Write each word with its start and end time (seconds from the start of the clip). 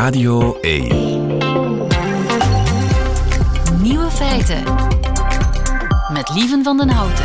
Radio 0.00 0.58
1. 0.60 0.88
Nieuwe 3.82 4.10
feiten. 4.10 4.62
Met 6.12 6.30
Lieven 6.34 6.64
van 6.64 6.76
den 6.76 6.88
Houten. 6.88 7.24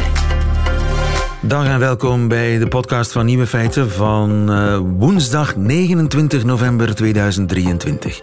Dag 1.41 1.67
en 1.67 1.79
welkom 1.79 2.27
bij 2.27 2.57
de 2.57 2.67
podcast 2.67 3.11
van 3.11 3.25
Nieuwe 3.25 3.47
Feiten 3.47 3.91
van 3.91 4.51
uh, 4.51 4.79
woensdag 4.97 5.55
29 5.55 6.43
november 6.43 6.95
2023. 6.95 8.21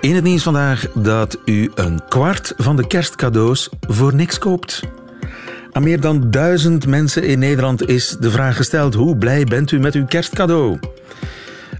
In 0.00 0.14
het 0.14 0.24
nieuws 0.24 0.42
vandaag 0.42 0.92
dat 0.94 1.38
u 1.44 1.70
een 1.74 2.00
kwart 2.08 2.54
van 2.56 2.76
de 2.76 2.86
kerstcadeaus 2.86 3.68
voor 3.88 4.14
niks 4.14 4.38
koopt. 4.38 4.82
Aan 5.72 5.82
meer 5.82 6.00
dan 6.00 6.30
duizend 6.30 6.86
mensen 6.86 7.24
in 7.24 7.38
Nederland 7.38 7.88
is 7.88 8.16
de 8.20 8.30
vraag 8.30 8.56
gesteld: 8.56 8.94
hoe 8.94 9.16
blij 9.16 9.44
bent 9.44 9.70
u 9.70 9.78
met 9.78 9.94
uw 9.94 10.06
kerstcadeau? 10.06 10.78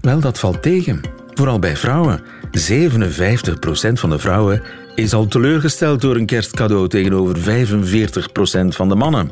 Wel, 0.01 0.19
dat 0.19 0.39
valt 0.39 0.61
tegen. 0.61 1.21
Vooral 1.33 1.59
bij 1.59 1.77
vrouwen. 1.77 2.21
57% 2.51 3.93
van 3.93 4.09
de 4.09 4.19
vrouwen 4.19 4.61
is 4.95 5.13
al 5.13 5.27
teleurgesteld 5.27 6.01
door 6.01 6.15
een 6.15 6.25
kerstcadeau 6.25 6.87
tegenover 6.87 7.37
45% 7.37 8.67
van 8.67 8.89
de 8.89 8.95
mannen. 8.95 9.31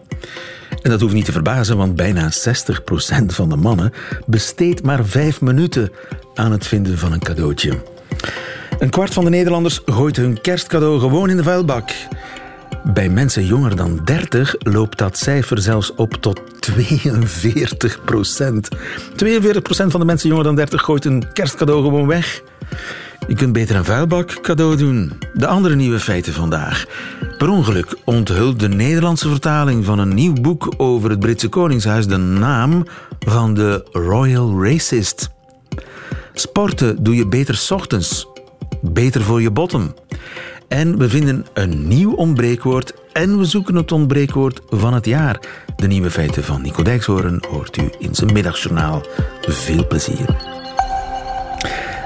En 0.82 0.90
dat 0.90 1.02
hoeft 1.02 1.14
niet 1.14 1.26
te 1.26 1.32
verbazen, 1.32 1.78
want 1.78 1.96
bijna 1.96 2.32
60% 2.32 3.26
van 3.26 3.50
de 3.50 3.56
mannen 3.56 3.92
besteedt 4.26 4.84
maar 4.84 5.06
5 5.06 5.42
minuten 5.42 5.92
aan 6.34 6.52
het 6.52 6.68
vinden 6.68 6.98
van 6.98 7.12
een 7.12 7.20
cadeautje. 7.20 7.84
Een 8.80 8.90
kwart 8.90 9.14
van 9.14 9.24
de 9.24 9.30
Nederlanders 9.30 9.82
gooit 9.86 10.16
hun 10.16 10.42
kerstcadeau 10.42 11.00
gewoon 11.00 11.30
in 11.30 11.38
de 11.38 11.44
vuilbak. 11.44 11.92
Bij 12.84 13.10
mensen 13.10 13.46
jonger 13.46 13.76
dan 13.76 14.00
30 14.04 14.56
loopt 14.60 14.98
dat 14.98 15.18
cijfer 15.18 15.62
zelfs 15.62 15.96
op 15.96 16.14
tot 16.14 16.42
42 16.60 18.04
procent. 18.04 18.68
42 19.16 19.62
procent 19.62 19.92
van 19.92 20.00
de 20.00 20.06
mensen 20.06 20.30
jonger 20.30 20.44
dan 20.44 20.56
30 20.56 20.82
gooit 20.82 21.06
een 21.06 21.34
kerstcadeau 21.34 21.84
gewoon 21.84 22.08
weg. 22.08 22.42
Je 23.28 23.36
kunt 23.36 23.54
beter 23.54 23.76
een 23.76 23.86
vuilbak 23.86 24.42
cadeau 24.42 24.76
doen. 24.76 25.12
De 25.34 25.48
andere 25.48 25.76
nieuwe 25.76 26.00
feiten 26.00 26.34
vandaag. 26.34 26.86
Per 27.38 27.50
ongeluk 27.50 27.98
onthult 28.06 28.60
de 28.60 28.70
Nederlandse 28.70 29.30
vertaling 29.30 29.86
van 29.86 30.00
een 30.00 30.14
nieuw 30.14 30.34
boek 30.34 30.74
over 30.78 31.10
het 31.10 31.20
Britse 31.20 31.50
Koningshuis 31.50 32.08
de 32.08 32.18
naam 32.18 32.86
van 33.20 33.54
de 33.54 33.86
Royal 33.92 34.64
Racist. 34.64 35.30
Sporten 36.34 37.04
doe 37.04 37.16
je 37.16 37.28
beter 37.28 37.66
ochtends. 37.70 38.28
Beter 38.82 39.22
voor 39.22 39.42
je 39.42 39.52
bottom. 39.52 39.94
En 40.72 40.98
we 40.98 41.10
vinden 41.10 41.46
een 41.54 41.88
nieuw 41.88 42.14
ontbreekwoord 42.14 42.94
en 43.14 43.38
we 43.38 43.46
zoeken 43.46 43.76
het 43.76 43.92
ontbreekwoord 43.92 44.62
van 44.70 44.94
het 44.94 45.06
jaar. 45.06 45.40
De 45.76 45.88
nieuwe 45.88 46.12
feiten 46.12 46.44
van 46.44 46.62
Nico 46.62 46.84
Dijkshoorn 46.84 47.44
hoort 47.50 47.78
u 47.78 47.90
in 48.00 48.16
zijn 48.16 48.34
middagjournaal. 48.34 49.04
Veel 49.42 49.88
plezier. 49.88 50.36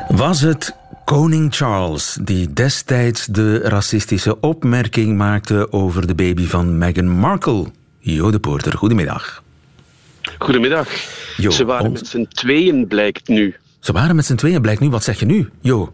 Was 0.08 0.42
het 0.42 0.76
koning 1.04 1.56
Charles 1.56 2.18
die 2.22 2.54
destijds 2.54 3.26
de 3.26 3.58
racistische 3.58 4.40
opmerking 4.40 5.18
maakte 5.18 5.72
over 5.72 6.08
de 6.08 6.16
baby 6.16 6.46
van 6.46 6.78
Meghan 6.78 7.10
Markle? 7.10 7.66
Jo 8.00 8.32
de 8.32 8.40
Poorter, 8.40 8.78
goedemiddag. 8.78 9.44
Goedemiddag. 10.38 10.88
Jo, 11.38 11.50
Ze 11.52 11.66
waren 11.66 11.92
met 11.92 12.08
z'n 12.08 12.28
tweeën, 12.30 12.88
blijkt 12.88 13.28
nu. 13.28 13.56
Ze 13.80 13.92
waren 13.92 14.16
met 14.16 14.26
z'n 14.26 14.36
tweeën, 14.36 14.62
blijkt 14.62 14.82
nu. 14.82 14.90
Wat 14.90 15.04
zeg 15.04 15.20
je 15.20 15.26
nu, 15.26 15.50
Jo? 15.62 15.94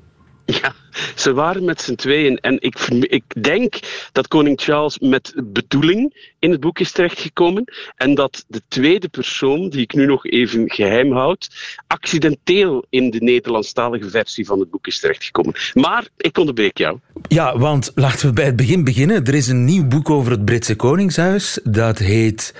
Ja, 0.62 0.74
ze 1.16 1.34
waren 1.34 1.64
met 1.64 1.82
z'n 1.82 1.96
tweeën. 1.96 2.38
En 2.38 2.62
ik, 2.62 2.76
ik 3.00 3.44
denk 3.44 3.80
dat 4.12 4.28
koning 4.28 4.62
Charles 4.62 5.00
met 5.00 5.34
bedoeling 5.44 6.30
in 6.40 6.52
het 6.52 6.60
boek 6.60 6.80
is 6.80 6.92
terechtgekomen. 6.92 7.64
En 7.96 8.16
dat 8.16 8.46
de 8.48 8.62
tweede 8.68 9.10
persoon, 9.10 9.70
die 9.70 9.82
ik 9.82 9.94
nu 9.94 10.06
nog 10.06 10.26
even 10.26 10.72
geheim 10.72 11.12
houd, 11.12 11.50
accidenteel 11.88 12.86
in 12.90 13.10
de 13.10 13.20
Nederlandstalige 13.20 14.10
versie 14.10 14.46
van 14.46 14.60
het 14.60 14.70
boek 14.70 14.88
is 14.88 15.00
terechtgekomen. 15.00 15.54
Maar 15.74 16.08
ik 16.18 16.38
onderbreek 16.38 16.78
jou. 16.78 17.00
Ja, 17.28 17.58
want 17.58 17.92
laten 17.96 18.28
we 18.28 18.34
bij 18.34 18.46
het 18.46 18.56
begin 18.56 18.84
beginnen. 18.84 19.26
Er 19.26 19.34
is 19.34 19.48
een 19.48 19.66
nieuw 19.66 19.88
boek 19.88 20.10
over 20.10 20.32
het 20.32 20.46
Britse 20.46 20.76
Koningshuis. 20.76 21.60
Dat 21.64 21.98
heet 21.98 22.54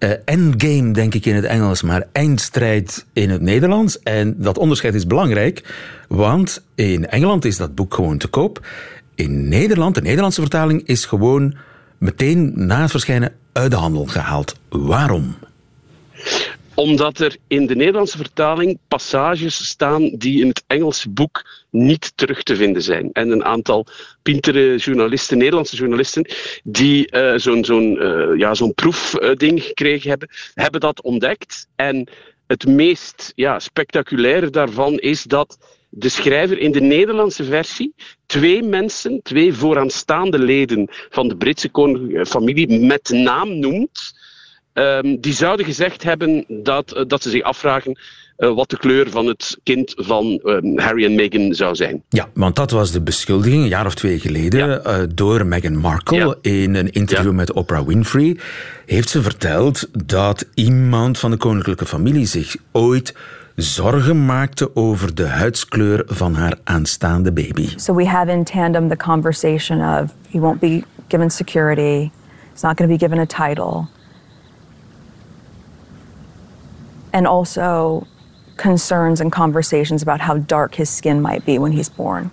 uh, 0.00 0.10
endgame, 0.24 0.92
denk 0.92 1.14
ik 1.14 1.26
in 1.26 1.34
het 1.34 1.44
Engels, 1.44 1.82
maar 1.82 2.06
eindstrijd 2.12 3.06
in 3.12 3.30
het 3.30 3.40
Nederlands. 3.40 4.02
En 4.02 4.34
dat 4.38 4.58
onderscheid 4.58 4.94
is 4.94 5.06
belangrijk, 5.06 5.74
want 6.08 6.62
in 6.74 7.08
Engeland 7.08 7.44
is 7.44 7.56
dat 7.56 7.74
boek 7.74 7.94
gewoon 7.94 8.18
te 8.18 8.28
koop. 8.28 8.66
In 9.14 9.48
Nederland, 9.48 9.94
de 9.94 10.02
Nederlandse 10.02 10.40
vertaling, 10.40 10.86
is 10.86 11.04
gewoon 11.04 11.54
meteen 11.98 12.52
na 12.54 12.80
het 12.80 12.90
verschijnen 12.90 13.32
uit 13.52 13.70
de 13.70 13.76
handel 13.76 14.06
gehaald. 14.06 14.56
Waarom? 14.68 15.34
Omdat 16.80 17.18
er 17.18 17.36
in 17.46 17.66
de 17.66 17.76
Nederlandse 17.76 18.16
vertaling 18.16 18.78
passages 18.88 19.66
staan 19.66 20.08
die 20.08 20.40
in 20.40 20.48
het 20.48 20.64
Engelse 20.66 21.10
boek 21.10 21.64
niet 21.70 22.12
terug 22.14 22.42
te 22.42 22.56
vinden 22.56 22.82
zijn. 22.82 23.10
En 23.12 23.30
een 23.30 23.44
aantal 23.44 23.86
pintere 24.22 24.76
journalisten, 24.76 25.38
Nederlandse 25.38 25.76
journalisten, 25.76 26.26
die 26.64 27.16
uh, 27.16 27.32
zo'n 27.36 27.64
zo'n 27.64 28.02
uh, 28.02 28.38
ja, 28.38 28.54
zo'n 28.54 28.74
proefding 28.74 29.62
gekregen 29.62 30.08
hebben, 30.08 30.28
hebben 30.54 30.80
dat 30.80 31.02
ontdekt. 31.02 31.66
En 31.76 32.08
het 32.46 32.66
meest 32.66 33.32
ja, 33.34 33.58
spectaculaire 33.58 34.50
daarvan 34.50 34.98
is 34.98 35.22
dat 35.22 35.58
de 35.88 36.08
schrijver 36.08 36.58
in 36.58 36.72
de 36.72 36.80
Nederlandse 36.80 37.44
versie 37.44 37.94
twee 38.26 38.62
mensen, 38.62 39.22
twee 39.22 39.54
vooraanstaande 39.54 40.38
leden 40.38 40.88
van 41.10 41.28
de 41.28 41.36
Britse 41.36 41.70
familie 42.26 42.80
met 42.80 43.08
naam 43.08 43.58
noemt 43.58 44.18
Ehm, 44.80 45.16
die 45.20 45.32
zouden 45.32 45.66
gezegd 45.66 46.02
hebben 46.02 46.44
dat, 46.48 46.92
eh, 46.92 47.04
dat 47.06 47.22
ze 47.22 47.30
zich 47.30 47.42
afvragen 47.42 47.98
uh, 48.38 48.54
wat 48.54 48.70
de 48.70 48.78
kleur 48.78 49.10
van 49.10 49.26
het 49.26 49.58
kind 49.62 49.92
van 49.96 50.40
um, 50.44 50.78
Harry 50.78 51.04
en 51.04 51.14
Meghan 51.14 51.54
zou 51.54 51.74
zijn. 51.74 52.02
Ja, 52.08 52.28
want 52.34 52.56
dat 52.56 52.70
was 52.70 52.90
de 52.90 53.00
beschuldiging 53.00 53.62
een 53.62 53.68
jaar 53.68 53.86
of 53.86 53.94
twee 53.94 54.18
geleden 54.18 54.68
ja. 54.68 55.00
uh, 55.00 55.06
door 55.14 55.46
Meghan 55.46 55.76
Markle 55.76 56.16
ja. 56.16 56.50
in 56.50 56.74
een 56.74 56.90
interview 56.90 57.30
ja. 57.30 57.36
met 57.36 57.52
Oprah 57.52 57.86
Winfrey. 57.86 58.36
Heeft 58.86 59.08
ze 59.08 59.22
verteld 59.22 59.88
dat 60.06 60.46
iemand 60.54 61.18
van 61.18 61.30
de 61.30 61.36
koninklijke 61.36 61.86
familie 61.86 62.26
zich 62.26 62.56
ooit 62.72 63.14
zorgen 63.54 64.24
maakte 64.24 64.76
over 64.76 65.14
de 65.14 65.26
huidskleur 65.26 66.02
van 66.06 66.34
haar 66.34 66.58
aanstaande 66.64 67.32
baby. 67.32 67.68
So 67.76 67.94
we 67.94 68.06
have 68.06 68.32
in 68.32 68.44
tandem 68.44 68.88
the 68.88 68.96
conversation 68.96 70.02
of 70.02 70.14
he 70.30 70.38
won't 70.38 70.60
be 70.60 70.82
given 71.08 71.30
security, 71.30 72.10
he's 72.52 72.62
not 72.62 72.76
going 72.76 72.90
to 72.90 72.96
be 72.96 72.98
given 72.98 73.18
a 73.18 73.26
title. 73.26 73.98
And 77.12 77.26
also 77.26 78.06
concerns 78.56 79.20
and 79.20 79.32
conversations 79.32 80.02
about 80.02 80.20
how 80.20 80.38
dark 80.46 80.74
his 80.74 80.96
skin 80.96 81.20
might 81.20 81.44
be 81.44 81.58
when 81.58 81.72
he's 81.72 81.88
born. 81.88 82.30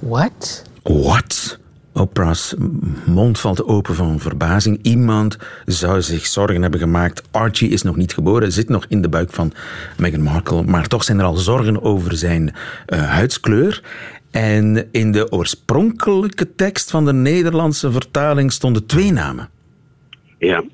What? 0.00 0.64
What? 0.82 1.58
Oprah's 1.92 2.54
mond 3.06 3.40
valt 3.40 3.64
open 3.64 3.94
van 3.94 4.20
verbazing. 4.20 4.78
Iemand 4.82 5.36
zou 5.66 6.02
zich 6.02 6.26
zorgen 6.26 6.62
hebben 6.62 6.80
gemaakt. 6.80 7.22
Archie 7.30 7.70
is 7.70 7.82
nog 7.82 7.96
niet 7.96 8.14
geboren, 8.14 8.52
zit 8.52 8.68
nog 8.68 8.86
in 8.88 9.02
de 9.02 9.08
buik 9.08 9.32
van 9.32 9.52
Meghan 9.96 10.22
Markle. 10.22 10.62
Maar 10.62 10.86
toch 10.86 11.04
zijn 11.04 11.18
er 11.18 11.24
al 11.24 11.36
zorgen 11.36 11.82
over 11.82 12.16
zijn 12.16 12.54
uh, 12.86 13.10
huidskleur. 13.10 13.82
En 14.30 14.88
in 14.90 15.12
de 15.12 15.32
oorspronkelijke 15.32 16.54
tekst 16.54 16.90
van 16.90 17.04
de 17.04 17.12
Nederlandse 17.12 17.92
vertaling 17.92 18.52
stonden 18.52 18.86
twee 18.86 19.12
namen. 19.12 19.48
Ja, 20.44 20.62
uh, 20.62 20.68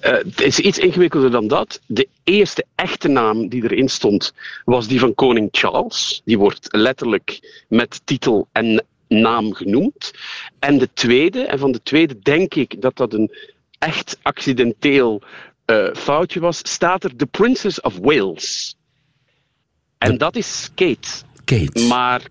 het 0.00 0.40
is 0.40 0.58
iets 0.58 0.78
ingewikkelder 0.78 1.30
dan 1.30 1.48
dat. 1.48 1.80
De 1.86 2.08
eerste 2.24 2.64
echte 2.74 3.08
naam 3.08 3.48
die 3.48 3.62
erin 3.62 3.88
stond 3.88 4.34
was 4.64 4.88
die 4.88 4.98
van 4.98 5.14
koning 5.14 5.48
Charles. 5.52 6.22
Die 6.24 6.38
wordt 6.38 6.68
letterlijk 6.70 7.62
met 7.68 8.00
titel 8.04 8.48
en 8.52 8.84
naam 9.08 9.54
genoemd. 9.54 10.12
En 10.58 10.78
de 10.78 10.88
tweede, 10.92 11.42
en 11.42 11.58
van 11.58 11.72
de 11.72 11.82
tweede 11.82 12.18
denk 12.18 12.54
ik 12.54 12.80
dat 12.80 12.96
dat 12.96 13.12
een 13.12 13.30
echt 13.78 14.18
accidenteel 14.22 15.22
uh, 15.66 15.94
foutje 15.94 16.40
was, 16.40 16.58
staat 16.62 17.04
er 17.04 17.16
The 17.16 17.26
Princess 17.26 17.80
of 17.80 17.98
Wales. 17.98 18.76
En 19.98 20.18
dat 20.18 20.36
is 20.36 20.70
Kate. 20.74 21.08
Kate. 21.44 21.86
Maar 21.86 22.22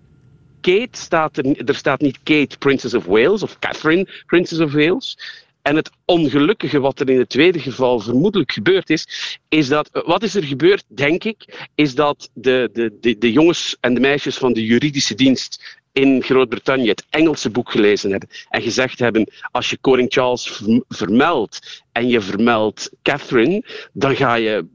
Kate 0.61 0.97
staat 0.97 1.37
er, 1.37 1.67
er 1.67 1.75
staat 1.75 2.01
niet 2.01 2.19
Kate, 2.23 2.57
Princess 2.57 2.93
of 2.93 3.05
Wales, 3.05 3.43
of 3.43 3.59
Catherine, 3.59 4.07
Princess 4.25 4.59
of 4.59 4.71
Wales. 4.71 5.17
En 5.61 5.75
het 5.75 5.89
ongelukkige 6.05 6.79
wat 6.79 6.99
er 6.99 7.09
in 7.09 7.19
het 7.19 7.29
tweede 7.29 7.59
geval 7.59 7.99
vermoedelijk 7.99 8.51
gebeurd 8.51 8.89
is, 8.89 9.37
is 9.49 9.67
dat, 9.67 9.89
wat 9.91 10.23
is 10.23 10.35
er 10.35 10.43
gebeurd, 10.43 10.83
denk 10.87 11.23
ik, 11.23 11.67
is 11.75 11.95
dat 11.95 12.29
de, 12.33 12.69
de, 12.73 12.97
de, 13.01 13.17
de 13.17 13.31
jongens 13.31 13.77
en 13.79 13.93
de 13.93 13.99
meisjes 13.99 14.37
van 14.37 14.53
de 14.53 14.65
juridische 14.65 15.15
dienst 15.15 15.79
in 15.91 16.23
Groot-Brittannië 16.23 16.89
het 16.89 17.05
Engelse 17.09 17.49
boek 17.49 17.71
gelezen 17.71 18.11
hebben 18.11 18.29
en 18.49 18.61
gezegd 18.61 18.99
hebben, 18.99 19.31
als 19.51 19.69
je 19.69 19.77
koning 19.77 20.13
Charles 20.13 20.61
vermeldt 20.87 21.83
en 21.91 22.07
je 22.07 22.21
vermeldt 22.21 22.91
Catherine, 23.01 23.63
dan 23.93 24.15
ga 24.15 24.35
je 24.35 24.65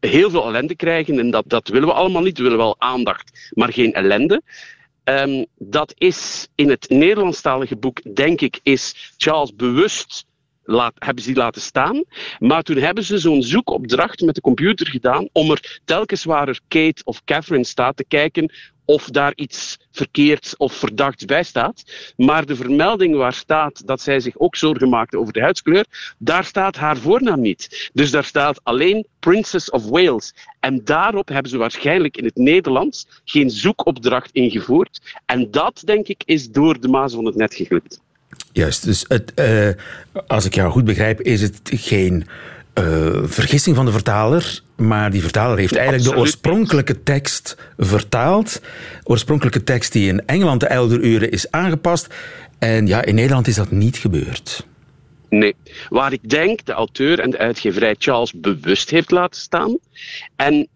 heel 0.00 0.30
veel 0.30 0.46
ellende 0.46 0.76
krijgen 0.76 1.18
en 1.18 1.30
dat, 1.30 1.44
dat 1.46 1.68
willen 1.68 1.88
we 1.88 1.94
allemaal 1.94 2.22
niet. 2.22 2.36
We 2.36 2.42
willen 2.42 2.58
wel 2.58 2.76
aandacht, 2.78 3.50
maar 3.54 3.72
geen 3.72 3.92
ellende. 3.92 4.42
Um, 5.08 5.46
dat 5.58 5.94
is 5.96 6.48
in 6.54 6.68
het 6.70 6.88
Nederlandstalige 6.88 7.76
boek, 7.76 8.14
denk 8.14 8.40
ik, 8.40 8.60
is 8.62 9.12
Charles 9.16 9.54
bewust 9.54 10.26
laat, 10.64 10.92
hebben 10.98 11.22
ze 11.22 11.28
die 11.28 11.38
laten 11.38 11.62
staan. 11.62 12.04
Maar 12.38 12.62
toen 12.62 12.76
hebben 12.76 13.04
ze 13.04 13.18
zo'n 13.18 13.42
zoekopdracht 13.42 14.20
met 14.20 14.34
de 14.34 14.40
computer 14.40 14.86
gedaan 14.86 15.28
om 15.32 15.50
er 15.50 15.80
telkens 15.84 16.24
waar 16.24 16.48
er 16.48 16.60
Kate 16.68 17.04
of 17.04 17.24
Catherine 17.24 17.64
staat 17.64 17.96
te 17.96 18.04
kijken 18.04 18.52
of 18.88 19.04
daar 19.10 19.32
iets 19.34 19.78
verkeerd 19.90 20.54
of 20.56 20.72
verdacht 20.72 21.26
bij 21.26 21.42
staat. 21.42 21.84
Maar 22.16 22.46
de 22.46 22.56
vermelding 22.56 23.16
waar 23.16 23.32
staat 23.32 23.86
dat 23.86 24.00
zij 24.00 24.20
zich 24.20 24.38
ook 24.38 24.56
zorgen 24.56 24.88
maakte 24.88 25.18
over 25.18 25.32
de 25.32 25.40
huidskleur, 25.40 25.84
daar 26.18 26.44
staat 26.44 26.76
haar 26.76 26.96
voornaam 26.96 27.40
niet. 27.40 27.90
Dus 27.92 28.10
daar 28.10 28.24
staat 28.24 28.60
alleen 28.62 29.06
Princess 29.18 29.70
of 29.70 29.84
Wales. 29.84 30.34
En 30.60 30.84
daarop 30.84 31.28
hebben 31.28 31.50
ze 31.50 31.58
waarschijnlijk 31.58 32.16
in 32.16 32.24
het 32.24 32.36
Nederlands 32.36 33.06
geen 33.24 33.50
zoekopdracht 33.50 34.30
ingevoerd. 34.32 35.00
En 35.26 35.50
dat, 35.50 35.82
denk 35.84 36.08
ik, 36.08 36.22
is 36.24 36.50
door 36.50 36.80
de 36.80 36.88
maas 36.88 37.12
van 37.14 37.24
het 37.24 37.36
net 37.36 37.54
geglipt. 37.54 38.00
Juist, 38.52 38.84
dus 38.84 39.04
het, 39.08 39.32
uh, 39.34 39.68
als 40.26 40.44
ik 40.44 40.54
jou 40.54 40.70
goed 40.70 40.84
begrijp, 40.84 41.20
is 41.20 41.42
het 41.42 41.60
geen 41.64 42.26
uh, 42.78 43.22
vergissing 43.24 43.76
van 43.76 43.84
de 43.84 43.92
vertaler, 43.92 44.60
maar 44.76 45.10
die 45.10 45.22
vertaler 45.22 45.58
heeft 45.58 45.76
eigenlijk 45.76 46.10
de 46.10 46.16
oorspronkelijke 46.16 47.02
tekst 47.02 47.56
vertaald. 47.76 48.60
Oorspronkelijke 49.04 49.64
tekst 49.64 49.92
die 49.92 50.08
in 50.08 50.26
Engeland 50.26 50.60
de 50.60 50.66
Elderuren 50.66 51.30
is 51.30 51.50
aangepast. 51.50 52.14
En 52.58 52.86
ja, 52.86 53.04
in 53.04 53.14
Nederland 53.14 53.46
is 53.46 53.54
dat 53.54 53.70
niet 53.70 53.96
gebeurd. 53.96 54.66
Nee, 55.28 55.54
waar 55.88 56.12
ik 56.12 56.30
denk 56.30 56.64
de 56.64 56.72
auteur 56.72 57.20
en 57.20 57.30
de 57.30 57.38
uitgeverij 57.38 57.94
Charles 57.98 58.32
bewust 58.32 58.90
heeft 58.90 59.10
laten 59.10 59.40
staan. 59.40 59.78
En 60.36 60.68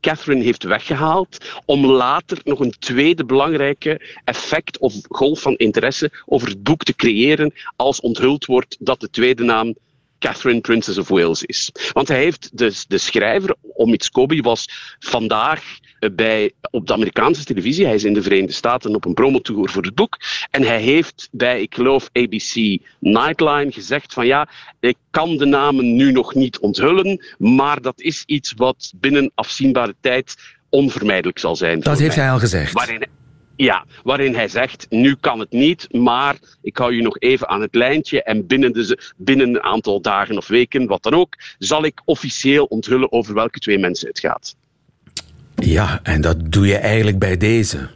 Catherine 0.00 0.42
heeft 0.44 0.62
weggehaald 0.62 1.60
om 1.64 1.86
later 1.86 2.38
nog 2.44 2.60
een 2.60 2.74
tweede 2.78 3.24
belangrijke 3.24 4.18
effect 4.24 4.78
of 4.78 4.94
golf 5.08 5.40
van 5.40 5.56
interesse 5.56 6.10
over 6.26 6.48
het 6.48 6.62
boek 6.62 6.84
te 6.84 6.94
creëren 6.94 7.52
als 7.76 8.00
onthuld 8.00 8.46
wordt 8.46 8.76
dat 8.78 9.00
de 9.00 9.10
tweede 9.10 9.44
naam 9.44 9.74
Catherine 10.20 10.60
Princess 10.60 10.98
of 10.98 11.08
Wales 11.08 11.42
is. 11.42 11.72
Want 11.92 12.08
hij 12.08 12.18
heeft, 12.18 12.58
de, 12.58 12.84
de 12.88 12.98
schrijver, 12.98 13.54
Omid 13.74 14.04
Scobie, 14.04 14.42
was 14.42 14.68
vandaag 14.98 15.62
eh, 15.98 16.10
bij, 16.12 16.52
op 16.70 16.86
de 16.86 16.92
Amerikaanse 16.92 17.44
televisie. 17.44 17.86
Hij 17.86 17.94
is 17.94 18.04
in 18.04 18.14
de 18.14 18.22
Verenigde 18.22 18.52
Staten 18.52 18.94
op 18.94 19.04
een 19.04 19.14
promotour 19.14 19.68
voor 19.68 19.82
het 19.82 19.94
boek. 19.94 20.18
En 20.50 20.62
hij 20.62 20.80
heeft 20.80 21.28
bij, 21.32 21.62
ik 21.62 21.74
geloof, 21.74 22.08
ABC 22.12 22.78
Nightline 22.98 23.72
gezegd 23.72 24.12
van 24.12 24.26
ja, 24.26 24.48
ik 24.80 24.96
kan 25.10 25.36
de 25.36 25.46
namen 25.46 25.96
nu 25.96 26.12
nog 26.12 26.34
niet 26.34 26.58
onthullen, 26.58 27.24
maar 27.38 27.80
dat 27.80 28.00
is 28.00 28.22
iets 28.26 28.52
wat 28.56 28.92
binnen 28.96 29.30
afzienbare 29.34 29.94
tijd 30.00 30.36
onvermijdelijk 30.68 31.38
zal 31.38 31.56
zijn. 31.56 31.80
Dat 31.80 31.98
heeft 31.98 32.14
hij 32.14 32.30
al 32.30 32.38
gezegd. 32.38 32.72
Waarin, 32.72 33.06
ja, 33.60 33.84
waarin 34.02 34.34
hij 34.34 34.48
zegt, 34.48 34.86
nu 34.88 35.16
kan 35.20 35.38
het 35.38 35.50
niet, 35.50 35.92
maar 35.92 36.36
ik 36.62 36.76
hou 36.76 36.94
je 36.94 37.02
nog 37.02 37.18
even 37.18 37.48
aan 37.48 37.60
het 37.60 37.74
lijntje 37.74 38.22
en 38.22 38.46
binnen, 38.46 38.72
de, 38.72 39.12
binnen 39.16 39.48
een 39.48 39.62
aantal 39.62 40.00
dagen 40.00 40.36
of 40.36 40.46
weken, 40.46 40.86
wat 40.86 41.02
dan 41.02 41.14
ook, 41.14 41.34
zal 41.58 41.84
ik 41.84 42.00
officieel 42.04 42.64
onthullen 42.64 43.12
over 43.12 43.34
welke 43.34 43.58
twee 43.58 43.78
mensen 43.78 44.08
het 44.08 44.18
gaat. 44.18 44.56
Ja, 45.54 46.00
en 46.02 46.20
dat 46.20 46.52
doe 46.52 46.66
je 46.66 46.76
eigenlijk 46.76 47.18
bij 47.18 47.36
deze. 47.36 47.88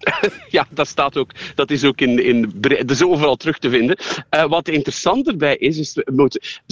ja, 0.48 0.66
dat, 0.70 0.88
staat 0.88 1.16
ook, 1.16 1.30
dat 1.54 1.70
is 1.70 1.84
ook 1.84 2.00
in, 2.00 2.24
in, 2.24 2.52
dat 2.60 2.90
is 2.90 3.02
overal 3.02 3.36
terug 3.36 3.58
te 3.58 3.70
vinden. 3.70 3.96
Uh, 4.34 4.44
wat 4.44 4.68
interessant 4.68 5.28
erbij 5.28 5.56
is, 5.56 5.78
is 5.78 5.96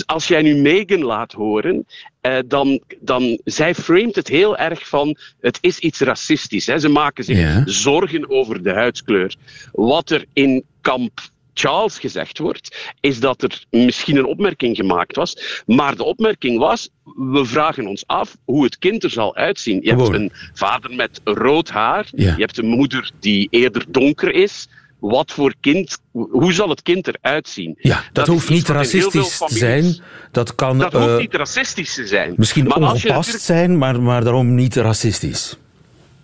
als 0.06 0.28
jij 0.28 0.42
nu 0.42 0.54
Megan 0.54 1.02
laat 1.02 1.32
horen, 1.32 1.86
uh, 2.22 2.38
dan, 2.46 2.80
dan 3.00 3.40
zij 3.44 3.74
framet 3.74 4.16
het 4.16 4.28
heel 4.28 4.56
erg 4.56 4.88
van 4.88 5.16
het 5.40 5.58
is 5.60 5.78
iets 5.78 6.00
racistisch. 6.00 6.66
Hè. 6.66 6.78
Ze 6.78 6.88
maken 6.88 7.24
zich 7.24 7.62
zorgen 7.64 8.30
over 8.30 8.62
de 8.62 8.72
huidskleur. 8.72 9.34
Wat 9.72 10.10
er 10.10 10.24
in 10.32 10.64
kamp 10.80 11.20
Charles 11.58 11.98
gezegd 11.98 12.38
wordt, 12.38 12.92
is 13.00 13.20
dat 13.20 13.42
er 13.42 13.64
misschien 13.70 14.16
een 14.16 14.26
opmerking 14.26 14.76
gemaakt 14.76 15.16
was. 15.16 15.62
Maar 15.66 15.96
de 15.96 16.04
opmerking 16.04 16.58
was: 16.58 16.88
we 17.04 17.44
vragen 17.44 17.86
ons 17.86 18.06
af 18.06 18.36
hoe 18.44 18.64
het 18.64 18.78
kind 18.78 19.04
er 19.04 19.10
zal 19.10 19.36
uitzien. 19.36 19.80
Je 19.82 19.94
hebt 19.94 20.08
een 20.08 20.32
vader 20.52 20.94
met 20.94 21.20
rood 21.24 21.68
haar, 21.68 22.06
je 22.14 22.34
hebt 22.36 22.58
een 22.58 22.66
moeder 22.68 23.10
die 23.20 23.48
eerder 23.50 23.84
donker 23.88 24.34
is. 24.34 24.68
Wat 24.98 25.32
voor 25.32 25.54
kind, 25.60 25.98
hoe 26.12 26.52
zal 26.52 26.68
het 26.68 26.82
kind 26.82 27.08
eruit 27.08 27.48
zien? 27.48 27.74
Ja, 27.78 28.04
dat, 28.12 28.26
hoeft 28.26 28.48
niet 28.48 28.68
racistisch 28.68 29.38
te 29.38 29.54
zijn. 29.54 29.96
Dat 30.32 30.54
kan. 30.54 30.78
Dat 30.78 30.92
hoeft 30.92 31.06
eh, 31.06 31.16
niet 31.16 31.34
racistisch 31.34 31.94
te 31.94 32.06
zijn. 32.06 32.34
Misschien 32.36 32.64
maar 32.66 32.76
ongepast 32.76 33.40
zijn, 33.40 33.78
maar, 33.78 34.02
maar 34.02 34.24
daarom 34.24 34.54
niet 34.54 34.76
racistisch. 34.76 35.58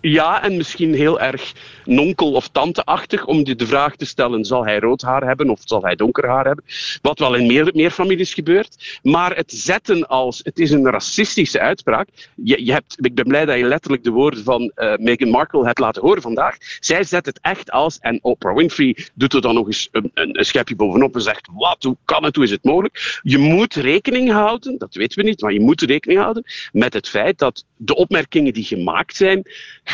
Ja, 0.07 0.43
en 0.43 0.57
misschien 0.57 0.95
heel 0.95 1.21
erg 1.21 1.53
nonkel- 1.85 2.33
of 2.33 2.49
tanteachtig 2.49 3.27
om 3.27 3.45
de 3.45 3.67
vraag 3.67 3.97
te 3.97 4.05
stellen: 4.05 4.45
zal 4.45 4.65
hij 4.65 4.79
rood 4.79 5.03
haar 5.03 5.27
hebben 5.27 5.51
of 5.51 5.61
zal 5.65 5.83
hij 5.83 5.97
donker 5.97 6.29
haar 6.29 6.47
hebben? 6.47 6.65
Wat 7.03 7.19
wel 7.19 7.35
in 7.35 7.47
meer, 7.47 7.71
meer 7.75 7.91
families 7.91 8.35
gebeurt. 8.35 8.99
Maar 9.03 9.37
het 9.37 9.53
zetten 9.53 10.09
als 10.09 10.41
het 10.43 10.59
is 10.59 10.71
een 10.71 10.91
racistische 10.91 11.61
uitspraak. 11.61 12.09
Je, 12.35 12.65
je 12.65 12.73
hebt, 12.73 12.97
ik 13.01 13.15
ben 13.15 13.27
blij 13.27 13.45
dat 13.45 13.59
je 13.59 13.65
letterlijk 13.65 14.05
de 14.05 14.11
woorden 14.11 14.45
van 14.45 14.73
uh, 14.77 14.95
Meghan 14.97 15.31
Markle 15.31 15.67
hebt 15.67 15.79
laten 15.79 16.03
horen 16.03 16.23
vandaag. 16.23 16.57
Zij 16.81 17.05
zet 17.05 17.27
het 17.27 17.39
echt 17.43 17.71
als, 17.71 17.99
en 17.99 18.19
Oprah 18.23 18.57
Winfrey 18.57 18.97
doet 19.15 19.33
er 19.33 19.41
dan 19.41 19.55
nog 19.55 19.67
eens 19.67 19.89
een, 19.93 20.11
een, 20.15 20.39
een 20.39 20.45
schepje 20.45 20.77
bovenop 20.77 21.15
en 21.15 21.23
zegt: 21.23 21.49
wat, 21.53 21.83
hoe 21.83 21.97
kan 22.05 22.25
het, 22.25 22.35
hoe 22.35 22.45
is 22.45 22.51
het 22.51 22.65
mogelijk? 22.65 23.21
Je 23.23 23.39
moet 23.39 23.75
rekening 23.75 24.31
houden, 24.31 24.79
dat 24.79 24.95
weten 24.95 25.19
we 25.19 25.29
niet, 25.29 25.41
maar 25.41 25.53
je 25.53 25.61
moet 25.61 25.83
rekening 25.83 26.21
houden 26.21 26.45
met 26.73 26.93
het 26.93 27.09
feit 27.09 27.39
dat 27.39 27.65
de 27.77 27.95
opmerkingen 27.95 28.53
die 28.53 28.65
gemaakt 28.65 29.17
zijn 29.17 29.43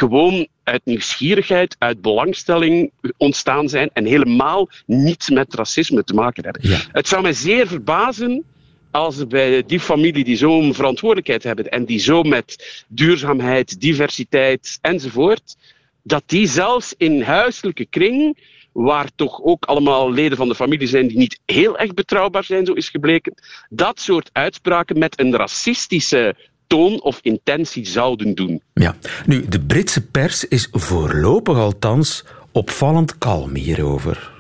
gewoon 0.01 0.47
uit 0.65 0.81
nieuwsgierigheid, 0.85 1.77
uit 1.79 2.01
belangstelling 2.01 2.91
ontstaan 3.17 3.69
zijn 3.69 3.91
en 3.93 4.05
helemaal 4.05 4.69
niets 4.87 5.31
met 5.31 5.55
racisme 5.55 6.05
te 6.05 6.15
maken 6.15 6.45
hebben. 6.45 6.63
Het 6.93 7.09
zou 7.09 7.23
mij 7.23 7.33
zeer 7.33 7.67
verbazen 7.67 8.45
als 8.91 9.27
bij 9.27 9.63
die 9.67 9.81
familie 9.81 10.25
die 10.25 10.37
zo'n 10.37 10.75
verantwoordelijkheid 10.75 11.43
hebben 11.43 11.69
en 11.69 11.85
die 11.85 11.99
zo 11.99 12.23
met 12.23 12.47
duurzaamheid, 12.89 13.81
diversiteit 13.81 14.79
enzovoort, 14.81 15.57
dat 16.03 16.23
die 16.27 16.47
zelfs 16.47 16.95
in 16.97 17.23
huiselijke 17.23 17.87
kring, 17.87 18.39
waar 18.73 19.09
toch 19.15 19.43
ook 19.43 19.65
allemaal 19.65 20.13
leden 20.13 20.37
van 20.37 20.49
de 20.49 20.55
familie 20.55 20.89
zijn 20.89 21.09
die 21.09 21.19
niet 21.19 21.41
heel 21.47 21.79
erg 21.79 21.95
betrouwbaar 21.95 22.45
zijn, 22.45 22.67
zo 22.67 22.73
is 22.73 22.89
gebleken, 22.89 23.35
dat 23.69 24.01
soort 24.01 24.31
uitspraken 24.33 24.99
met 24.99 25.21
een 25.21 25.37
racistische 25.37 26.35
toon 26.71 27.03
of 27.03 27.19
intentie 27.23 27.87
zouden 27.87 28.35
doen. 28.35 28.63
Ja, 28.75 28.95
nu, 29.27 29.49
de 29.49 29.61
Britse 29.61 30.07
pers 30.07 30.49
is 30.49 30.69
voorlopig 30.71 31.57
althans 31.57 32.25
opvallend 32.53 33.19
kalm 33.19 33.55
hierover. 33.55 34.40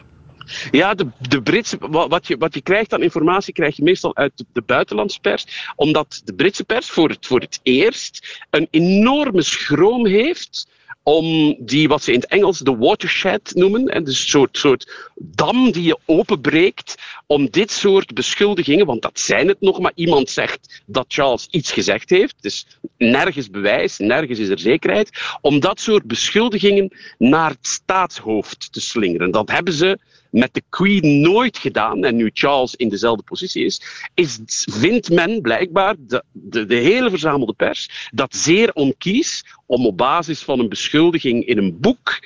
Ja, 0.70 0.94
de, 0.94 1.42
Britse, 1.42 1.76
wat, 1.88 2.26
je, 2.26 2.36
wat 2.36 2.54
je 2.54 2.62
krijgt 2.62 2.92
aan 2.92 3.02
informatie 3.02 3.52
krijg 3.52 3.76
je 3.76 3.82
meestal 3.82 4.16
uit 4.16 4.32
de, 4.34 4.44
de 4.52 4.62
buitenlandse 4.62 5.20
pers, 5.20 5.72
omdat 5.76 6.22
de 6.24 6.34
Britse 6.34 6.64
pers 6.64 6.90
voor 6.90 7.08
het, 7.08 7.26
voor 7.26 7.40
het 7.40 7.60
eerst 7.62 8.40
een 8.50 8.68
enorme 8.70 9.42
schroom 9.42 10.06
heeft 10.06 10.68
om 11.02 11.56
die, 11.58 11.88
wat 11.88 12.02
ze 12.02 12.12
in 12.12 12.20
het 12.20 12.28
Engels 12.28 12.58
de 12.58 12.76
watershed 12.76 13.52
noemen, 13.54 13.84
dus 13.84 14.22
een 14.22 14.28
soort, 14.28 14.58
soort 14.58 15.10
dam 15.14 15.72
die 15.72 15.82
je 15.82 15.98
openbreekt, 16.04 16.94
om 17.26 17.50
dit 17.50 17.70
soort 17.70 18.14
beschuldigingen, 18.14 18.86
want 18.86 19.02
dat 19.02 19.20
zijn 19.20 19.48
het 19.48 19.60
nog, 19.60 19.78
maar 19.78 19.92
iemand 19.94 20.30
zegt 20.30 20.82
dat 20.86 21.04
Charles 21.08 21.48
iets 21.50 21.72
gezegd 21.72 22.10
heeft, 22.10 22.34
dus 22.40 22.66
nergens 22.96 23.50
bewijs, 23.50 23.98
nergens 23.98 24.38
is 24.38 24.48
er 24.48 24.58
zekerheid, 24.58 25.10
om 25.40 25.60
dat 25.60 25.80
soort 25.80 26.04
beschuldigingen 26.04 26.96
naar 27.18 27.50
het 27.50 27.66
staatshoofd 27.66 28.72
te 28.72 28.80
slingeren. 28.80 29.30
Dat 29.30 29.50
hebben 29.50 29.72
ze 29.72 29.98
met 30.30 30.54
de 30.54 30.62
Queen 30.68 31.20
nooit 31.20 31.58
gedaan, 31.58 32.04
en 32.04 32.16
nu 32.16 32.30
Charles 32.32 32.74
in 32.74 32.88
dezelfde 32.88 33.22
positie 33.22 33.64
is, 33.64 33.80
is 34.14 34.66
vindt 34.70 35.10
men 35.10 35.40
blijkbaar, 35.40 35.94
de, 35.98 36.24
de, 36.32 36.66
de 36.66 36.74
hele 36.74 37.10
verzamelde 37.10 37.52
pers, 37.52 38.08
dat 38.10 38.36
zeer 38.36 38.72
onkies 38.72 39.44
om 39.66 39.86
op 39.86 39.96
basis 39.96 40.42
van 40.42 40.58
een 40.58 40.68
beschuldiging 40.68 41.46
in 41.46 41.58
een 41.58 41.80
boek 41.80 42.18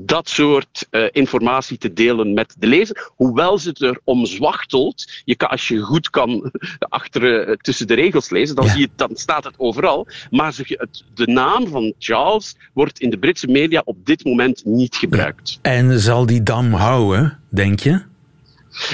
dat 0.00 0.28
soort 0.28 0.86
uh, 0.90 1.04
informatie 1.10 1.78
te 1.78 1.92
delen 1.92 2.34
met 2.34 2.54
de 2.58 2.66
lezer. 2.66 3.10
Hoewel 3.14 3.58
ze 3.58 3.68
het 3.68 3.82
er 3.82 4.00
om 4.04 4.26
zwachtelt. 4.26 5.22
Je 5.24 5.36
kan, 5.36 5.48
als 5.48 5.68
je 5.68 5.80
goed 5.80 6.10
kan 6.10 6.52
achter, 6.78 7.48
uh, 7.48 7.54
tussen 7.56 7.86
de 7.86 7.94
regels 7.94 8.30
lezen, 8.30 8.56
dan, 8.56 8.68
zie 8.68 8.80
je, 8.80 8.88
dan 8.96 9.10
staat 9.12 9.44
het 9.44 9.58
overal. 9.58 10.06
Maar 10.30 10.52
ze, 10.52 10.62
het, 10.66 11.04
de 11.14 11.26
naam 11.26 11.68
van 11.68 11.94
Charles 11.98 12.56
wordt 12.72 13.00
in 13.00 13.10
de 13.10 13.18
Britse 13.18 13.46
media 13.46 13.82
op 13.84 13.96
dit 14.04 14.24
moment 14.24 14.64
niet 14.64 14.96
gebruikt. 14.96 15.58
Ja. 15.62 15.70
En 15.70 16.00
zal 16.00 16.26
die 16.26 16.42
dam 16.42 16.72
houden, 16.72 17.38
denk 17.48 17.80
je? 17.80 18.02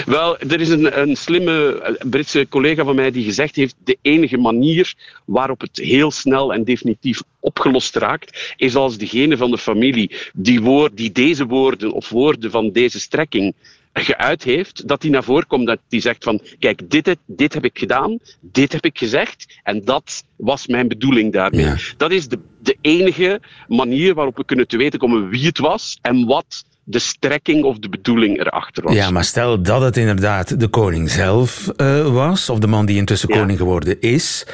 Wel, 0.06 0.38
er 0.38 0.60
is 0.60 0.68
een, 0.68 1.00
een 1.00 1.16
slimme 1.16 1.80
eh, 1.80 2.08
Britse 2.10 2.46
collega 2.48 2.84
van 2.84 2.94
mij 2.94 3.10
die 3.10 3.24
gezegd 3.24 3.56
heeft: 3.56 3.74
de 3.84 3.98
enige 4.02 4.36
manier 4.36 4.94
waarop 5.24 5.60
het 5.60 5.76
heel 5.76 6.10
snel 6.10 6.54
en 6.54 6.64
definitief 6.64 7.20
opgelost 7.40 7.96
raakt, 7.96 8.54
is 8.56 8.74
als 8.74 8.98
degene 8.98 9.36
van 9.36 9.50
de 9.50 9.58
familie 9.58 10.16
die, 10.34 10.60
woord, 10.60 10.96
die 10.96 11.12
deze 11.12 11.46
woorden 11.46 11.92
of 11.92 12.08
woorden 12.08 12.50
van 12.50 12.70
deze 12.70 13.00
strekking 13.00 13.54
geuit 13.92 14.42
heeft, 14.42 14.88
dat 14.88 15.00
die 15.00 15.10
naar 15.10 15.24
voren 15.24 15.46
komt, 15.46 15.66
dat 15.66 15.78
die 15.88 16.00
zegt 16.00 16.24
van, 16.24 16.40
kijk, 16.58 16.90
dit, 16.90 17.16
dit 17.26 17.54
heb 17.54 17.64
ik 17.64 17.78
gedaan, 17.78 18.18
dit 18.40 18.72
heb 18.72 18.84
ik 18.84 18.98
gezegd, 18.98 19.60
en 19.62 19.84
dat 19.84 20.24
was 20.36 20.66
mijn 20.66 20.88
bedoeling 20.88 21.32
daarmee. 21.32 21.74
Dat 21.96 22.10
is 22.10 22.28
de, 22.28 22.38
de 22.62 22.76
enige 22.80 23.40
manier 23.68 24.14
waarop 24.14 24.36
we 24.36 24.44
kunnen 24.44 24.68
te 24.68 24.76
weten 24.76 24.98
komen 24.98 25.28
wie 25.28 25.46
het 25.46 25.58
was 25.58 25.98
en 26.02 26.26
wat 26.26 26.64
de 26.84 26.98
strekking 26.98 27.64
of 27.64 27.78
de 27.78 27.88
bedoeling 27.88 28.40
erachter 28.40 28.82
was. 28.82 28.94
Ja, 28.94 29.10
maar 29.10 29.24
stel 29.24 29.62
dat 29.62 29.82
het 29.82 29.96
inderdaad 29.96 30.60
de 30.60 30.68
koning 30.68 31.10
zelf 31.10 31.72
uh, 31.76 32.12
was, 32.12 32.50
of 32.50 32.58
de 32.58 32.66
man 32.66 32.86
die 32.86 32.96
intussen 32.96 33.28
ja. 33.32 33.38
koning 33.38 33.58
geworden 33.58 34.00
is, 34.00 34.46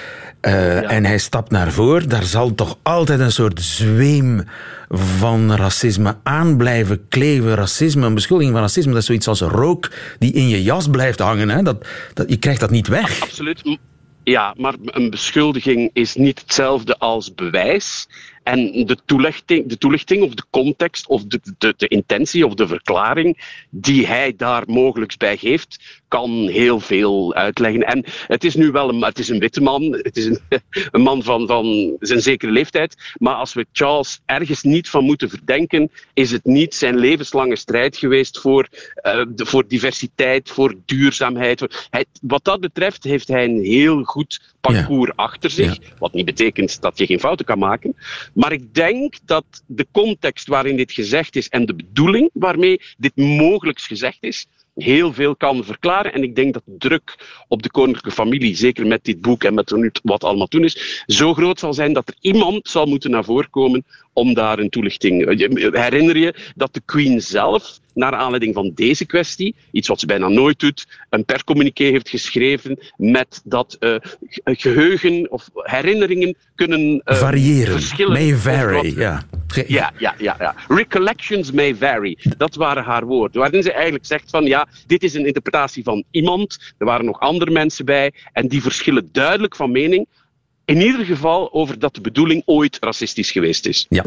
uh, 0.42 0.52
ja. 0.52 0.82
en 0.82 1.04
hij 1.04 1.18
stapt 1.18 1.50
naar 1.50 1.72
voren, 1.72 2.08
daar 2.08 2.22
zal 2.22 2.54
toch 2.54 2.78
altijd 2.82 3.20
een 3.20 3.32
soort 3.32 3.60
zweem 3.60 4.44
van 4.88 5.54
racisme 5.54 6.16
aan 6.22 6.56
blijven 6.56 7.08
kleven. 7.08 7.54
Racisme, 7.54 8.06
een 8.06 8.14
beschuldiging 8.14 8.54
van 8.54 8.62
racisme, 8.62 8.92
dat 8.92 9.00
is 9.00 9.06
zoiets 9.06 9.28
als 9.28 9.40
rook 9.40 9.90
die 10.18 10.32
in 10.32 10.48
je 10.48 10.62
jas 10.62 10.88
blijft 10.88 11.18
hangen. 11.18 11.48
Hè? 11.48 11.62
Dat, 11.62 11.86
dat, 12.14 12.30
je 12.30 12.36
krijgt 12.36 12.60
dat 12.60 12.70
niet 12.70 12.88
weg. 12.88 13.20
Absoluut. 13.22 13.78
Ja, 14.24 14.54
maar 14.56 14.74
een 14.84 15.10
beschuldiging 15.10 15.90
is 15.92 16.14
niet 16.14 16.40
hetzelfde 16.40 16.98
als 16.98 17.34
bewijs. 17.34 18.08
En 18.42 18.86
de 18.86 18.96
toelichting, 19.04 19.66
de 19.68 19.78
toelichting 19.78 20.22
of 20.22 20.34
de 20.34 20.44
context 20.50 21.06
of 21.06 21.24
de, 21.24 21.40
de, 21.58 21.74
de, 21.76 21.88
intentie 21.88 22.46
of 22.46 22.54
de 22.54 22.66
verklaring 22.66 23.56
die 23.70 24.06
hij 24.06 24.34
daar 24.36 24.62
mogelijk 24.66 25.16
bij 25.16 25.36
geeft, 25.36 26.00
kan 26.08 26.48
heel 26.48 26.80
veel 26.80 27.34
uitleggen. 27.34 27.82
En 27.82 28.04
het 28.26 28.44
is 28.44 28.54
nu 28.54 28.70
wel 28.70 28.88
een, 28.88 29.04
het 29.04 29.18
is 29.18 29.28
een 29.28 29.38
witte 29.38 29.60
man, 29.60 29.82
het 29.92 30.16
is 30.16 30.24
een, 30.24 30.40
een 30.90 31.00
man 31.00 31.22
van, 31.22 31.46
van 31.46 31.96
zijn 32.00 32.22
zekere 32.22 32.52
leeftijd. 32.52 33.14
Maar 33.18 33.34
als 33.34 33.52
we 33.52 33.66
Charles 33.72 34.20
ergens 34.26 34.62
niet 34.62 34.88
van 34.88 35.04
moeten 35.04 35.28
verdenken, 35.30 35.90
is 36.14 36.30
het 36.30 36.44
niet 36.44 36.74
zijn 36.74 36.98
levenslange 36.98 37.56
strijd 37.56 37.96
geweest 37.96 38.38
voor, 38.38 38.68
uh, 39.02 39.24
de, 39.28 39.46
voor 39.46 39.68
diversiteit, 39.68 40.50
voor 40.50 40.74
duurzaamheid. 40.84 41.88
Wat 42.20 42.44
dat 42.44 42.60
betreft 42.60 43.04
heeft 43.04 43.28
hij 43.28 43.44
een 43.44 43.64
heel 43.64 44.02
goed 44.02 44.56
parcours 44.72 45.12
ja. 45.16 45.22
achter 45.24 45.50
zich. 45.50 45.74
Ja. 45.74 45.94
Wat 45.98 46.12
niet 46.12 46.24
betekent 46.24 46.80
dat 46.80 46.98
je 46.98 47.06
geen 47.06 47.20
fouten 47.20 47.46
kan 47.46 47.58
maken. 47.58 47.96
Maar 48.34 48.52
ik 48.52 48.74
denk 48.74 49.14
dat 49.24 49.44
de 49.66 49.86
context 49.92 50.46
waarin 50.46 50.76
dit 50.76 50.92
gezegd 50.92 51.36
is 51.36 51.48
en 51.48 51.66
de 51.66 51.74
bedoeling 51.74 52.30
waarmee 52.32 52.80
dit 52.98 53.16
mogelijk 53.16 53.80
gezegd 53.80 54.18
is, 54.20 54.46
heel 54.78 55.12
veel 55.12 55.36
kan 55.36 55.64
verklaren. 55.64 56.12
En 56.12 56.22
ik 56.22 56.36
denk 56.36 56.54
dat 56.54 56.62
de 56.64 56.76
druk 56.78 57.16
op 57.48 57.62
de 57.62 57.70
koninklijke 57.70 58.10
familie, 58.10 58.56
zeker 58.56 58.86
met 58.86 59.04
dit 59.04 59.20
boek 59.20 59.44
en 59.44 59.54
met 59.54 60.00
wat 60.02 60.24
allemaal 60.24 60.46
toen 60.46 60.64
is, 60.64 61.02
zo 61.06 61.34
groot 61.34 61.58
zal 61.58 61.74
zijn 61.74 61.92
dat 61.92 62.08
er 62.08 62.14
iemand 62.20 62.68
zal 62.68 62.86
moeten 62.86 63.10
naar 63.10 63.24
voren 63.24 63.50
komen 63.50 63.84
om 64.12 64.34
daar 64.34 64.58
een 64.58 64.68
toelichting. 64.68 65.24
Herinner 65.72 66.16
je 66.16 66.34
dat 66.54 66.74
de 66.74 66.82
Queen 66.84 67.20
zelf, 67.20 67.78
naar 67.94 68.14
aanleiding 68.14 68.54
van 68.54 68.72
deze 68.74 69.06
kwestie, 69.06 69.54
iets 69.70 69.88
wat 69.88 70.00
ze 70.00 70.06
bijna 70.06 70.28
nooit 70.28 70.60
doet, 70.60 70.86
een 71.10 71.24
percommuniqué 71.24 71.84
heeft 71.84 72.08
geschreven 72.08 72.78
met 72.96 73.40
dat 73.44 73.76
uh, 73.80 73.96
geheugen 74.44 75.30
of 75.30 75.48
herinneringen 75.54 76.34
kunnen 76.54 77.02
uh, 77.04 77.14
variëren. 77.16 77.72
Verschillen. 77.72 78.12
May 78.12 78.34
vary, 78.34 78.98
ja. 78.98 79.26
Ja, 79.54 79.92
ja, 79.98 80.14
ja, 80.18 80.36
ja. 80.38 80.54
Recollections 80.68 81.52
may 81.52 81.74
vary. 81.74 82.18
Dat 82.36 82.54
waren 82.54 82.84
haar 82.84 83.04
woorden. 83.04 83.40
Waarin 83.40 83.62
ze 83.62 83.72
eigenlijk 83.72 84.06
zegt 84.06 84.30
van 84.30 84.44
ja, 84.44 84.68
dit 84.86 85.02
is 85.02 85.14
een 85.14 85.26
interpretatie 85.26 85.82
van 85.82 86.04
iemand. 86.10 86.74
Er 86.78 86.86
waren 86.86 87.04
nog 87.04 87.20
andere 87.20 87.50
mensen 87.50 87.84
bij. 87.84 88.12
En 88.32 88.48
die 88.48 88.62
verschillen 88.62 89.08
duidelijk 89.12 89.56
van 89.56 89.70
mening 89.70 90.06
in 90.68 90.80
ieder 90.80 91.04
geval 91.04 91.52
over 91.52 91.78
dat 91.78 91.94
de 91.94 92.00
bedoeling 92.00 92.42
ooit 92.44 92.76
racistisch 92.80 93.30
geweest 93.30 93.66
is. 93.66 93.86
Ja, 93.88 94.04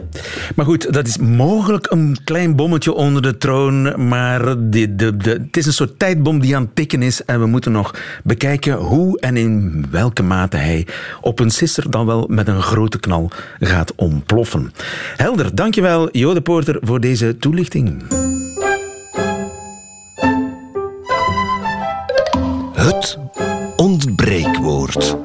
maar 0.56 0.66
goed, 0.66 0.94
dat 0.94 1.08
is 1.08 1.18
mogelijk 1.18 1.92
een 1.92 2.18
klein 2.24 2.56
bommetje 2.56 2.94
onder 2.94 3.22
de 3.22 3.38
troon, 3.38 4.08
maar 4.08 4.70
de, 4.70 4.96
de, 4.96 5.18
de, 5.18 5.30
het 5.30 5.58
is 5.58 5.66
een 5.66 5.74
soort 5.74 6.00
tijdbom 6.00 6.40
die 6.40 6.56
aan 6.56 6.62
het 6.62 6.76
tikken 6.76 7.02
is 7.02 7.24
en 7.26 7.40
we 7.40 7.46
moeten 7.46 7.72
nog 7.72 7.96
bekijken 8.24 8.74
hoe 8.74 9.20
en 9.20 9.38
in 9.38 9.86
welke 9.92 10.24
mate 10.24 10.58
hij 10.58 10.88
op 11.22 11.40
een 11.40 11.52
sisser 11.52 11.92
dan 11.92 12.06
wel 12.06 12.28
met 12.28 12.48
een 12.48 12.62
grote 12.62 13.00
knal 13.00 13.32
gaat 13.60 13.96
ontploffen. 13.96 14.74
Helder, 15.16 15.56
dankjewel 15.56 16.10
Jode 16.12 16.42
Poorter 16.42 16.78
voor 16.82 17.00
deze 17.00 17.38
toelichting. 17.38 18.04
Het 22.74 23.18
ontbreekwoord. 23.76 25.18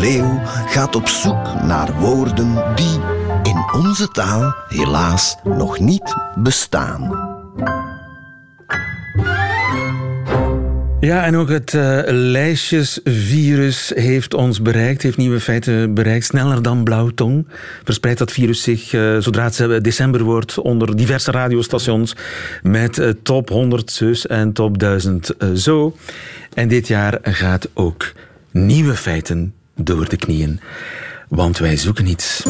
Leeuw 0.00 0.40
gaat 0.44 0.96
op 0.96 1.08
zoek 1.08 1.62
naar 1.62 1.92
woorden 1.98 2.74
die 2.74 3.00
in 3.42 3.64
onze 3.72 4.08
taal 4.08 4.54
helaas 4.68 5.36
nog 5.44 5.78
niet 5.78 6.16
bestaan. 6.34 7.28
Ja, 11.00 11.24
en 11.24 11.36
ook 11.36 11.48
het 11.48 11.72
uh, 11.72 12.00
lijstjesvirus 12.06 13.92
heeft 13.94 14.34
ons 14.34 14.62
bereikt, 14.62 15.02
heeft 15.02 15.16
nieuwe 15.16 15.40
feiten 15.40 15.94
bereikt. 15.94 16.24
Sneller 16.24 16.62
dan 16.62 16.84
blauwtong 16.84 17.46
verspreidt 17.84 18.18
dat 18.18 18.32
virus 18.32 18.62
zich, 18.62 18.92
uh, 18.92 19.18
zodra 19.18 19.50
het 19.56 19.84
december 19.84 20.22
wordt, 20.22 20.58
onder 20.58 20.96
diverse 20.96 21.30
radiostations 21.30 22.16
met 22.62 23.14
top 23.22 23.48
100 23.48 23.90
zus 23.90 24.26
en 24.26 24.52
top 24.52 24.78
1000 24.78 25.34
zo. 25.54 25.96
En 26.54 26.68
dit 26.68 26.88
jaar 26.88 27.18
gaat 27.22 27.68
ook 27.74 28.12
nieuwe 28.50 28.94
feiten 28.94 29.54
door 29.74 30.08
de 30.08 30.16
knieën, 30.16 30.60
want 31.28 31.58
wij 31.58 31.76
zoeken 31.76 32.06
iets. 32.06 32.42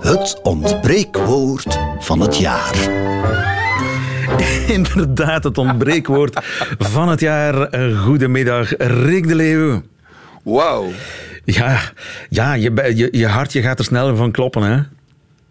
Het 0.00 0.40
ontbreekwoord 0.42 1.78
van 1.98 2.20
het 2.20 2.38
jaar. 2.38 2.74
Inderdaad, 4.76 5.44
het 5.44 5.58
ontbreekwoord 5.58 6.40
van 6.78 7.08
het 7.08 7.20
jaar. 7.20 7.68
Goedemiddag, 7.96 8.76
Rick 8.78 9.28
de 9.28 9.34
Leeuw. 9.34 9.82
Wauw. 10.42 10.90
Ja, 11.44 11.80
ja 12.28 12.52
je, 12.54 12.92
je, 12.94 13.08
je 13.12 13.26
hartje 13.26 13.62
gaat 13.62 13.78
er 13.78 13.84
sneller 13.84 14.16
van 14.16 14.30
kloppen, 14.30 14.62
hè? 14.62 14.80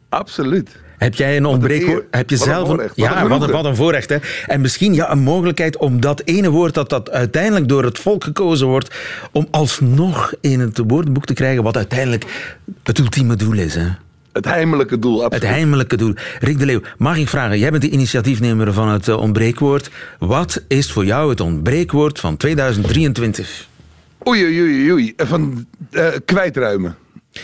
Absoluut. 0.10 0.80
Heb 1.00 1.16
jij 1.16 1.38
een 1.38 1.46
ontbreekwoord? 1.46 2.06
Heb 2.12 2.30
je 2.30 2.38
wat 2.38 2.48
zelf 2.48 2.60
een 2.60 2.68
voorrecht. 2.68 2.96
ja, 2.96 3.28
wat 3.28 3.42
een, 3.42 3.52
wat 3.52 3.66
een 3.66 3.76
voorrecht. 3.76 4.10
Hè? 4.10 4.18
En 4.46 4.62
misschien 4.62 4.94
ja, 4.94 5.12
een 5.12 5.20
mogelijkheid 5.20 5.78
om 5.78 6.02
dat 6.02 6.22
ene 6.26 6.50
woord 6.50 6.74
dat, 6.74 6.90
dat 6.90 7.12
uiteindelijk 7.12 7.68
door 7.68 7.84
het 7.84 8.00
volk 8.00 8.24
gekozen 8.24 8.68
wordt, 8.68 8.96
om 9.32 9.48
alsnog 9.52 10.34
in 10.42 10.60
het 10.60 10.82
woordenboek 10.88 11.26
te 11.26 11.34
krijgen 11.34 11.64
wat 11.64 11.76
uiteindelijk 11.76 12.26
het 12.84 13.00
ultieme 13.00 13.36
doel 13.36 13.54
is. 13.54 13.76
Hè? 13.76 13.88
Het 14.32 14.46
heimelijke 14.46 15.00
doel, 15.00 15.24
absoluut. 15.24 15.44
Het 15.44 15.52
heimelijke 15.52 15.98
doel. 15.98 16.14
Rick 16.40 16.60
de 16.60 16.66
Leeuw, 16.66 16.82
mag 16.98 17.18
ik 17.18 17.28
vragen, 17.28 17.60
jij 17.60 17.70
bent 17.70 17.84
de 17.84 17.90
initiatiefnemer 17.90 18.74
van 18.74 18.90
het 18.90 19.10
ontbreekwoord. 19.10 19.90
Wat 20.20 20.64
is 20.68 20.92
voor 20.92 21.06
jou 21.06 21.30
het 21.30 21.40
ontbreekwoord 21.40 22.20
van 22.20 22.38
2023? 22.38 23.68
Oei, 24.28 24.44
oei, 24.44 24.62
oei, 24.62 24.92
oei. 24.92 25.14
Van 25.18 25.66
uh, 25.92 26.08
kwijtruimen. 26.26 26.96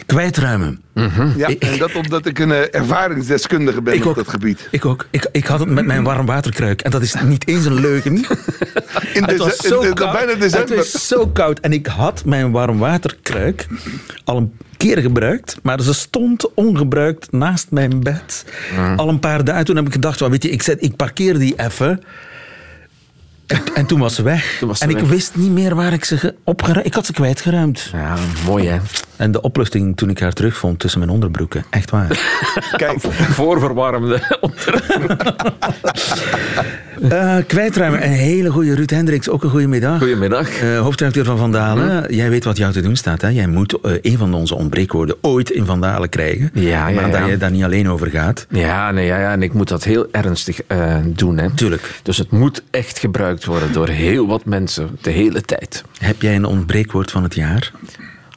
Kwijtruimen. 0.06 0.82
Mm 0.94 1.08
-hmm. 1.08 1.34
Ja, 1.38 1.48
ik, 1.48 1.64
en 1.64 1.78
dat 1.78 1.96
omdat 1.96 2.26
ik 2.26 2.40
een 2.40 2.50
uh, 2.50 2.76
ervaringsdeskundige 2.76 3.82
ben 3.82 3.96
op 3.96 4.06
ook, 4.06 4.16
dat 4.16 4.28
gebied. 4.28 4.68
Ik 4.72 4.86
ook. 4.86 5.08
Ik, 5.10 5.28
ik 5.32 5.46
had 5.46 5.60
het 5.60 5.70
met 5.70 5.86
mijn 5.86 6.04
warmwaterkruik. 6.04 6.82
En 6.82 6.92
dat 6.92 7.02
is 7.02 7.16
niet 7.24 7.48
eens 7.48 7.66
een 7.66 7.80
leugen. 7.80 8.16
In 9.14 9.24
het 9.24 9.38
was 9.38 9.56
zo 9.56 9.82
in 9.82 9.90
de, 9.90 9.96
koud. 10.02 10.12
bijna 10.12 10.34
december. 10.34 10.78
Het 10.78 10.92
was 10.92 11.08
zo 11.08 11.28
koud. 11.28 11.60
En 11.60 11.74
ik 11.74 11.86
had 11.86 12.26
mijn 12.26 12.52
warmwaterkruik 12.52 13.68
al 14.24 14.38
een 14.38 14.54
keer 14.78 14.98
gebruikt. 14.98 15.58
Maar 15.62 15.82
ze 15.82 15.94
stond 15.94 16.54
ongebruikt 16.54 17.32
naast 17.32 17.72
mijn 17.72 18.00
bed. 18.00 18.46
Mm. 18.78 19.00
Al 19.00 19.10
een 19.10 19.20
paar 19.20 19.44
dagen. 19.44 19.66
Toen 19.66 19.76
heb 19.76 19.86
ik 19.86 19.94
gedacht, 19.94 20.20
well, 20.20 20.30
weet 20.30 20.44
je, 20.44 20.50
ik, 20.50 20.62
zet, 20.62 20.84
ik 20.84 20.96
parkeer 20.96 21.40
die 21.40 21.54
even. 21.58 22.04
En, 23.48 23.62
en, 23.74 23.86
toen 23.86 24.00
was 24.00 24.16
ze 24.16 24.24
weg. 24.24 24.60
Was 24.60 24.78
ze 24.78 24.84
en 24.86 24.94
weg. 24.94 25.02
ik 25.02 25.08
wist 25.08 25.36
niet 25.36 25.52
meer 25.52 25.76
waar 25.76 25.94
ik 25.94 26.06
ze 26.06 26.36
opgeruimd... 26.44 26.86
Ik 26.86 26.94
had 26.94 27.06
ze 27.06 27.14
kwijtgeruimd. 27.14 27.90
Ja, 27.92 28.16
mooi 28.46 28.68
hè. 28.68 28.80
En 29.18 29.32
de 29.32 29.42
opluchting 29.42 29.98
toen 29.98 30.10
ik 30.10 30.20
haar 30.20 30.34
terugvond 30.34 30.80
tussen 30.80 31.00
mijn 31.00 31.12
onderbroeken. 31.12 31.66
Echt 31.70 31.92
waar. 31.92 32.08
Kijk. 32.78 33.02
Voorverwarmde 33.40 34.22
uh, 37.02 37.38
kwijtruimen. 37.48 38.04
Een 38.04 38.10
hele 38.10 38.50
goede 38.50 38.76
Ruud 38.76 38.90
Hendricks. 38.90 39.30
Ook 39.30 39.44
een 39.44 39.50
goede 39.50 39.68
middag. 39.68 39.98
Goedemiddag. 39.98 40.62
Uh, 40.62 40.80
hoofdredacteur 40.80 41.26
van 41.26 41.38
Vandalen. 41.38 42.06
Hm. 42.06 42.14
Jij 42.14 42.30
weet 42.30 42.44
wat 42.44 42.58
jou 42.58 42.72
te 42.74 42.82
doen 42.82 42.96
staat. 42.96 43.22
Hè? 43.22 43.28
Jij 43.28 43.48
moet 43.48 43.78
uh, 43.84 43.92
een 44.02 44.18
van 44.18 44.34
onze 44.34 44.56
ontbreekwoorden 44.56 45.16
ooit 45.22 45.50
in 45.50 45.66
Vandalen 45.66 46.10
krijgen. 46.10 46.50
Ja, 46.54 46.88
ja, 46.88 46.96
maar 46.96 47.10
ja. 47.10 47.20
dat 47.20 47.30
je 47.30 47.38
daar 47.38 47.52
niet 47.52 47.64
alleen 47.64 47.90
over 47.90 48.08
gaat. 48.08 48.46
Ja, 48.50 48.92
nee, 48.92 49.06
ja, 49.06 49.20
ja. 49.20 49.32
en 49.32 49.44
ik 49.44 49.54
moet 49.54 49.68
dat 49.68 49.84
heel 49.84 50.08
ernstig 50.12 50.60
uh, 50.68 50.96
doen. 51.06 51.38
Hè. 51.38 51.50
Tuurlijk. 51.52 52.00
Dus 52.04 52.18
het 52.18 52.32
moet 52.32 52.64
echt 52.72 53.00
gebruikt 53.00 53.46
worden 53.46 53.74
door 53.74 53.88
heel 53.88 54.28
wat 54.28 54.46
mensen 54.46 54.98
de 55.02 55.12
hele 55.12 55.42
tijd. 55.42 55.84
Heb 55.98 56.22
jij 56.22 56.36
een 56.36 56.46
ontbreekwoord 56.46 57.12
van 57.12 57.24
het 57.24 57.36
jaar? 57.36 57.72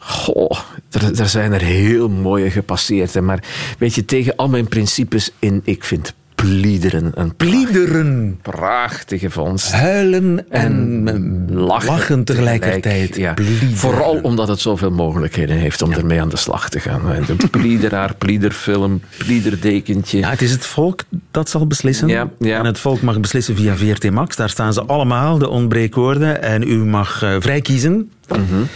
Goh, 0.08 0.58
er, 0.90 1.20
er 1.20 1.28
zijn 1.28 1.52
er 1.52 1.60
heel 1.60 2.08
mooie 2.08 2.50
gepasseerd. 2.50 3.14
Hè. 3.14 3.20
Maar 3.20 3.44
weet 3.78 3.94
je, 3.94 4.04
tegen 4.04 4.36
al 4.36 4.48
mijn 4.48 4.68
principes 4.68 5.30
in, 5.38 5.60
ik 5.64 5.84
vind 5.84 6.14
pliederen 6.34 7.12
een 7.14 7.36
pliederen. 7.36 8.38
prachtige 8.42 9.30
vondst. 9.30 9.72
Huilen 9.72 10.50
en, 10.50 11.02
en 11.06 11.46
lachen, 11.52 11.88
lachen, 11.88 12.24
tegelijkertijd. 12.24 13.16
Ja. 13.16 13.34
Vooral 13.74 14.18
omdat 14.22 14.48
het 14.48 14.60
zoveel 14.60 14.90
mogelijkheden 14.90 15.56
heeft 15.56 15.82
om 15.82 15.90
ja. 15.90 15.96
ermee 15.96 16.20
aan 16.20 16.28
de 16.28 16.36
slag 16.36 16.68
te 16.68 16.80
gaan. 16.80 17.02
De 17.26 17.48
pliederaar, 17.48 18.14
pliederfilm, 18.14 19.00
pliederdekentje. 19.18 20.18
Ja, 20.18 20.30
het 20.30 20.42
is 20.42 20.50
het 20.50 20.66
volk 20.66 21.00
dat 21.30 21.48
zal 21.48 21.66
beslissen. 21.66 22.08
Ja, 22.08 22.30
ja. 22.38 22.58
En 22.58 22.64
het 22.64 22.78
volk 22.78 23.00
mag 23.00 23.20
beslissen 23.20 23.56
via 23.56 23.76
VRT 23.76 24.10
Max. 24.10 24.36
Daar 24.36 24.50
staan 24.50 24.72
ze 24.72 24.82
allemaal, 24.84 25.38
de 25.38 25.48
ontbreekwoorden. 25.48 26.42
En 26.42 26.62
u 26.62 26.76
mag 26.84 27.22
uh, 27.22 27.36
vrij 27.38 27.60
kiezen. 27.60 27.92
Mm 27.92 28.46
-hmm. 28.48 28.68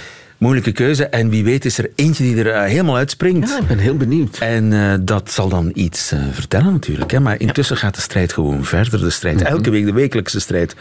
Moeilijke 0.42 0.72
keuze. 0.72 1.06
En 1.06 1.28
wie 1.28 1.44
weet 1.44 1.64
is 1.64 1.78
er 1.78 1.90
eentje 1.94 2.22
die 2.24 2.44
er 2.44 2.50
eh, 2.50 2.62
helemaal 2.70 2.96
uitspringt. 2.96 3.48
Ja, 3.48 3.58
ik 3.58 3.66
ben 3.66 3.78
heel 3.78 3.96
benieuwd. 3.96 4.38
En 4.38 4.72
eh, 4.72 4.98
dat 5.00 5.30
zal 5.30 5.48
dan 5.48 5.70
iets 5.74 6.12
eh, 6.12 6.20
vertellen 6.32 6.72
natuurlijk. 6.72 7.10
Hè? 7.10 7.20
Maar 7.20 7.40
intussen 7.40 7.76
gaat 7.76 7.94
de 7.94 8.00
strijd 8.00 8.32
gewoon 8.32 8.64
verder. 8.64 9.00
De 9.00 9.10
strijd, 9.10 9.42
elke 9.42 9.70
week 9.70 9.84
de 9.84 9.92
wekelijkse 9.92 10.40
strijd. 10.40 10.76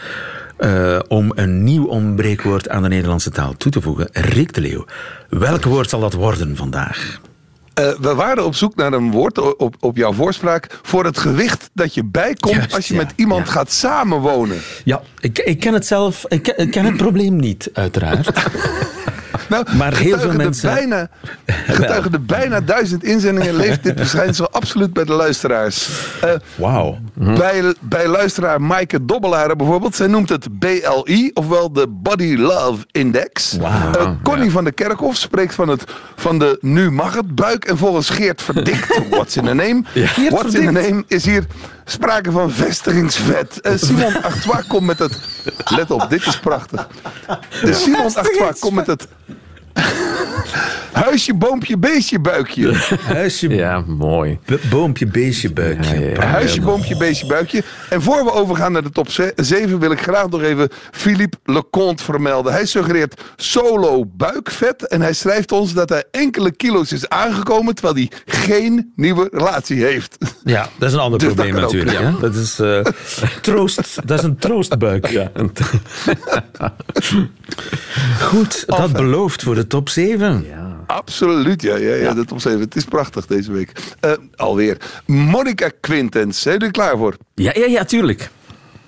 eh, 0.58 1.00
om 1.08 1.32
een 1.36 1.63
nieuw 1.63 1.86
ontbreekwoord 1.86 2.70
aan 2.70 2.82
de 2.84 2.88
Nederlandse 2.89 3.30
taal 3.30 3.53
toe 3.58 3.72
te 3.72 3.82
voegen. 3.82 4.08
Rick 4.12 4.53
de 4.53 4.62
Leeuw, 4.62 4.86
welk 5.30 5.63
woord 5.63 5.89
zal 5.89 6.00
dat 6.00 6.13
worden 6.13 6.56
vandaag? 6.56 7.20
Eh, 7.74 7.89
we 8.00 8.15
waren 8.15 8.46
op 8.46 8.56
zoek 8.56 8.75
naar 8.75 8.94
een 8.94 9.12
woord 9.12 9.56
op, 9.58 9.75
op 9.80 9.98
jouw 9.98 10.13
voorspraak 10.13 10.80
voor 10.82 11.06
het 11.06 11.18
gewicht 11.18 11.70
dat 11.74 11.94
je 11.94 12.06
bijkomt 12.06 12.56
Juist, 12.56 12.75
als 12.75 12.88
je 12.88 12.94
ja, 12.94 13.00
met 13.01 13.13
iemand 13.15 13.46
ja. 13.48 13.51
gaat 13.51 13.72
samenwonen. 13.72 14.58
Ja, 14.84 15.01
ik, 15.20 15.39
ik 15.39 15.60
ken 15.60 15.74
het 15.74 15.86
zelf. 15.86 16.25
Ik, 16.27 16.48
ik 16.48 16.72
ken 16.72 16.86
het 16.86 16.98
probleem 16.98 17.36
niet, 17.36 17.70
uiteraard. 17.74 18.32
Nou, 19.51 19.65
Maar 19.77 19.93
heel 19.93 20.20
veel 20.20 20.31
de 20.31 20.38
mensen- 20.38 20.74
Bijna, 20.74 21.10
getuige 21.46 22.10
de 22.10 22.20
bijna 22.20 22.62
duizend 22.62 23.03
inzendingen 23.03 23.55
leeft 23.55 23.84
dit 23.84 23.93
verschijnsel 23.98 24.50
absoluut 24.51 24.93
bij 24.93 25.03
de 25.03 25.12
luisteraars. 25.13 25.89
Eh, 26.22 26.29
Wauw. 26.55 26.98
bij, 27.13 27.74
bij 27.79 28.08
luisteraar 28.08 28.62
Maaike 28.62 29.05
Dobbelaar 29.05 29.55
bijvoorbeeld. 29.55 29.96
Zij 29.96 30.08
noemt 30.08 30.29
het 30.29 30.60
BLI, 30.60 31.31
ofwel 31.34 31.74
de 31.74 31.88
Body 31.89 32.36
Love 32.36 32.86
Index. 32.91 33.58
Wauw. 33.60 33.91
Eh, 33.93 34.12
Connie 34.24 34.51
van 34.51 34.63
der 34.63 34.74
Kerkhof 34.74 35.15
spreekt 35.15 35.53
van, 35.53 35.67
het, 35.67 35.84
van 36.15 36.39
de 36.39 36.58
nu 36.62 36.91
mag 36.91 37.13
het 37.13 37.36
buik. 37.36 37.65
En 37.65 37.77
volgens 37.77 38.10
Geert 38.10 38.41
Verdikt, 38.41 39.00
what's 39.10 39.36
in 39.36 39.48
a 39.48 39.53
name? 39.53 39.84
what's 40.29 40.53
in 40.53 40.67
a 40.67 40.72
name 40.72 41.03
is 41.08 41.25
hier 41.25 41.43
sprake 41.86 42.31
van 42.31 42.51
vestigingsvet. 42.51 43.62
Eh, 43.62 43.74
Simon 43.86 44.24
Artois 44.24 44.67
komt 44.67 44.86
met 44.86 45.00
het... 45.00 45.20
Let 45.65 45.91
op, 45.91 46.05
dit 46.10 46.25
is 46.25 46.39
prachtig. 46.39 46.88
De 47.63 47.74
Simon 47.74 48.15
Artois 48.15 48.60
komt 48.60 48.74
met 48.75 48.88
het... 48.88 49.08
Huisje, 50.92 51.34
boompje, 51.34 51.78
beestje, 51.78 52.20
buikje. 52.20 52.74
Huisje, 53.01 53.50
Ja, 53.50 53.84
mooi. 53.88 54.40
boompje, 54.70 55.08
beestje, 55.08 55.51
buikje. 55.54 55.94
Ja, 55.94 56.00
ja, 56.00 56.08
ja. 56.08 56.12
Prachtig. 56.13 56.32
Huisje, 56.32 56.62
boompje, 56.62 56.98
beestje, 56.98 57.25
buikje. 57.28 57.63
En 57.90 58.01
voor 58.01 58.24
we 58.24 58.32
overgaan 58.34 58.72
naar 58.72 58.84
de 58.84 58.90
top 58.90 59.08
7 59.36 59.80
wil 59.80 59.92
ik 59.92 60.01
graag 60.01 60.30
nog 60.30 60.42
even 60.42 60.70
Philippe 60.92 61.38
Leconte 61.46 62.04
vermelden. 62.04 62.54
Hij 62.54 62.66
suggereert 62.66 63.22
solo 63.36 64.06
buikvet. 64.06 64.88
En 64.88 65.01
hij 65.01 65.13
schrijft 65.13 65.51
ons 65.51 65.74
dat 65.74 65.90
hij 65.90 66.04
enkele 66.12 66.51
kilo's 66.51 66.92
is 66.92 67.10
aangekomen 67.10 67.75
terwijl 67.75 67.96
hij 67.96 68.12
geen 68.25 68.92
nieuwe 68.96 69.30
relatie 69.32 69.84
heeft. 69.84 70.18
Ja, 70.44 70.70
dat 70.78 70.88
is 70.90 70.94
een 70.96 71.01
ander 71.01 71.20
Dus 71.20 71.28
dat 71.34 71.48
probleem 71.48 71.62
natuurlijk. 71.63 72.00
ja. 72.00 72.13
Dat 72.20 72.36
is 72.36 72.60
eh, 72.60 72.80
troost. 73.42 74.08
Dat 74.08 74.20
is 74.20 74.25
een 74.25 74.38
troostbuik. 74.38 75.08
Ja, 75.08 75.32
Goed, 78.22 78.63
dat 78.68 78.92
belooft 78.92 79.44
voor 79.44 79.56
de 79.56 79.61
top 79.68 79.89
7. 79.89 80.46
Absoluut, 80.86 81.62
ja, 81.62 81.75
ja, 81.75 81.96
ja, 81.96 82.13
de 82.13 82.25
top 82.25 82.41
7. 82.41 82.60
Het 82.60 82.75
is 82.75 82.86
prachtig 82.86 83.25
deze 83.25 83.51
week. 83.51 83.72
Eh, 84.00 84.12
alweer. 84.36 84.77
Monica 85.06 85.72
Quintens, 85.80 86.41
zijn 86.41 86.53
jullie 86.53 86.68
er 86.68 86.82
klaar 86.82 86.98
voor? 86.98 87.15
ja, 87.36 87.51
ja, 87.56 87.65
ja, 87.65 87.84
tuurlijk. 87.84 88.30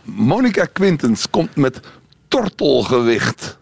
Monica 0.03 0.65
Quintens 0.65 1.29
komt 1.29 1.55
met 1.55 1.79
tortelgewicht. 2.27 3.57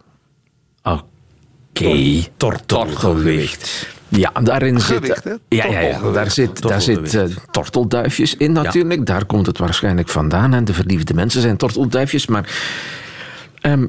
Oké. 0.82 2.22
Tortelgewicht. 2.36 3.88
Ja, 4.08 4.30
daarin 4.42 4.80
Gewicht, 4.80 5.14
zit... 5.14 5.24
hè? 5.24 5.34
Ja, 5.48 5.66
ja, 5.66 5.80
ja. 5.80 6.10
Daar 6.10 6.30
zit, 6.30 6.62
daar 6.62 6.80
zit 6.80 7.14
eh, 7.14 7.24
tortelduifjes 7.50 8.36
in 8.36 8.52
natuurlijk. 8.52 9.06
Daar 9.06 9.24
komt 9.24 9.46
het 9.46 9.58
waarschijnlijk 9.58 10.08
vandaan. 10.08 10.54
En 10.54 10.64
de 10.64 10.74
verliefde 10.74 11.14
mensen 11.14 11.40
zijn 11.40 11.56
tortelduifjes. 11.56 12.26
Maar 12.26 12.50
ehm, 13.60 13.86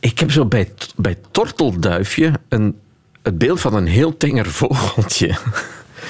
ik 0.00 0.18
heb 0.18 0.30
zo 0.30 0.44
bij, 0.46 0.72
bij 0.96 1.16
tortelduifje 1.30 2.32
een, 2.48 2.76
het 3.22 3.38
beeld 3.38 3.60
van 3.60 3.74
een 3.74 3.86
heel 3.86 4.16
tenger 4.16 4.46
vogeltje. 4.50 5.34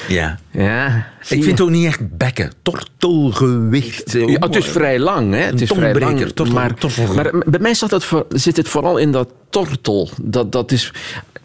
Ja. 0.09 0.39
Ja, 0.51 1.07
Ik 1.21 1.27
vind 1.27 1.45
het 1.45 1.61
ook 1.61 1.71
niet 1.71 1.87
echt 1.87 2.17
bekken. 2.17 2.53
Tortelgewicht. 2.63 4.13
Ja, 4.13 4.39
het 4.41 4.57
is 4.57 4.67
vrij 4.67 4.99
lang, 4.99 5.33
hè? 5.35 5.41
Het 5.41 5.61
is 5.61 5.71
vrij 5.71 5.95
lang. 5.95 6.19
tortel- 6.19 6.55
maar, 6.55 6.75
tortel- 6.75 7.15
maar 7.15 7.33
bij 7.47 7.61
mij 7.61 7.75
zat 7.75 7.91
het 7.91 8.05
voor, 8.05 8.27
zit 8.29 8.57
het 8.57 8.69
vooral 8.69 8.97
in 8.97 9.13
dat 9.13 9.29
tortel. 9.51 10.11
Dat, 10.23 10.53
dat 10.53 10.73
is, 10.73 10.93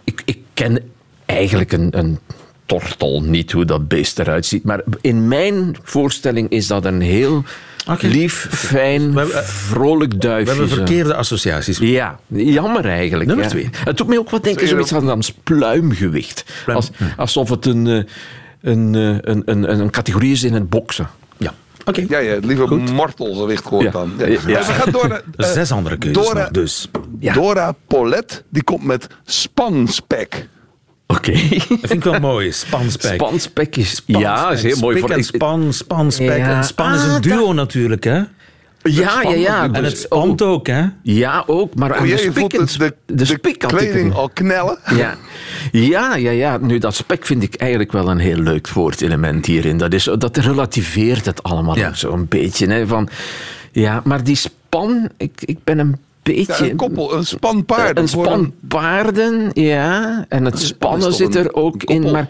ik, 0.04 0.22
ik 0.26 0.38
ken 0.54 0.80
eigenlijk 1.25 1.72
een, 1.72 1.98
een 1.98 2.20
tortel 2.66 3.22
niet, 3.24 3.51
hoe 3.51 3.66
dat 3.66 3.88
beest 3.88 4.20
eruit 4.20 4.46
ziet. 4.46 4.64
Maar 4.64 4.84
in 5.01 5.27
mijn 5.27 5.75
voorstelling 5.84 6.50
is 6.50 6.68
dat 6.68 6.86
een 6.86 7.01
heel 7.01 7.44
Oké. 7.89 8.07
lief, 8.07 8.48
fijn, 8.50 9.13
We 9.13 9.22
eh, 9.33 9.41
vrolijk 9.44 10.11
We 10.11 10.17
duifje. 10.17 10.50
hebben 10.50 10.70
zo. 10.70 10.75
verkeerde 10.75 11.15
associaties. 11.15 11.77
Ja, 11.77 12.20
jammer 12.27 12.85
eigenlijk. 12.85 13.27
Nummer 13.27 13.46
ja. 13.46 13.51
twee. 13.51 13.70
Het 13.72 13.98
doet 13.98 14.07
mij 14.07 14.17
ook 14.17 14.29
wat 14.29 14.44
denken 14.44 14.67
zoiets 14.67 14.94
aan, 14.94 15.20
pluimgewicht. 15.44 16.44
Pluim, 16.63 16.77
Als, 16.77 16.91
alsof 17.17 17.50
het 17.50 17.65
een, 17.65 17.87
eh, 17.87 18.03
een, 18.61 18.96
eh, 18.96 19.01
een, 19.33 19.41
een, 19.46 19.79
een 19.79 19.89
categorie 19.89 20.31
is 20.31 20.44
in 20.44 20.53
het 20.53 20.70
boksen. 20.70 21.09
Ja. 21.37 21.53
Oké. 21.85 22.05
Ja, 22.09 22.17
ja, 22.17 22.37
liever 22.41 22.75
mortelgewicht 22.77 23.63
gehoord 23.65 23.83
Ja. 23.85 23.91
dan. 23.91 24.13
Ja. 24.17 24.25
Ja. 24.25 24.39
Maar 24.46 24.46
We 24.46 24.74
gaan 24.74 24.91
door 24.91 25.07
naar... 25.07 25.22
eh, 25.35 25.51
Zes 25.51 25.72
andere 25.72 25.98
keuzes 25.98 26.24
Dora, 26.24 26.39
nog, 26.41 26.51
dus. 26.51 26.89
Ja. 27.20 27.33
Dora 27.33 27.75
Polet, 27.87 28.44
die 28.50 28.63
komt 28.63 28.83
met 28.83 29.07
spanspek. 29.25 30.48
Oké. 31.16 31.32
Dat 31.32 31.78
vind 31.82 31.92
ik 31.92 32.04
wel 32.04 32.20
mooi. 32.20 32.52
Spanspek. 32.52 33.14
Spanspek 33.14 33.76
is, 33.76 33.96
Spanspek. 33.96 34.22
ja, 34.28 34.52
is 34.52 34.64
heel 34.64 34.78
mooi. 34.80 34.96
Spik 34.98 35.08
Voor, 35.10 35.18
en 35.18 35.24
span, 35.24 35.74
spanspek. 35.74 36.38
Ja. 36.38 36.58
En 36.58 36.64
span 36.64 36.94
is 36.94 37.02
Ah, 37.02 37.14
een 37.16 37.22
duo 37.22 37.46
dat- 37.46 37.56
natuurlijk, 37.56 38.04
hè? 38.04 38.22
ja, 38.84 39.22
ja, 39.22 39.30
ja. 39.34 39.64
En 39.64 39.72
dus- 39.74 39.92
het 39.92 39.98
spant 40.00 40.42
ook, 40.42 40.68
hè? 40.68 40.84
Ja, 41.04 41.44
ook. 41.48 41.76
Maar 41.76 41.94
aan 41.96 42.04
Oh, 42.04 42.10
de 42.10 42.18
spik, 42.18 42.50
de, 42.50 42.66
de, 42.78 42.96
de, 43.06 43.16
de 43.16 43.26
spik 43.26 43.64
ik 43.64 43.68
kleding 43.68 44.14
al 44.14 44.30
knellen. 44.34 44.78
Ja. 44.96 45.16
Ja, 45.72 46.16
ja, 46.16 46.32
ja. 46.32 46.58
Nu, 46.58 46.78
dat 46.78 46.96
spek 46.96 47.26
vind 47.26 47.44
ik 47.44 47.56
eigenlijk 47.56 47.92
wel 47.92 48.10
een 48.10 48.18
heel 48.18 48.38
leuk 48.38 48.70
woordelement 48.70 49.46
hierin. 49.46 49.78
Dat, 49.78 49.94
is, 49.94 50.04
dat 50.18 50.38
relativeert 50.38 51.26
het 51.26 51.44
allemaal 51.44 51.78
Ja. 51.78 51.94
zo'n 51.94 52.26
beetje. 52.30 52.68
Hè, 52.68 52.88
van, 52.88 53.10
ja, 53.72 54.02
maar 54.04 54.24
die 54.24 54.36
span, 54.36 55.10
ik, 55.18 55.32
ik 55.46 55.58
ben 55.64 55.80
een 55.80 55.98
Ja, 56.24 56.34
beetje... 56.34 56.70
een 56.70 56.75
koppel, 56.75 57.16
een 57.16 57.25
span 57.25 57.66
paarden. 57.66 58.03
Een 58.03 58.10
span 58.10 58.53
paarden, 58.68 59.50
ja. 59.53 60.25
En 60.29 60.46
het 60.46 60.60
spannen 60.60 61.14
zit 61.14 61.36
er 61.36 61.53
ook 61.53 61.84
in. 61.84 62.12
Maar 62.12 62.27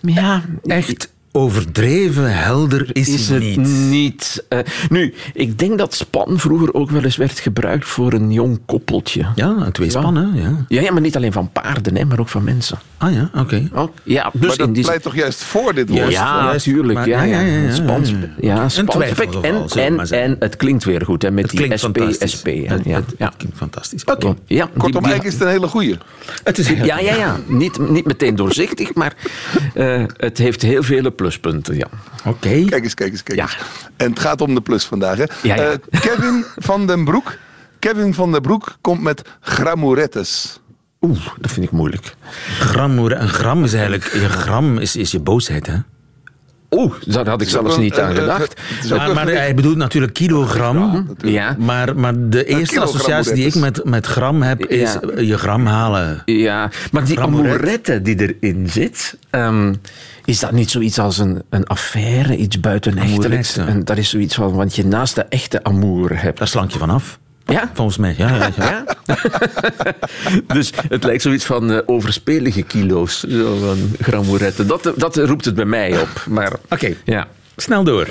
ja, 0.00 0.42
Echt 0.62 1.11
overdreven 1.32 2.36
helder 2.36 2.86
is, 2.92 3.08
is 3.08 3.28
het 3.28 3.40
niet. 3.42 3.56
niet. 3.88 4.44
Eh, 4.48 4.58
nu, 4.88 5.14
ik 5.32 5.58
denk 5.58 5.78
dat 5.78 5.94
span 5.94 6.38
vroeger 6.38 6.74
ook 6.74 6.90
wel 6.90 7.02
eens 7.04 7.16
werd 7.16 7.38
gebruikt 7.40 7.84
voor 7.88 8.12
een 8.12 8.32
jong 8.32 8.60
koppeltje. 8.66 9.26
Ja, 9.34 9.48
een 9.58 9.72
tweespan, 9.72 10.14
hè? 10.16 10.40
Ja. 10.40 10.64
Ja, 10.68 10.80
ja, 10.80 10.92
maar 10.92 11.00
niet 11.00 11.16
alleen 11.16 11.32
van 11.32 11.50
paarden, 11.52 11.96
hè, 11.96 12.04
maar 12.04 12.20
ook 12.20 12.28
van 12.28 12.44
mensen. 12.44 12.78
Ah 12.98 13.12
ja, 13.12 13.30
oké. 13.34 13.68
Ook, 13.72 13.92
ja, 14.02 14.30
dus 14.32 14.48
Maar 14.48 14.56
dat 14.56 14.74
die 14.74 14.84
pleit 14.84 15.02
toch 15.02 15.14
juist 15.14 15.42
voor 15.42 15.74
dit 15.74 15.88
woord? 15.88 16.10
Ja, 16.10 16.44
natuurlijk. 16.52 17.04
Ja, 17.06 17.22
ja, 17.22 17.22
ja, 17.22 17.40
ja, 17.40 17.40
ja, 17.40 17.66
ja, 18.40 18.66
twijfelgeval, 18.84 19.66
En, 20.10 20.36
het 20.38 20.56
klinkt 20.56 20.84
weer 20.84 21.04
goed, 21.04 21.22
hè, 21.22 21.30
met 21.30 21.50
Het 21.50 21.60
die 21.60 21.76
SP. 21.82 21.98
SP. 22.32 22.46
hè. 22.46 22.52
Het, 22.74 22.84
ja, 22.84 22.94
het- 22.94 23.14
ja. 23.18 23.26
het 23.26 23.36
klinkt 23.36 23.56
fantastisch. 23.56 24.04
Oké. 24.04 24.26
Ja, 24.26 24.34
die- 24.46 24.58
Kortom, 24.78 25.02
die- 25.02 25.10
eigenlijk 25.10 25.24
is 25.24 25.32
het 25.32 25.42
een 25.42 25.48
hele 25.48 25.68
goeie. 25.68 25.96
Het 26.44 26.58
is 26.58 26.68
Ja, 26.68 26.98
ja, 26.98 27.14
ja. 27.14 27.36
Niet, 27.46 27.88
niet 27.90 28.04
meteen 28.04 28.36
doorzichtig, 28.36 28.94
maar 28.94 29.14
eh, 29.74 30.04
het 30.16 30.38
heeft 30.38 30.62
heel 30.62 30.82
vele 30.82 31.10
pluspunten. 31.22 31.76
Ja. 31.76 31.86
Oké. 32.24 32.64
Kijk 32.64 32.84
eens, 32.84 32.94
kijk 32.94 33.10
eens, 33.12 33.22
kijk 33.22 33.38
Ja. 33.38 33.44
eens. 33.44 33.56
En 33.96 34.10
het 34.10 34.20
gaat 34.20 34.40
om 34.40 34.54
de 34.54 34.60
plus 34.60 34.84
vandaag. 34.84 35.16
Hè? 35.16 35.24
Ja, 35.42 35.54
ja. 35.54 35.70
Eh, 35.70 36.00
Kevin 36.00 36.44
van 36.56 36.86
den 36.86 37.04
Broek. 37.04 37.36
Kevin 37.78 38.14
van 38.14 38.32
den 38.32 38.42
Broek 38.42 38.76
komt 38.80 39.02
met 39.02 39.22
gramourettes. 39.40 40.60
Oeh, 41.00 41.26
dat 41.40 41.50
vind 41.52 41.66
ik 41.66 41.72
moeilijk. 41.72 42.14
Gram, 42.58 42.98
een 42.98 43.28
gram 43.28 43.64
is 43.64 43.72
eigenlijk... 43.72 44.12
Je 44.12 44.28
gram 44.28 44.78
is, 44.78 44.96
is 44.96 45.10
je 45.10 45.20
boosheid, 45.20 45.66
hè? 45.66 45.76
Oeh, 46.74 46.92
daar 47.06 47.28
had 47.28 47.40
ik 47.42 47.48
zelfs 47.48 47.76
niet 47.76 47.98
aan 47.98 48.14
gedacht. 48.14 48.54
Het 48.62 48.84
is 48.84 48.92
ook 48.92 49.14
Maar, 49.14 49.26
hij 49.26 49.54
bedoelt 49.54 49.76
natuurlijk 49.76 50.12
kilogram. 50.12 51.06
Ja, 51.18 51.56
Maar, 51.58 51.96
maar 51.96 52.12
de 52.28 52.44
eerste 52.44 52.80
associatie 52.80 53.34
die 53.34 53.46
ik 53.46 53.54
met, 53.54 53.84
met 53.84 54.06
gram 54.06 54.42
heb, 54.42 54.66
is 54.66 54.92
Ja. 54.92 55.00
je 55.20 55.38
gram 55.38 55.66
halen. 55.66 56.22
ja, 56.24 56.70
maar 56.92 57.04
die 57.04 57.20
Amouret. 57.20 57.52
amourette 57.52 58.02
die 58.02 58.36
erin 58.40 58.68
zit, 58.70 59.16
ehm, 59.30 59.74
is 60.24 60.40
dat 60.40 60.52
niet 60.52 60.70
zoiets 60.70 60.98
als 60.98 61.18
een, 61.18 61.42
een 61.50 61.66
affaire, 61.66 62.36
iets 62.36 62.60
buitenechtelijks? 62.60 63.56
En 63.56 63.84
dat 63.84 63.96
is 63.96 64.10
zoiets 64.10 64.34
van, 64.34 64.52
want 64.52 64.74
je 64.76 64.86
naast 64.86 65.14
de 65.14 65.22
echte 65.28 65.64
amour 65.64 66.22
hebt. 66.22 66.38
Daar 66.38 66.48
slank 66.48 66.70
je 66.70 66.78
vanaf. 66.78 67.18
Ja? 67.52 67.70
Volgens 67.74 67.96
mij, 67.96 68.14
ja. 68.16 68.36
ja, 68.36 68.50
ja. 68.56 68.84
Ja? 69.06 69.14
dus 70.54 70.72
het 70.88 71.04
lijkt 71.04 71.22
zoiets 71.22 71.44
van 71.44 71.72
eh, 71.72 71.78
overspelige 71.86 72.62
kilo's, 72.62 73.20
zo 73.20 73.56
van 73.56 73.78
gramouretten. 74.00 74.66
Dat, 74.66 74.92
dat 74.96 75.16
roept 75.16 75.44
het 75.44 75.54
bij 75.54 75.64
mij 75.64 76.00
op. 76.00 76.24
Maar 76.28 76.52
Oké, 76.68 76.94
ja. 77.04 77.28
snel 77.56 77.84
door. 77.84 78.08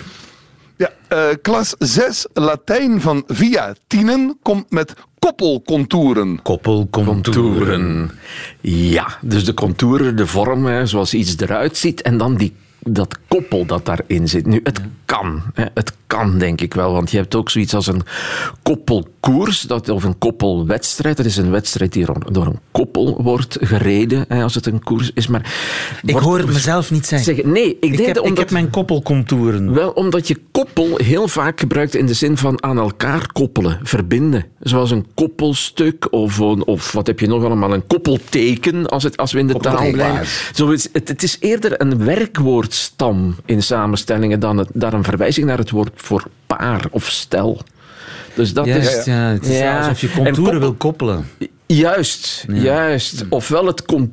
Ja, 0.78 0.90
eh, 1.08 1.28
klas 1.42 1.76
6 1.80 2.26
Latijn 2.34 3.02
van 3.02 3.24
Via 3.28 3.76
Tienen 3.88 4.38
komt 4.42 4.72
met 4.72 4.94
koppelcontouren. 5.20 6.42
Koppelcontouren. 6.42 7.44
Contouren. 7.44 8.12
Ja, 8.62 9.18
dus 9.22 9.46
de 9.46 9.54
contouren, 9.54 10.16
de 10.16 10.28
vorm, 10.28 10.66
hè, 10.66 10.86
zoals 10.86 11.14
iets 11.14 11.36
eruit 11.38 11.78
ziet. 11.78 12.02
En 12.02 12.18
dan 12.18 12.36
die 12.36 12.54
dat 12.84 13.18
koppel 13.28 13.66
dat 13.66 13.86
daarin 13.86 14.28
zit. 14.28 14.46
Nu, 14.46 14.60
het 14.64 14.82
kan. 15.06 15.42
Hè, 15.54 15.66
het 15.74 15.94
kan, 16.08 16.38
denk 16.38 16.62
ik 16.62 16.74
wel. 16.74 16.92
Want 16.92 17.12
je 17.12 17.18
hebt 17.18 17.36
ook 17.36 17.50
zoiets 17.50 17.74
als 17.74 17.88
een 17.88 18.02
koppelkoers 18.64 19.62
dat, 19.62 19.90
of 19.90 20.04
een 20.04 20.18
koppelwedstrijd. 20.18 21.18
Dat 21.18 21.26
is 21.26 21.38
een 21.38 21.52
wedstrijd 21.52 21.94
die 21.94 22.06
door 22.32 22.46
een 22.46 22.60
koppel 22.72 23.24
wordt 23.24 23.58
gereden, 23.62 24.26
hè, 24.28 24.44
als 24.44 24.56
het 24.56 24.66
een 24.66 24.84
koers 24.84 25.12
is. 25.14 25.28
Maar 25.28 25.54
ik 26.04 26.16
hoor 26.16 26.38
het 26.38 26.48
mezelf 26.48 26.92
niet 26.92 27.06
zeggen. 27.06 27.36
zeggen 27.36 27.54
nee, 27.54 27.78
ik, 27.80 27.98
denk 27.98 28.08
heb, 28.08 28.18
omdat, 28.18 28.32
ik 28.32 28.38
heb 28.38 28.52
mijn 28.52 28.70
koppelcontouren. 28.70 29.74
Wel, 29.74 29.90
omdat 29.90 30.28
je 30.28 30.38
koppel 30.52 30.98
heel 30.98 31.28
vaak 31.28 31.60
gebruikt 31.60 31.96
in 31.96 32.06
de 32.06 32.14
zin 32.14 32.38
van 32.38 32.64
aan 32.64 32.78
elkaar 32.78 33.32
koppelen, 33.32 33.80
verbinden. 33.84 34.46
Zoals 34.60 34.92
een 34.92 35.06
koppelstuk 35.14 36.08
of, 36.12 36.38
een, 36.38 36.66
of 36.66 36.92
wat 36.92 37.08
heb 37.08 37.20
je 37.20 37.28
nog 37.28 37.44
allemaal, 37.44 37.74
een 37.74 37.88
koppelteken, 37.88 38.88
als, 38.88 39.04
het, 39.04 39.18
als 39.18 39.32
we 39.32 39.40
in 39.40 39.48
de 39.48 39.54
taal 39.54 39.92
blijven. 39.92 40.26
Zo 40.54 40.72
het, 40.72 40.90
het 40.92 41.24
is 41.24 41.38
eerder 41.40 41.82
een 41.82 42.04
werkwoordstam 42.76 43.36
in 43.46 43.64
samenstellingen 43.64 44.40
dan, 44.40 44.58
het, 44.58 44.70
dan 44.74 44.94
een 44.94 45.04
verwijzing 45.04 45.46
naar 45.46 45.58
het 45.58 45.70
woord 45.70 45.92
voor 45.96 46.24
paar 46.48 46.86
of 46.92 47.10
stel. 47.10 47.60
Dus 48.34 48.54
dat 48.54 48.66
Juist, 48.66 48.98
is, 48.98 49.06
ja, 49.06 49.14
het 49.14 49.46
is 49.46 49.58
Ja, 49.58 49.78
alsof 49.78 50.02
je 50.02 50.08
en 50.08 50.14
contouren 50.14 50.44
koppel- 50.44 50.60
wil 50.60 50.74
koppelen. 50.74 51.28
Juist, 51.66 52.46
juist. 52.48 53.26
Ofwel, 53.30 53.66
het 53.66 53.86
komt, 53.86 54.10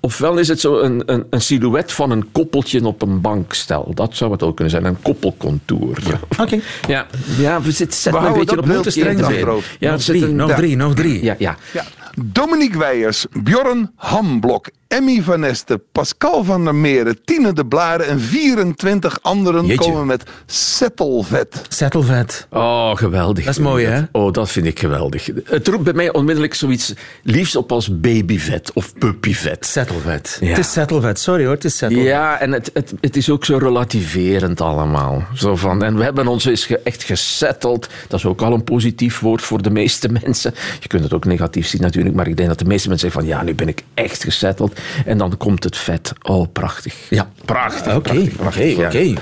ofwel 0.00 0.38
is 0.38 0.48
het 0.48 0.60
zo 0.60 0.78
een, 0.78 1.02
een, 1.06 1.24
een 1.30 1.40
silhouet 1.40 1.92
van 1.92 2.10
een 2.10 2.32
koppeltje 2.32 2.84
op 2.84 3.02
een 3.02 3.20
bankstel. 3.20 3.90
Dat 3.94 4.16
zou 4.16 4.32
het 4.32 4.42
ook 4.42 4.54
kunnen 4.56 4.70
zijn, 4.72 4.84
een 4.84 5.02
koppelcontour. 5.02 5.98
Ja, 6.04 6.20
Oké. 6.44 6.60
ja, 6.88 7.06
ja 7.38 7.62
we 7.62 7.70
zitten 7.70 8.00
zet 8.00 8.12
We 8.12 8.18
een 8.18 8.24
houden 8.24 8.46
beetje 8.56 8.76
op 8.76 8.82
de 8.84 8.90
streng 8.90 9.22
achterover. 9.22 9.76
Ja, 9.80 9.90
nog 9.90 10.00
drie, 10.00 10.18
zitten- 10.18 10.36
nog 10.36 10.52
drie, 10.54 10.76
nog 10.76 10.94
drie. 10.94 11.22
Ja, 11.24 11.34
ja. 11.38 11.56
Ja. 11.72 11.84
Dominique 12.24 12.78
Weijers, 12.78 13.26
Bjorn 13.42 13.90
Hamblok, 13.94 14.70
Emmy 14.88 15.22
van 15.22 15.44
Esten, 15.44 15.82
Pascal 15.92 16.44
van 16.44 16.64
der 16.64 16.74
Meren, 16.74 17.18
Tine 17.24 17.52
de 17.52 17.66
Blaren 17.66 18.06
en 18.06 18.20
24 18.20 19.18
anderen 19.22 19.66
Jeetje. 19.66 19.90
komen 19.90 20.06
met 20.06 20.22
Settelvet. 20.46 21.62
Settelvet. 21.68 22.46
Oh, 22.50 22.96
geweldig. 22.96 23.44
Dat 23.44 23.54
is 23.54 23.60
mooi, 23.60 23.86
hè? 23.86 24.02
Oh, 24.12 24.32
dat 24.32 24.50
vind 24.50 24.66
ik 24.66 24.78
geweldig. 24.78 25.28
Het 25.44 25.68
roept 25.68 25.84
bij 25.84 25.92
mij 25.92 26.12
onmiddellijk 26.12 26.54
zoiets 26.54 26.92
liefst 27.22 27.56
op 27.56 27.72
als 27.72 28.00
babyvet 28.00 28.72
of 28.72 28.94
puppyvet. 28.98 29.66
Settelvet. 29.66 30.36
Ja. 30.40 30.48
Het 30.48 30.58
is 30.58 30.72
settelvet. 30.72 31.18
Sorry 31.20 31.44
hoor, 31.44 31.54
het 31.54 31.64
is 31.64 31.76
settelvet. 31.76 32.06
Ja, 32.06 32.40
en 32.40 32.52
het, 32.52 32.70
het, 32.74 32.92
het 33.00 33.16
is 33.16 33.30
ook 33.30 33.44
zo 33.44 33.56
relativerend 33.56 34.60
allemaal. 34.60 35.24
Zo 35.34 35.56
van, 35.56 35.82
en 35.84 35.96
we 35.96 36.02
hebben 36.02 36.26
ons 36.28 36.44
eens 36.44 36.66
ge- 36.66 36.80
echt 36.84 37.02
gesetteld. 37.02 37.88
Dat 38.08 38.18
is 38.18 38.26
ook 38.26 38.42
al 38.42 38.52
een 38.52 38.64
positief 38.64 39.20
woord 39.20 39.42
voor 39.42 39.62
de 39.62 39.70
meeste 39.70 40.08
mensen. 40.24 40.54
Je 40.80 40.88
kunt 40.88 41.02
het 41.02 41.12
ook 41.12 41.24
negatief 41.24 41.66
zien 41.66 41.80
natuurlijk, 41.80 42.14
maar 42.14 42.26
ik 42.28 42.36
denk 42.36 42.48
dat 42.48 42.58
de 42.58 42.64
meeste 42.64 42.88
mensen 42.88 43.10
zeggen 43.10 43.26
van 43.28 43.38
ja, 43.38 43.44
nu 43.44 43.54
ben 43.54 43.68
ik 43.68 43.82
echt 43.94 44.24
gesetteld. 44.24 44.77
En 45.04 45.18
dan 45.18 45.36
komt 45.36 45.64
het 45.64 45.76
vet. 45.76 46.12
Oh, 46.22 46.52
prachtig. 46.52 46.94
Ja. 47.10 47.30
Prachtig. 47.44 47.94
Oké, 47.94 48.28
prachtig, 48.36 48.72
oké, 48.72 48.86
prachtig, 48.88 49.12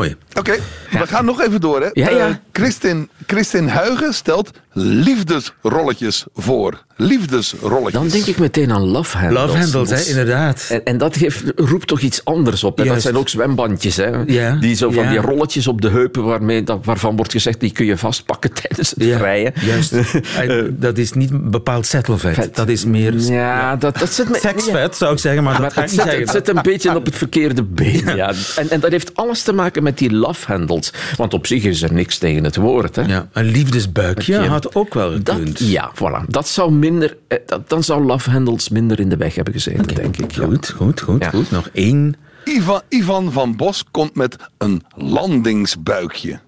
ja. 0.00 0.31
Oké. 0.38 0.54
We 0.90 1.06
gaan 1.06 1.24
nog 1.24 1.40
even 1.42 1.60
door. 1.60 1.80
Hè. 1.80 1.88
Ja, 1.92 2.10
ja. 2.10 2.28
Eh, 2.28 2.34
Christin, 2.52 3.08
Christin 3.26 3.68
Huigen 3.68 4.14
stelt 4.14 4.50
liefdesrolletjes 4.72 6.24
voor. 6.34 6.84
Liefdesrolletjes. 6.96 7.92
Dan 7.92 8.08
denk 8.08 8.24
ik 8.24 8.38
meteen 8.38 8.72
aan 8.72 8.82
love 8.82 9.16
handles. 9.18 9.40
Love 9.42 9.58
handles, 9.58 9.90
hè, 9.90 10.10
inderdaad. 10.10 10.66
En, 10.68 10.84
en 10.84 10.98
dat 10.98 11.16
geeft, 11.16 11.42
roept 11.56 11.86
toch 11.86 12.00
iets 12.00 12.24
anders 12.24 12.64
op. 12.64 12.78
hè? 12.78 12.84
Dat 12.84 13.02
zijn 13.02 13.16
ook 13.16 13.28
zwembandjes. 13.28 13.96
Hè? 13.96 14.10
Ja, 14.26 14.56
Die 14.60 14.74
zo 14.74 14.90
van 14.90 15.04
ja. 15.04 15.10
die 15.10 15.18
rolletjes 15.20 15.66
op 15.66 15.80
de 15.80 15.88
heupen 15.90 16.24
waarmee, 16.24 16.62
dat, 16.62 16.78
waarvan 16.84 17.16
wordt 17.16 17.32
gezegd 17.32 17.60
die 17.60 17.72
kun 17.72 17.86
je 17.86 17.96
vastpakken 17.96 18.52
tijdens 18.62 18.90
het 18.90 19.04
Ja, 19.04 19.18
vrijen. 19.18 19.52
Juist. 19.60 19.92
En 20.38 20.76
dat 20.78 20.98
is 20.98 21.12
niet 21.12 21.50
bepaald 21.50 21.86
settelvet. 21.86 22.54
Dat 22.56 22.68
is 22.68 22.84
meer 22.84 23.14
Ja, 23.18 23.76
dat, 23.76 23.98
dat 23.98 24.12
zit 24.12 24.28
me... 24.28 24.38
seksvet, 24.38 24.96
zou 24.96 25.12
ik 25.12 25.18
zeggen, 25.18 25.42
maar, 25.42 25.52
Maar 25.52 25.62
dat 25.62 25.72
ga 25.72 25.82
ik 25.82 25.90
het 25.90 25.96
niet 25.96 26.00
zit, 26.00 26.10
zeggen. 26.18 26.36
het 26.36 26.46
zit 26.46 26.56
een 26.56 26.62
beetje 26.62 26.96
op 27.00 27.04
het 27.04 27.16
verkeerde 27.16 27.62
been. 27.62 28.16
Ja. 28.16 28.32
En, 28.56 28.70
en 28.70 28.80
dat 28.80 28.90
heeft 28.90 29.16
alles 29.16 29.42
te 29.42 29.52
maken 29.52 29.82
met 29.82 29.98
die 29.98 30.12
love 30.26 30.52
handles. 30.52 30.92
Want 31.16 31.34
op 31.34 31.46
zich 31.46 31.64
is 31.64 31.82
er 31.82 31.92
niks 31.92 32.18
tegen 32.18 32.44
het 32.44 32.56
woord. 32.56 32.96
Hè? 32.96 33.02
Ja, 33.02 33.28
een 33.32 33.44
liefdesbuikje 33.44 34.32
Ja. 34.32 34.44
had 34.46 34.74
ook 34.74 34.94
wel 34.94 35.22
Dat, 35.22 35.34
gekund. 35.36 35.58
ja, 35.58 35.90
voilà. 35.94 36.26
Dat 36.28 36.48
zou 36.48 36.72
minder, 36.72 37.16
eh, 37.28 37.38
dat, 37.46 37.68
dan 37.68 37.82
zou 37.82 38.04
love 38.04 38.30
handles 38.30 38.68
minder 38.68 39.00
in 39.00 39.08
de 39.08 39.16
weg 39.16 39.34
hebben 39.34 39.52
gezeten, 39.52 39.94
denk 39.94 40.16
ik. 40.16 40.32
Ja. 40.34 40.44
Goed, 40.44 40.70
goed, 40.70 41.00
goed, 41.00 41.22
Ja. 41.24 41.30
goed. 41.30 41.50
Nog 41.50 41.68
één. 41.72 42.14
Ivan, 42.44 42.80
Ivan 42.88 43.32
van 43.32 43.56
Bos 43.56 43.84
komt 43.90 44.14
met 44.14 44.36
een 44.58 44.82
landingsbuikje. 44.96 46.38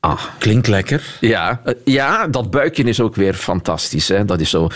Ah. 0.00 0.20
Klinkt 0.38 0.66
lekker. 0.66 1.16
Ja, 1.20 1.60
eh, 1.64 1.74
ja, 1.84 2.26
dat 2.28 2.50
buikje 2.50 2.82
is 2.82 3.00
ook 3.00 3.14
weer 3.14 3.34
fantastisch. 3.34 4.08
Hè? 4.08 4.24
Dat 4.24 4.40
is 4.40 4.50
zo. 4.50 4.68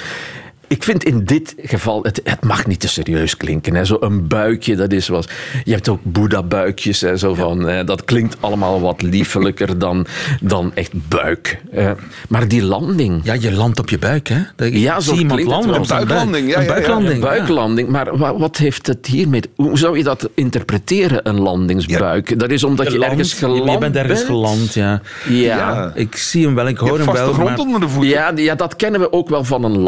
Ik 0.68 0.82
vind 0.82 1.04
in 1.04 1.24
dit 1.24 1.54
geval, 1.62 2.02
het, 2.02 2.20
het 2.24 2.44
mag 2.44 2.66
niet 2.66 2.80
te 2.80 2.88
serieus 2.88 3.36
klinken. 3.36 3.74
Hè? 3.74 3.84
Zo 3.84 3.96
een 4.00 4.26
buikje, 4.28 4.76
dat 4.76 4.92
is 4.92 5.04
zoals... 5.04 5.28
Je 5.64 5.72
hebt 5.72 5.88
ook 5.88 6.00
Boeddha-buikjes. 6.02 7.00
hè, 7.00 7.16
Zo 7.16 7.34
van, 7.34 7.68
eh, 7.68 7.86
dat 7.86 8.04
klinkt 8.04 8.36
allemaal 8.40 8.80
wat 8.80 9.02
liefelijker 9.02 9.78
dan, 9.78 10.06
dan 10.40 10.70
echt 10.74 11.08
buik. 11.08 11.60
Eh, 11.70 11.90
maar 12.28 12.48
die 12.48 12.62
landing... 12.62 13.20
Ja, 13.24 13.32
je 13.32 13.52
landt 13.52 13.78
op 13.78 13.88
je 13.88 13.98
buik, 13.98 14.28
hè? 14.28 14.38
Dat- 14.56 14.66
Ik 14.66 14.74
Ja, 14.76 15.00
zo 15.00 15.10
zie 15.10 15.20
iemand 15.20 15.42
landen 15.42 15.74
Een 15.74 15.86
buik. 15.86 16.06
buiklanding, 16.08 16.50
ja, 16.50 16.56
Een 16.58 16.62
ja. 16.64 16.68
buiklanding. 16.72 17.14
Een 17.14 17.20
buiklanding, 17.20 17.88
maar 17.88 18.16
wa- 18.16 18.36
wat 18.38 18.56
heeft 18.56 18.86
het 18.86 19.06
hiermee... 19.06 19.40
Hoe 19.56 19.78
zou 19.78 19.96
je 19.96 20.04
dat 20.04 20.28
interpreteren, 20.34 21.28
een 21.28 21.40
landingsbuik? 21.40 22.38
Dat 22.38 22.50
is 22.50 22.64
omdat 22.64 22.86
je 22.86 22.92
Geland. 22.92 23.10
ergens 23.12 23.32
geland 23.32 23.70
Je 23.72 23.78
bent 23.78 23.96
ergens 23.96 24.18
bent? 24.18 24.30
geland, 24.30 24.74
ja. 24.74 25.00
Ja. 25.28 25.34
Ja. 25.56 25.92
Ik 25.94 26.16
zie 26.16 26.44
hem 26.46 26.54
wel, 26.54 26.68
ik 26.68 26.78
hoor 26.78 26.98
hem 26.98 27.12
wel. 27.12 27.32
grond 27.32 27.48
Maar 27.48 27.58
onder 27.58 27.80
de 27.80 27.88
voeten. 27.88 28.10
Ja, 28.10 28.32
ja, 28.36 28.54
dat 28.54 28.76
kennen 28.76 29.00
we 29.00 29.12
ook 29.12 29.28
wel 29.28 29.44
van 29.44 29.64
een 29.64 29.78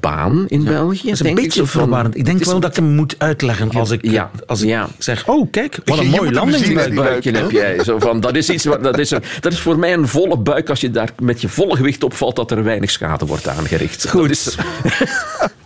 landingsbaan 0.00 0.44
in 0.48 0.64
België. 0.64 1.08
dat 1.08 1.20
is 1.20 1.26
een 1.28 1.34
beetje 1.34 1.66
verwarrend. 1.66 2.16
Ik 2.16 2.24
denk 2.24 2.44
wel 2.44 2.60
dat 2.60 2.70
ik 2.70 2.76
hem 2.76 2.94
moet 2.94 3.14
uitleggen 3.18 3.70
als 3.70 3.90
ik, 3.90 4.04
Ja, 4.10 4.30
als 4.46 4.62
ik 4.62 4.68
ja. 4.68 4.88
zeg... 4.98 5.28
Oh, 5.28 5.50
kijk, 5.50 5.78
wat 5.84 5.98
een 5.98 6.04
Je 6.04 6.10
mooi 6.10 6.30
moet 6.30 6.38
hem 6.40 6.50
zien, 6.52 6.74
landingsbuik. 6.74 6.84
hè, 6.84 6.90
die 6.90 7.00
buikje 7.02 7.32
heb 7.32 7.50
jij. 7.50 7.84
Zo 7.84 7.98
van, 7.98 8.20
dat, 8.20 8.36
is 8.36 8.50
iets, 8.50 8.64
wat- 8.64 8.82
dat, 8.82 8.98
is 8.98 9.10
een, 9.10 9.22
dat 9.40 9.52
is 9.52 9.60
voor 9.60 9.78
mij 9.78 9.92
een 9.92 10.08
volle 10.08 10.38
buik. 10.38 10.68
Als 10.70 10.80
je 10.80 10.90
daar 10.90 11.10
met 11.22 11.40
je 11.40 11.48
volle 11.48 11.76
gewicht 11.76 12.04
opvalt, 12.04 12.36
dat 12.36 12.50
er 12.50 12.64
weinig 12.64 12.90
schade 12.90 13.26
wordt 13.26 13.48
aangericht. 13.48 14.08
Goed. 14.10 14.56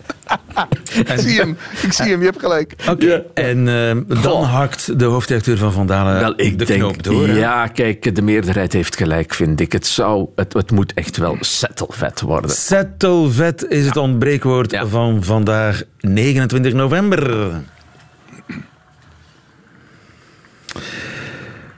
Ik 0.94 1.12
zie 1.18 1.38
hem, 1.40 1.56
ik 1.82 1.92
zie 1.92 2.10
hem, 2.10 2.18
je 2.20 2.24
hebt 2.26 2.40
gelijk. 2.40 2.74
Oké, 2.90 3.24
en 3.34 3.68
eh, 3.68 4.22
dan 4.22 4.42
hakt 4.44 4.98
de 4.98 5.04
hoofdredacteur 5.04 5.56
van 5.58 5.72
Vandalen 5.72 6.20
Wel, 6.20 6.32
ik 6.36 6.58
de 6.58 6.64
denk, 6.64 6.80
knoop 6.80 7.02
door. 7.02 7.26
hè? 7.28 7.36
ja, 7.38 7.66
kijk, 7.66 8.14
de 8.14 8.22
meerderheid 8.22 8.72
heeft 8.72 8.96
gelijk, 8.96 9.34
vind 9.34 9.60
ik. 9.60 9.72
Het, 9.72 9.86
zou, 9.86 10.28
het, 10.36 10.52
het 10.52 10.70
moet 10.70 10.94
echt 10.94 11.16
wel 11.16 11.36
settelvet 11.40 12.20
worden. 12.20 12.50
Settelvet 12.50 13.66
is 13.68 13.86
het 13.86 13.96
ontbreekwoord 13.96 14.70
Ja. 14.70 14.86
van 14.86 15.24
vandaag, 15.24 15.82
29 16.00 16.72
november. 16.72 17.52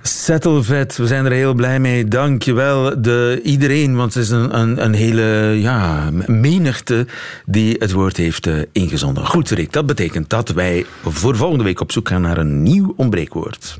Settelvet, 0.09 0.97
we 0.97 1.07
zijn 1.07 1.25
er 1.25 1.33
heel 1.33 1.55
blij 1.55 1.81
mee. 1.81 2.09
Dank 2.09 2.42
je 2.42 2.53
wel, 2.53 3.03
de, 3.03 3.40
iedereen, 3.42 3.97
want 3.97 4.14
het 4.14 4.23
is 4.23 4.31
een, 4.31 4.59
een, 4.59 4.85
een 4.85 4.94
hele 4.94 5.57
ja, 5.61 6.11
menigte 6.27 7.07
die 7.47 7.77
het 7.79 7.92
woord 7.92 8.16
heeft 8.16 8.47
eh, 8.47 8.55
ingezonden. 8.73 9.27
Goed, 9.27 9.51
Rick, 9.51 9.73
dat 9.73 9.87
betekent 9.87 10.31
dat 10.31 10.49
wij 10.49 10.87
voor 11.05 11.37
volgende 11.37 11.64
week 11.64 11.81
op 11.81 11.92
zoek 11.92 12.09
gaan 12.09 12.21
naar 12.21 12.38
een 12.38 12.62
nieuw 12.62 12.94
ontbreekwoord. 12.97 13.79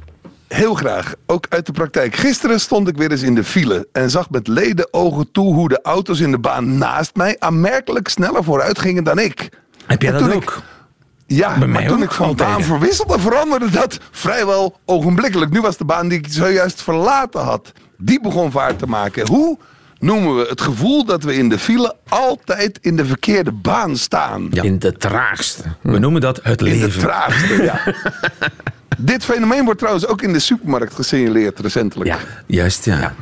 Heel 0.49 0.75
graag, 0.75 1.14
ook 1.27 1.47
uit 1.49 1.67
de 1.67 1.73
praktijk. 1.73 2.17
Gisteren 2.17 2.61
stond 2.61 2.88
ik 2.88 2.97
weer 2.97 3.11
eens 3.11 3.23
in 3.23 3.35
de 3.35 3.45
file 3.45 3.88
en 3.93 4.11
zag 4.11 4.31
met 4.31 4.49
leden 4.49 4.88
ogen 4.91 5.33
toe 5.33 5.55
hoe 5.55 5.69
de 5.69 5.83
auto's 5.83 6.21
in 6.21 6.31
de 6.31 6.38
baan 6.38 6.79
naast 6.79 7.14
mij 7.14 7.37
aanmerkelijk 7.38 8.09
sneller 8.09 8.45
vooruit 8.45 8.79
gingen 8.79 9.05
dan 9.05 9.19
ik. 9.19 9.49
Heb 9.87 10.03
jij 10.03 10.12
dat 10.12 10.33
ook? 10.33 10.62
Ja, 11.31 11.59
Bij 11.59 11.69
maar 11.69 11.87
toen 11.87 12.03
ik 12.03 12.11
van 12.11 12.35
baan 12.37 12.62
verwisselde, 12.62 13.19
veranderde 13.19 13.71
dat 13.71 13.99
vrijwel 14.11 14.79
ogenblikkelijk. 14.85 15.51
Nu 15.51 15.61
was 15.61 15.77
de 15.77 15.85
baan 15.85 16.09
die 16.09 16.19
ik 16.19 16.27
zojuist 16.31 16.83
verlaten 16.83 17.41
had, 17.41 17.73
die 17.97 18.21
begon 18.21 18.51
vaart 18.51 18.79
te 18.79 18.87
maken. 18.87 19.27
Hoe 19.27 19.59
noemen 19.99 20.37
we 20.37 20.47
het 20.49 20.61
gevoel 20.61 21.05
dat 21.05 21.23
we 21.23 21.35
in 21.35 21.49
de 21.49 21.59
file 21.59 21.95
altijd 22.09 22.79
in 22.81 22.97
de 22.97 23.05
verkeerde 23.05 23.53
baan 23.53 23.97
staan? 23.97 24.49
Ja. 24.51 24.62
In 24.62 24.79
de 24.79 24.93
traagste. 24.93 25.62
We 25.81 25.99
noemen 25.99 26.21
dat 26.21 26.41
het 26.43 26.61
In 26.62 26.73
de 26.73 26.79
leven. 26.79 27.01
traagste, 27.01 27.62
ja. 27.62 27.81
Dit 28.99 29.25
fenomeen 29.25 29.64
wordt 29.64 29.79
trouwens 29.79 30.07
ook 30.07 30.23
in 30.23 30.33
de 30.33 30.38
supermarkt 30.38 30.95
gesignaleerd 30.95 31.61
recentelijk. 31.61 32.11
Ja, 32.11 32.19
Juist, 32.47 32.85
ja. 32.85 32.99
ja. 33.01 33.14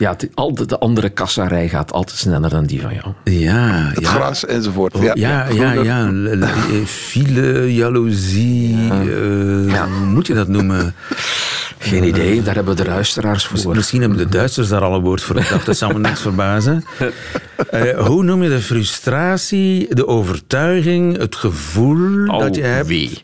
Ja 0.00 0.10
het- 0.10 0.28
altijd 0.34 0.68
de 0.68 0.78
andere 0.78 1.08
kassarij 1.08 1.68
gaat 1.68 1.92
altijd 1.92 2.18
sneller 2.18 2.50
dan 2.50 2.64
die 2.64 2.80
van 2.80 2.94
jou. 2.94 3.06
Ja, 3.24 3.88
Het 3.94 4.00
ja. 4.00 4.08
gras 4.10 4.46
enzovoort. 4.46 4.96
Ja, 5.00 5.12
ja, 5.14 5.46
ja. 5.48 5.72
ja. 5.72 6.06
L- 6.10 6.38
l- 6.38 6.42
eh, 6.42 6.84
File, 6.84 7.74
jaloezie, 7.74 8.76
eh, 8.90 9.82
hoe 9.82 10.06
moet 10.06 10.26
je 10.26 10.34
dat 10.34 10.48
noemen? 10.48 10.94
Geen 11.82 12.04
idee, 12.04 12.42
daar 12.42 12.54
hebben 12.54 12.76
we 12.76 12.82
de 12.82 12.88
luisteraars 12.88 13.44
voor. 13.44 13.74
Misschien 13.74 14.00
hebben 14.00 14.18
de 14.18 14.28
Duitsers 14.28 14.68
daar 14.68 14.80
al 14.80 14.94
een 14.94 15.02
woord 15.02 15.22
voor 15.22 15.42
gedacht, 15.42 15.66
dat 15.66 15.76
zou 15.76 15.92
me 15.92 15.98
niks 15.98 16.20
verbazen. 16.20 16.84
Eh, 17.70 18.06
hoe 18.06 18.24
noem 18.24 18.42
je 18.42 18.48
de 18.48 18.60
frustratie, 18.60 19.94
de 19.94 20.06
overtuiging, 20.06 21.16
het 21.18 21.36
gevoel 21.36 22.26
dat 22.26 22.54
je 22.54 22.62
hebt? 22.62 22.88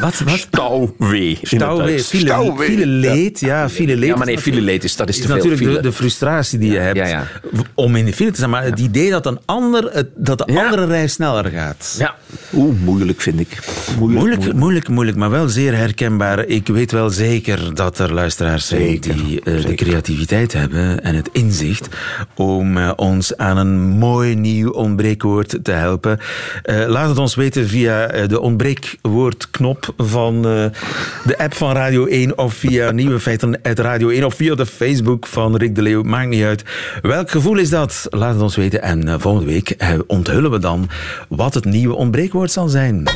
Wat? 0.00 0.18
wat? 0.18 0.38
Stauwwee. 0.38 1.38
Stauwwee. 1.42 1.98
File, 1.98 2.86
leed. 2.86 3.40
Ja, 3.40 3.68
file 3.68 3.96
leed. 3.96 4.08
Ja, 4.08 4.16
maar 4.16 4.26
nee, 4.26 4.38
file 4.38 4.60
leed 4.60 4.84
is, 4.84 4.96
dat 4.96 5.08
is 5.08 5.14
is 5.14 5.20
te 5.20 5.26
veel 5.26 5.36
natuurlijk 5.36 5.62
de, 5.62 5.68
file. 5.68 5.82
de 5.82 5.92
frustratie 5.92 6.58
die 6.58 6.72
je 6.72 6.78
hebt 6.78 6.96
ja, 6.96 7.06
ja. 7.06 7.26
om 7.74 7.96
in 7.96 8.04
de 8.04 8.12
file 8.12 8.30
te 8.30 8.36
staan. 8.36 8.50
Maar 8.50 8.64
het 8.64 8.78
idee 8.78 9.10
dat, 9.10 9.26
een 9.26 9.38
ander, 9.44 10.06
dat 10.14 10.38
de 10.38 10.44
andere 10.44 10.86
rij 10.86 11.06
sneller 11.06 11.44
gaat. 11.44 11.96
Ja, 11.98 12.14
oeh, 12.52 12.74
moeilijk 12.84 13.20
vind 13.20 13.40
ik. 13.40 13.58
Moeilijk, 13.98 14.52
moeilijk, 14.52 14.88
moeilijk, 14.88 15.16
maar 15.16 15.30
wel 15.30 15.48
zeer 15.48 15.76
herkenbaar. 15.76 16.46
Ik 16.46 16.66
weet 16.66 16.92
wel 16.92 17.10
zeker 17.10 17.57
dat 17.74 17.98
er 17.98 18.12
luisteraars 18.12 18.66
zijn 18.66 19.00
die 19.00 19.40
eh, 19.42 19.64
de 19.64 19.74
creativiteit 19.74 20.52
hebben 20.52 21.02
en 21.02 21.14
het 21.14 21.28
inzicht 21.32 21.88
om 22.34 22.76
eh, 22.76 22.90
ons 22.96 23.36
aan 23.36 23.56
een 23.56 23.78
mooi 23.78 24.34
nieuw 24.34 24.70
ontbreekwoord 24.70 25.58
te 25.62 25.72
helpen. 25.72 26.18
Eh, 26.62 26.86
laat 26.86 27.08
het 27.08 27.18
ons 27.18 27.34
weten 27.34 27.68
via 27.68 28.26
de 28.26 28.40
ontbreekwoordknop 28.40 29.94
van 29.96 30.42
de 30.42 31.38
app 31.38 31.54
van 31.54 31.72
Radio 31.72 32.06
1 32.06 32.38
of 32.38 32.54
via 32.54 32.90
Nieuwe 32.98 33.20
Feiten 33.20 33.58
uit 33.62 33.78
Radio 33.78 34.08
1 34.08 34.24
of 34.24 34.34
via 34.34 34.54
de 34.54 34.66
Facebook 34.66 35.26
van 35.26 35.56
Rick 35.56 35.74
de 35.74 35.82
Leeuw. 35.82 36.02
Maakt 36.02 36.28
niet 36.28 36.44
uit. 36.44 36.64
Welk 37.02 37.30
gevoel 37.30 37.56
is 37.56 37.70
dat? 37.70 38.06
Laat 38.10 38.32
het 38.32 38.42
ons 38.42 38.56
weten. 38.56 38.82
En 38.82 39.20
volgende 39.20 39.52
week 39.52 39.76
onthullen 40.06 40.50
we 40.50 40.58
dan 40.58 40.88
wat 41.28 41.54
het 41.54 41.64
nieuwe 41.64 41.94
ontbreekwoord 41.94 42.50
zal 42.50 42.68
zijn. 42.68 43.06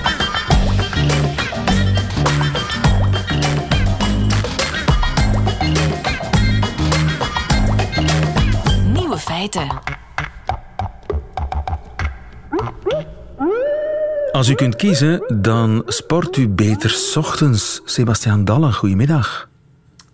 Als 14.32 14.48
u 14.48 14.54
kunt 14.54 14.76
kiezen, 14.76 15.22
dan 15.42 15.82
sport 15.86 16.36
u 16.36 16.48
beter 16.48 16.90
's 16.90 17.16
ochtends. 17.16 17.80
Sebastiaan 17.84 18.44
Dalle, 18.44 18.72
goedemiddag. 18.72 19.48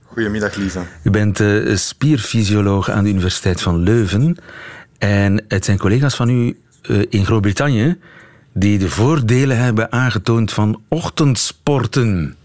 Goedemiddag, 0.05 0.55
lieve. 0.55 0.81
U 1.03 1.11
bent 1.11 1.41
eh, 1.41 1.77
spierfysioloog 1.77 2.91
aan 2.91 3.05
de 3.05 3.11
Universiteit 3.11 3.61
van 3.61 3.79
Leuven. 3.79 4.37
En 4.99 5.45
het 5.49 5.65
zijn 5.65 5.79
collega's 5.79 6.15
van 6.15 6.29
u 6.29 6.59
eh, 6.83 7.03
in 7.09 7.25
Groot-Brittannië 7.25 7.99
die 8.53 8.79
de 8.79 8.89
voordelen 8.89 9.59
hebben 9.59 9.93
aangetoond 9.93 10.53
van 10.53 10.83
ochtendsporten. 10.89 12.37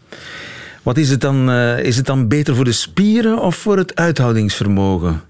Wat 0.83 0.97
is 0.97 1.09
het 1.09 1.21
dan? 1.21 1.49
eh, 1.49 1.79
is 1.79 1.97
het 1.97 2.05
dan 2.05 2.27
beter 2.27 2.55
voor 2.55 2.65
de 2.65 2.71
spieren 2.71 3.41
of 3.41 3.55
voor 3.55 3.77
het 3.77 3.95
uithoudingsvermogen? 3.95 5.21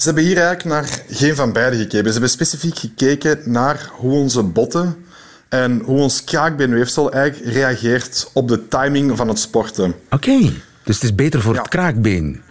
Ze 0.00 0.06
hebben 0.06 0.24
hier 0.24 0.36
eigenlijk 0.38 0.64
naar 0.64 1.02
geen 1.10 1.34
van 1.34 1.52
beide 1.52 1.76
gekeken. 1.76 2.04
Ze 2.04 2.10
hebben 2.12 2.30
specifiek 2.30 2.78
gekeken 2.78 3.38
naar 3.44 3.90
hoe 3.92 4.12
onze 4.12 4.42
botten 4.42 5.04
en 5.48 5.80
hoe 5.84 6.00
ons 6.00 6.24
kraakbeenweefsel 6.24 7.12
eigenlijk 7.12 7.52
reageert 7.54 8.30
op 8.32 8.48
de 8.48 8.68
timing 8.68 9.16
van 9.16 9.28
het 9.28 9.38
sporten. 9.38 9.94
Oké, 10.10 10.38
dus 10.84 10.94
het 10.94 11.02
is 11.02 11.14
beter 11.14 11.40
voor 11.42 11.54
Ja. 11.54 11.60
het 11.60 11.68
kraakbeen. 11.68 12.42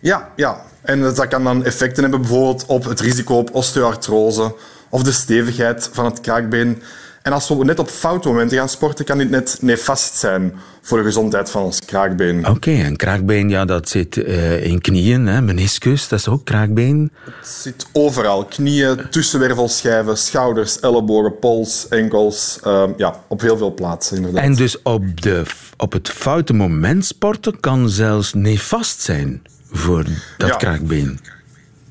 Ja, 0.00 0.28
ja. 0.36 0.60
En 0.82 1.00
dat 1.00 1.28
kan 1.28 1.44
dan 1.44 1.64
effecten 1.64 2.02
hebben 2.02 2.20
bijvoorbeeld 2.20 2.66
op 2.66 2.84
het 2.84 3.00
risico 3.00 3.34
op 3.36 3.54
osteoartrose 3.54 4.54
of 4.88 5.02
de 5.02 5.12
stevigheid 5.12 5.88
van 5.92 6.04
het 6.04 6.20
kraakbeen. 6.20 6.82
En 7.22 7.32
als 7.32 7.48
we 7.48 7.64
net 7.64 7.78
op 7.78 7.88
foute 7.88 8.28
momenten 8.28 8.58
gaan 8.58 8.68
sporten, 8.68 9.04
kan 9.04 9.18
dit 9.18 9.30
net 9.30 9.58
nefast 9.60 10.14
zijn 10.14 10.54
voor 10.82 10.98
de 10.98 11.04
gezondheid 11.04 11.50
van 11.50 11.62
ons 11.62 11.80
kraakbeen. 11.84 12.46
Oké, 12.48 12.70
en 12.70 12.96
kraakbeen, 12.96 13.48
ja, 13.48 13.64
dat 13.64 13.88
zit 13.88 14.16
eh, 14.16 14.64
in 14.64 14.80
knieën, 14.80 15.26
hè, 15.26 15.40
meniscus, 15.42 16.08
dat 16.08 16.18
is 16.18 16.28
ook 16.28 16.44
kraakbeen. 16.44 17.12
Het 17.24 17.48
zit 17.48 17.86
overal. 17.92 18.44
Knieën, 18.44 19.00
tussenwervelschijven, 19.10 20.18
schouders, 20.18 20.80
ellebogen, 20.80 21.38
pols, 21.38 21.86
enkels. 21.88 22.58
ehm, 22.62 22.92
ja, 22.96 23.20
op 23.28 23.40
heel 23.40 23.56
veel 23.56 23.74
plaatsen 23.74 24.16
inderdaad. 24.16 24.42
En 24.44 24.54
dus 24.54 24.82
op, 24.82 25.20
de, 25.20 25.42
op 25.76 25.92
het 25.92 26.08
foute 26.08 26.52
moment 26.52 27.04
sporten 27.04 27.60
kan 27.60 27.88
zelfs 27.90 28.32
nefast 28.34 29.00
zijn 29.00 29.42
voor 29.70 30.04
dat 30.38 30.48
Ja. 30.48 30.56
kraakbeen. 30.56 31.20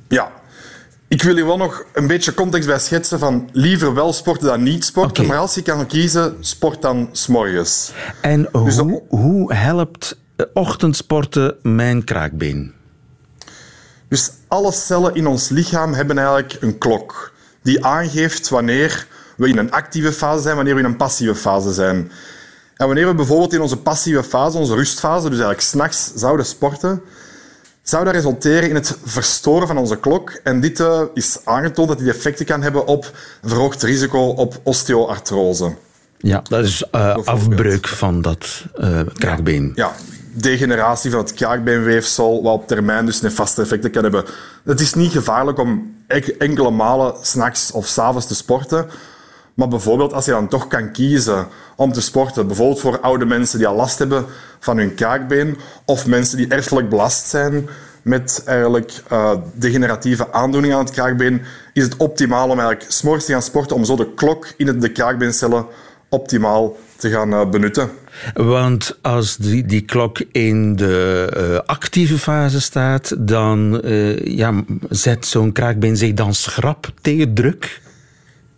Ja. 0.08 0.32
Ik 1.12 1.24
wil 1.24 1.36
hier 1.36 1.46
wel 1.46 1.58
nog 1.58 1.84
een 1.94 2.08
beetje 2.08 2.34
context 2.34 2.68
bij 2.68 2.80
schetsen 2.80 3.20
van 3.20 3.50
liever 3.52 3.94
wel 3.94 4.14
sporten 4.14 4.48
dan 4.48 4.64
niet 4.64 4.86
sporten. 4.86 5.26
Maar 5.26 5.38
als 5.38 5.56
je 5.56 5.62
kan 5.62 5.88
kiezen, 5.88 6.38
sport 6.40 6.82
dan 6.82 7.10
s'morgens. 7.12 7.92
En 8.22 8.50
Dus 8.52 8.78
hoe, 8.78 9.04
hoe 9.10 9.54
helpt 9.54 10.18
eh, 10.36 10.46
ochtendsporten 10.54 11.56
mijn 11.62 12.04
kraakbeen? 12.04 12.74
Dus 14.08 14.32
alle 14.48 14.72
cellen 14.72 15.16
in 15.16 15.28
ons 15.28 15.50
lichaam 15.50 15.94
hebben 15.94 16.18
eigenlijk 16.18 16.58
een 16.60 16.78
klok 16.78 17.34
die 17.62 17.86
aangeeft 17.86 18.50
wanneer 18.50 19.08
we 19.38 19.48
in 19.48 19.58
een 19.58 19.72
actieve 19.72 20.12
fase 20.12 20.42
zijn, 20.42 20.56
wanneer 20.56 20.74
we 20.74 20.80
in 20.80 20.86
een 20.86 20.98
passieve 20.98 21.36
fase 21.36 21.74
zijn. 21.74 22.12
En 22.76 22.86
wanneer 22.86 23.08
we 23.08 23.16
bijvoorbeeld 23.16 23.54
in 23.54 23.62
onze 23.62 23.78
passieve 23.78 24.24
fase, 24.24 24.58
onze 24.58 24.76
rustfase, 24.76 25.30
dus 25.30 25.40
eigenlijk 25.40 25.62
s'nachts 25.62 26.12
zouden 26.16 26.46
sporten, 26.46 27.02
zou 27.92 28.06
dat 28.06 28.14
resulteren 28.14 28.70
in 28.70 28.76
het 28.76 28.98
verstoren 29.04 29.68
van 29.68 29.78
onze 29.78 29.98
klok. 29.98 30.40
En 30.44 30.62
dit 30.62 30.80
eh, 30.80 31.02
is 31.14 31.38
aangetoond 31.44 31.88
dat 31.88 32.00
dit 32.00 32.08
effecten 32.08 32.46
kan 32.46 32.62
hebben 32.62 32.88
op 32.88 33.12
een 33.42 33.50
verhoogd 33.50 33.84
risico 33.84 34.28
op 34.28 34.60
osteoartrose. 34.64 35.76
Ja, 36.18 36.42
dat 36.44 36.66
is 36.66 36.84
eh, 36.92 37.16
afbreuk 37.26 37.88
van 37.88 38.22
dat 38.22 38.66
eh, 38.76 39.00
kraakbeen. 39.14 39.72
ja, 39.76 39.92
degeneratie 40.34 41.12
van 41.12 41.20
het 41.20 41.34
kraakbeenweefsel, 41.34 42.44
wat 42.44 42.54
op 42.54 42.68
termijn 42.68 43.06
dus 43.06 43.22
nefaste 43.22 43.62
effecten 43.62 43.92
kan 43.92 44.04
hebben. 44.04 44.26
Het 44.64 44.80
is 44.80 44.94
niet 44.94 45.12
gevaarlijk 45.12 45.58
om 45.58 45.96
enkele 46.38 46.72
malen 46.72 47.14
s'nachts 47.22 47.72
of 47.72 47.88
s'avonds 47.88 48.28
te 48.28 48.36
sporten. 48.36 48.86
Maar 49.54 49.68
bijvoorbeeld 49.68 50.14
als 50.14 50.26
je 50.26 50.32
dan 50.32 50.48
toch 50.48 50.68
kan 50.68 50.92
kiezen 50.92 51.48
om 51.76 51.92
te 51.92 52.02
sporten, 52.02 52.48
bijvoorbeeld 52.48 52.80
voor 52.80 53.00
oude 53.00 53.26
mensen 53.26 53.58
die 53.58 53.68
al 53.68 53.76
last 53.76 54.00
hebben 54.00 54.26
van 54.60 54.78
hun 54.78 54.96
kraakbeen, 54.96 55.58
of 55.86 56.08
mensen 56.08 56.38
die 56.38 56.48
erfelijk 56.48 56.90
belast 56.90 57.28
zijn 57.28 57.70
met 58.02 58.44
eigenlijk 58.46 58.92
eh, 59.08 59.32
degeneratieve 59.54 60.34
aandoeningen 60.34 60.78
aan 60.78 60.84
het 60.84 60.94
kraakbeen, 60.94 61.42
is 61.74 61.84
het 61.84 61.98
optimaal 61.98 62.50
om 62.50 62.60
eigenlijk 62.60 62.92
s'morgens 62.92 63.26
te 63.26 63.32
gaan 63.32 63.42
sporten 63.42 63.76
om 63.76 63.86
zo 63.86 63.96
de 63.96 64.14
klok 64.14 64.54
in 64.58 64.80
de 64.80 64.92
kraakbeencellen 64.92 65.66
optimaal 66.10 66.76
te 66.96 67.10
gaan 67.10 67.34
eh, 67.34 67.50
benutten. 67.50 67.90
Want 68.34 68.98
als 69.02 69.38
die, 69.38 69.66
die 69.66 69.82
klok 69.82 70.20
in 70.32 70.76
de 70.76 71.30
eh, 71.36 71.70
actieve 71.70 72.18
fase 72.18 72.62
staat, 72.62 73.16
dan 73.18 73.82
ja, 74.24 74.64
zet 74.90 75.26
zo'n 75.26 75.52
kraakbeen 75.52 75.98
zich 75.98 76.14
dan 76.14 76.34
schrap 76.34 76.92
tegen 77.02 77.34
druk. 77.34 77.82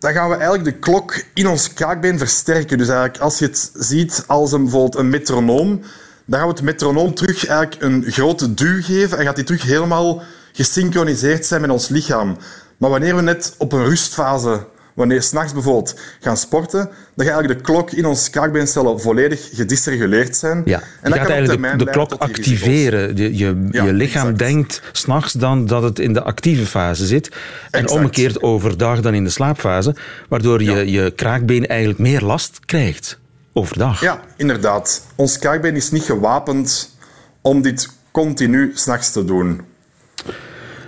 Dan 0.04 0.12
gaan 0.12 0.28
we 0.28 0.34
eigenlijk 0.34 0.64
de 0.64 0.78
klok 0.78 1.24
in 1.34 1.48
ons 1.48 1.72
kraakbeen 1.72 2.18
versterken. 2.18 2.78
Dus 2.78 2.88
eigenlijk 2.88 3.18
als 3.18 3.38
je 3.38 3.44
het 3.44 3.70
ziet 3.74 4.24
als 4.26 4.52
een, 4.52 4.62
bijvoorbeeld 4.62 4.94
een 4.94 5.08
metronoom, 5.08 5.80
dan 6.24 6.38
gaan 6.38 6.48
we 6.48 6.54
het 6.54 6.62
metronoom 6.62 7.14
terug 7.14 7.46
eigenlijk 7.46 7.82
een 7.82 8.04
grote 8.06 8.54
duw 8.54 8.82
geven 8.82 9.18
en 9.18 9.24
gaat 9.24 9.36
die 9.36 9.44
terug 9.44 9.62
helemaal 9.62 10.22
gesynchroniseerd 10.52 11.46
zijn 11.46 11.60
met 11.60 11.70
ons 11.70 11.88
lichaam. 11.88 12.36
Maar 12.76 12.90
wanneer 12.90 13.16
we 13.16 13.22
net 13.22 13.54
op 13.58 13.72
een 13.72 13.84
rustfase, 13.84 14.66
wanneer 14.94 15.22
s'nachts 15.22 15.52
bijvoorbeeld 15.52 16.00
gaan 16.20 16.36
sporten, 16.36 16.78
dan 17.14 17.26
gaat 17.26 17.34
eigenlijk 17.34 17.58
de 17.58 17.72
klok 17.72 17.90
in 17.90 18.06
onze 18.06 18.30
kraakbeencellen 18.30 19.00
volledig 19.00 19.48
gedysreguleerd 19.52 20.36
zijn. 20.36 20.62
Ja, 20.64 20.78
en 20.78 20.84
je 21.02 21.08
dat 21.08 21.12
gaat 21.12 21.26
kan 21.26 21.36
eigenlijk 21.36 21.78
de, 21.78 21.90
klok 21.90 22.12
activeren. 22.12 23.16
Je, 23.16 23.36
je, 23.36 23.66
Ja, 23.70 23.84
je 23.84 23.92
lichaam 23.92 24.22
exact. 24.22 24.38
denkt 24.38 24.82
s'nachts 24.92 25.32
dan 25.32 25.66
dat 25.66 25.82
het 25.82 25.98
in 25.98 26.12
de 26.12 26.22
actieve 26.22 26.66
fase 26.66 27.06
zit. 27.06 27.28
En 27.70 27.82
Exact. 27.82 27.90
omgekeerd 28.00 28.42
overdag 28.42 29.00
dan 29.00 29.14
in 29.14 29.24
de 29.24 29.30
slaapfase. 29.30 29.94
Waardoor 30.28 30.62
je 30.62 30.90
je 30.90 31.10
kraakbeen 31.10 31.66
eigenlijk 31.66 31.98
meer 31.98 32.20
last 32.20 32.60
krijgt 32.64 33.18
overdag. 33.52 34.00
Ja, 34.00 34.20
inderdaad. 34.36 35.06
Ons 35.14 35.38
kraakbeen 35.38 35.76
is 35.76 35.90
niet 35.90 36.02
gewapend 36.02 36.96
om 37.40 37.62
dit 37.62 37.88
continu 38.10 38.72
s'nachts 38.74 39.12
te 39.12 39.24
doen. 39.24 39.60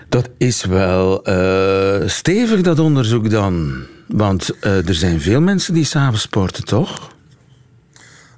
Dat 0.09 0.29
is 0.39 0.65
wel 0.65 1.25
eh, 1.25 2.09
stevig, 2.09 2.61
dat 2.61 2.79
onderzoek 2.79 3.31
dan. 3.31 3.85
Want 4.07 4.51
eh, 4.61 4.89
er 4.89 4.95
zijn 4.95 5.21
veel 5.21 5.41
mensen 5.41 5.75
die 5.75 5.85
s'avonds 5.85 6.23
sporten, 6.23 6.65
toch? 6.65 7.15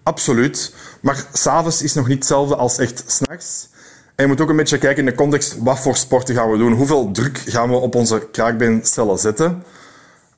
Absoluut. 0.03 0.75
Maar 1.01 1.25
s'avonds 1.33 1.83
is 1.83 1.95
nog 1.95 2.09
niet 2.09 2.19
hetzelfde 2.19 2.57
als 2.57 2.79
echt 2.79 3.05
s'nachts. 3.07 3.69
En 4.15 4.25
je 4.25 4.27
moet 4.27 4.41
ook 4.41 4.49
een 4.49 4.57
beetje 4.57 4.79
kijken 4.79 5.05
in 5.05 5.11
de 5.11 5.17
context, 5.17 5.57
wat 5.59 5.79
voor 5.79 5.97
sporten 5.97 6.35
gaan 6.35 6.51
we 6.51 6.59
doen? 6.59 6.73
Hoeveel 6.73 7.11
druk 7.13 7.39
gaan 7.39 7.71
we 7.71 7.77
op 7.77 7.95
onze 7.95 8.29
kraakbeencellen 8.33 9.19
zetten? 9.19 9.63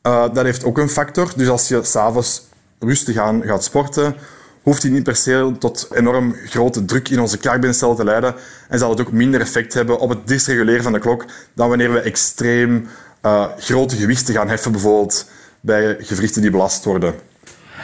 Eh, 0.03 0.23
dat 0.33 0.45
heeft 0.45 0.65
ook 0.65 0.79
een 0.79 0.89
factor. 0.89 1.33
Dus 1.37 1.49
als 1.49 1.69
je 1.69 1.85
s'avonds 1.85 2.43
rustig 2.79 3.17
aan 3.17 3.43
gaat 3.43 3.65
sporten, 3.65 4.15
hoeft 4.63 4.83
die 4.83 4.91
niet 4.91 5.03
per 5.03 5.17
se 5.17 5.53
tot 5.59 5.89
enorm 5.93 6.35
grote 6.47 6.85
druk 6.85 7.09
in 7.09 7.21
onze 7.21 7.39
kraakbeencellen 7.39 7.97
te 7.97 8.05
leiden. 8.05 8.35
En 8.69 8.79
zal 8.79 8.91
het 8.91 9.01
ook 9.01 9.13
minder 9.13 9.41
effect 9.41 9.75
hebben 9.75 9.99
op 9.99 10.09
het 10.09 10.27
dysreguleren 10.27 10.83
van 10.83 10.93
de 10.93 10.99
klok 10.99 11.25
dan 11.55 11.69
wanneer 11.69 11.93
we 11.93 12.01
extreem 12.01 12.89
eh, 13.21 13.47
grote 13.59 13.97
gewichten 13.97 14.35
gaan 14.35 14.49
heffen, 14.49 14.73
bijvoorbeeld 14.73 15.29
bij 15.61 15.97
gewrichten 16.01 16.43
die 16.43 16.51
belast 16.51 16.85
worden. 16.85 17.15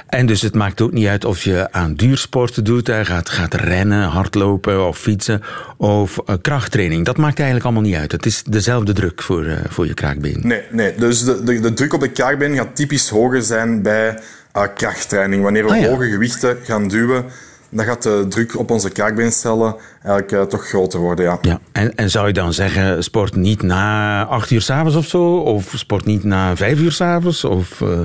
En 0.06 0.26
dus 0.26 0.42
het 0.42 0.54
maakt 0.54 0.80
ook 0.80 0.92
niet 0.92 1.06
uit 1.06 1.24
of 1.24 1.42
je 1.42 1.72
aan 1.72 1.94
duursporten 1.94 2.64
doet, 2.64 2.90
gaat, 2.90 3.28
gaat 3.28 3.54
rennen, 3.54 4.08
hardlopen 4.08 4.86
of 4.86 4.98
fietsen 4.98 5.42
of 5.76 6.18
eh, 6.18 6.34
krachttraining. 6.40 7.04
Dat 7.04 7.16
maakt 7.16 7.36
eigenlijk 7.36 7.64
allemaal 7.64 7.90
niet 7.90 8.00
uit. 8.00 8.12
Het 8.12 8.26
is 8.26 8.42
dezelfde 8.42 8.92
druk 8.92 9.22
voor, 9.22 9.44
eh, 9.44 9.56
voor 9.68 9.86
je 9.86 9.94
kraakbeen. 9.94 10.40
Nee, 10.42 10.62
nee. 10.70 10.94
dus 10.94 11.24
de, 11.24 11.42
de, 11.42 11.60
de 11.60 11.72
druk 11.72 11.92
op 11.92 12.00
de 12.00 12.10
kraakbeen 12.10 12.54
gaat 12.54 12.76
typisch 12.76 13.08
hoger 13.08 13.42
zijn 13.42 13.82
bij 13.82 14.18
krachttraining. 14.64 15.42
Wanneer 15.42 15.64
we 15.64 15.70
Ah, 15.72 15.80
ja. 15.80 15.88
hoge 15.88 16.08
gewichten 16.10 16.58
gaan 16.62 16.88
duwen, 16.88 17.24
dan 17.68 17.84
gaat 17.84 18.02
de 18.02 18.26
druk 18.28 18.58
op 18.58 18.70
onze 18.70 18.90
kraakbeencellen 18.90 19.76
eigenlijk 20.02 20.32
eh, 20.32 20.42
toch 20.42 20.68
groter 20.68 21.00
worden. 21.00 21.24
Ja. 21.24 21.38
Ja. 21.42 21.60
En, 21.72 21.94
en 21.94 22.10
zou 22.10 22.26
je 22.26 22.32
dan 22.32 22.52
zeggen, 22.52 23.04
sport 23.04 23.34
niet 23.36 23.62
na 23.62 24.24
acht 24.24 24.50
uur 24.50 24.60
s'avonds 24.62 24.96
of 24.96 25.06
zo? 25.06 25.36
Of 25.36 25.72
sport 25.74 26.04
niet 26.04 26.24
na 26.24 26.56
vijf 26.56 26.78
uur 26.78 26.92
s'avonds? 26.92 27.44
Of... 27.44 27.80
eh, 27.80 28.00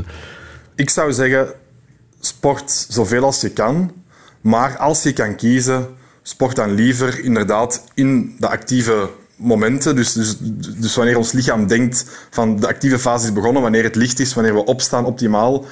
Ik 0.76 0.90
zou 0.90 1.14
zeggen, 1.14 1.48
sport 2.20 2.86
zoveel 2.90 3.24
als 3.24 3.42
je 3.42 3.50
kan. 3.50 3.92
Maar 4.42 4.78
als 4.78 5.04
je 5.04 5.14
kan 5.14 5.36
kiezen, 5.36 5.88
sport 6.22 6.56
dan 6.56 6.72
liever 6.74 7.24
inderdaad 7.24 7.84
in 7.94 8.36
de 8.40 8.48
actieve 8.48 9.10
momenten. 9.36 9.96
Dus, 9.96 10.14
dus, 10.14 10.38
dus 10.78 10.96
wanneer 10.96 11.18
ons 11.18 11.32
lichaam 11.32 11.68
denkt 11.68 12.06
van 12.30 12.60
de 12.60 12.68
actieve 12.68 13.00
fase 13.00 13.26
is 13.26 13.34
begonnen, 13.34 13.62
wanneer 13.62 13.84
het 13.84 13.96
licht 13.96 14.20
is, 14.20 14.34
wanneer 14.34 14.54
we 14.54 14.66
opstaan 14.66 15.06
optimaal. 15.06 15.66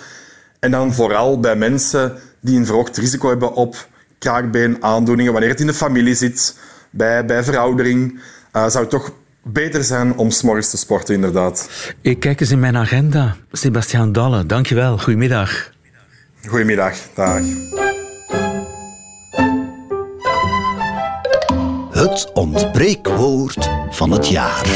En 0.60 0.72
dan 0.72 0.94
vooral 0.94 1.40
bij 1.40 1.56
mensen 1.56 2.14
die 2.42 2.58
een 2.58 2.66
verhoogd 2.66 2.98
risico 2.98 3.30
hebben 3.30 3.54
op 3.54 3.88
kraakbeenaandoeningen, 4.18 5.32
wanneer 5.32 5.50
het 5.50 5.60
in 5.60 5.68
de 5.68 5.74
familie 5.74 6.16
zit, 6.16 6.58
bij, 6.90 7.26
bij 7.26 7.44
veroudering, 7.44 8.20
eh, 8.52 8.68
zou 8.68 8.80
het 8.80 8.90
toch 8.90 9.12
beter 9.44 9.84
zijn 9.84 10.18
om 10.18 10.32
s'morgens 10.32 10.70
te 10.70 10.78
sporten, 10.78 11.16
inderdaad. 11.16 11.70
Ik 12.02 12.20
kijk 12.20 12.40
eens 12.40 12.52
in 12.52 12.60
mijn 12.60 12.78
agenda. 12.78 13.36
Sebastiaan 13.52 14.12
Dalle, 14.12 14.46
dankjewel. 14.46 14.98
Goedemiddag. 14.98 15.72
Goedemiddag, 16.48 16.98
dag. 17.14 17.42
Het 21.92 22.32
ontbreekwoord 22.34 23.70
van 23.90 24.12
het 24.12 24.28
jaar. 24.28 24.68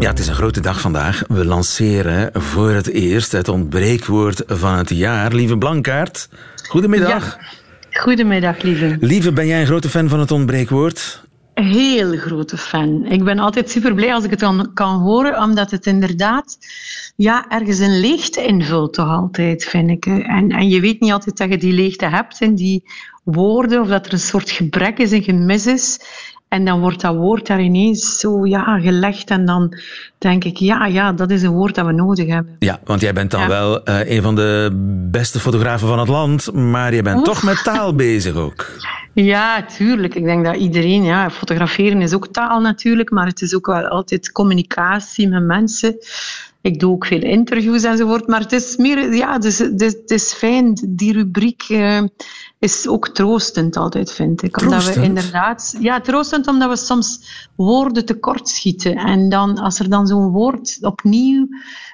Ja, 0.00 0.08
het 0.08 0.18
is 0.18 0.28
een 0.28 0.34
grote 0.34 0.60
dag 0.60 0.80
vandaag. 0.80 1.22
We 1.28 1.44
lanceren 1.44 2.42
voor 2.42 2.70
het 2.70 2.88
eerst 2.88 3.32
het 3.32 3.48
ontbreekwoord 3.48 4.42
van 4.46 4.76
het 4.76 4.88
jaar. 4.88 5.32
Lieve 5.32 5.58
Blankaart, 5.58 6.28
goedemiddag. 6.68 7.38
Goedemiddag, 7.90 8.62
lieve. 8.62 8.96
Lieve, 9.00 9.32
ben 9.32 9.46
jij 9.46 9.60
een 9.60 9.66
grote 9.66 9.88
fan 9.88 10.08
van 10.08 10.20
het 10.20 10.30
ontbreekwoord? 10.30 11.24
Heel 11.54 12.16
grote 12.16 12.56
fan. 12.56 13.06
Ik 13.06 13.24
ben 13.24 13.38
altijd 13.38 13.70
super 13.70 13.94
blij 13.94 14.14
als 14.14 14.24
ik 14.24 14.30
het 14.30 14.40
dan 14.40 14.70
kan 14.74 15.00
horen, 15.00 15.42
omdat 15.42 15.70
het 15.70 15.86
inderdaad 15.86 16.58
ja, 17.16 17.48
ergens 17.48 17.78
een 17.78 18.00
leegte 18.00 18.44
invult, 18.44 18.92
toch 18.92 19.08
altijd, 19.08 19.64
vind 19.64 19.90
ik. 19.90 20.06
En, 20.06 20.50
en 20.50 20.68
je 20.68 20.80
weet 20.80 21.00
niet 21.00 21.12
altijd 21.12 21.36
dat 21.36 21.48
je 21.48 21.56
die 21.56 21.72
leegte 21.72 22.06
hebt 22.06 22.40
in 22.40 22.54
die 22.54 22.82
woorden, 23.24 23.80
of 23.80 23.88
dat 23.88 24.06
er 24.06 24.12
een 24.12 24.18
soort 24.18 24.50
gebrek 24.50 24.98
is, 24.98 25.10
een 25.10 25.22
gemis 25.22 25.66
is. 25.66 26.00
En 26.50 26.64
dan 26.64 26.80
wordt 26.80 27.00
dat 27.00 27.14
woord 27.14 27.46
daar 27.46 27.60
ineens 27.60 28.18
zo 28.18 28.46
ja, 28.46 28.80
gelegd. 28.80 29.30
En 29.30 29.44
dan 29.44 29.74
denk 30.18 30.44
ik, 30.44 30.56
ja, 30.56 30.86
ja, 30.86 31.12
dat 31.12 31.30
is 31.30 31.42
een 31.42 31.50
woord 31.52 31.74
dat 31.74 31.86
we 31.86 31.92
nodig 31.92 32.26
hebben. 32.28 32.56
Ja, 32.58 32.80
want 32.84 33.00
jij 33.00 33.12
bent 33.12 33.30
dan 33.30 33.40
Ja. 33.40 33.48
wel 33.48 33.84
eh, 33.84 34.10
een 34.16 34.22
van 34.22 34.34
de 34.34 34.70
beste 35.10 35.40
fotografen 35.40 35.88
van 35.88 35.98
het 35.98 36.08
land, 36.08 36.52
maar 36.52 36.94
je 36.94 37.02
bent 37.02 37.18
Oef. 37.18 37.24
toch 37.24 37.42
met 37.42 37.64
taal 37.64 37.94
bezig 37.94 38.34
ook. 38.34 38.66
Ja, 39.12 39.62
tuurlijk. 39.62 40.14
Ik 40.14 40.24
denk 40.24 40.44
dat 40.44 40.56
iedereen, 40.56 41.02
ja, 41.04 41.30
fotograferen 41.30 42.00
is 42.02 42.14
ook 42.14 42.26
taal 42.26 42.60
natuurlijk, 42.60 43.10
maar 43.10 43.26
het 43.26 43.40
is 43.40 43.54
ook 43.54 43.66
wel 43.66 43.86
altijd 43.88 44.32
communicatie 44.32 45.28
met 45.28 45.42
mensen. 45.42 45.96
Ik 46.62 46.80
doe 46.80 46.92
ook 46.92 47.06
veel 47.06 47.22
interviews 47.22 47.82
enzovoort, 47.82 48.26
maar 48.26 48.40
het 48.40 48.52
is 48.52 48.76
meer, 48.76 49.14
ja, 49.14 49.38
dus, 49.38 49.58
het, 49.58 49.80
is, 49.80 49.92
het 49.92 50.10
is 50.10 50.32
fijn. 50.32 50.78
Die 50.88 51.12
rubriek 51.12 51.62
eh, 51.68 52.02
is 52.58 52.88
ook 52.88 53.08
troostend 53.08 53.76
altijd, 53.76 54.12
vind 54.12 54.42
ik. 54.42 54.60
Omdat 54.60 54.80
Troostend? 54.80 54.96
we 54.96 55.02
inderdaad, 55.02 55.76
ja, 55.80 56.00
troostend 56.00 56.46
omdat 56.46 56.68
we 56.68 56.76
soms 56.76 57.20
woorden 57.56 58.04
tekort 58.04 58.48
schieten. 58.48 58.96
En 58.96 59.28
dan, 59.28 59.58
als 59.58 59.78
er 59.78 59.90
dan 59.90 60.06
zo'n 60.06 60.30
woord 60.30 60.78
opnieuw, 60.80 61.48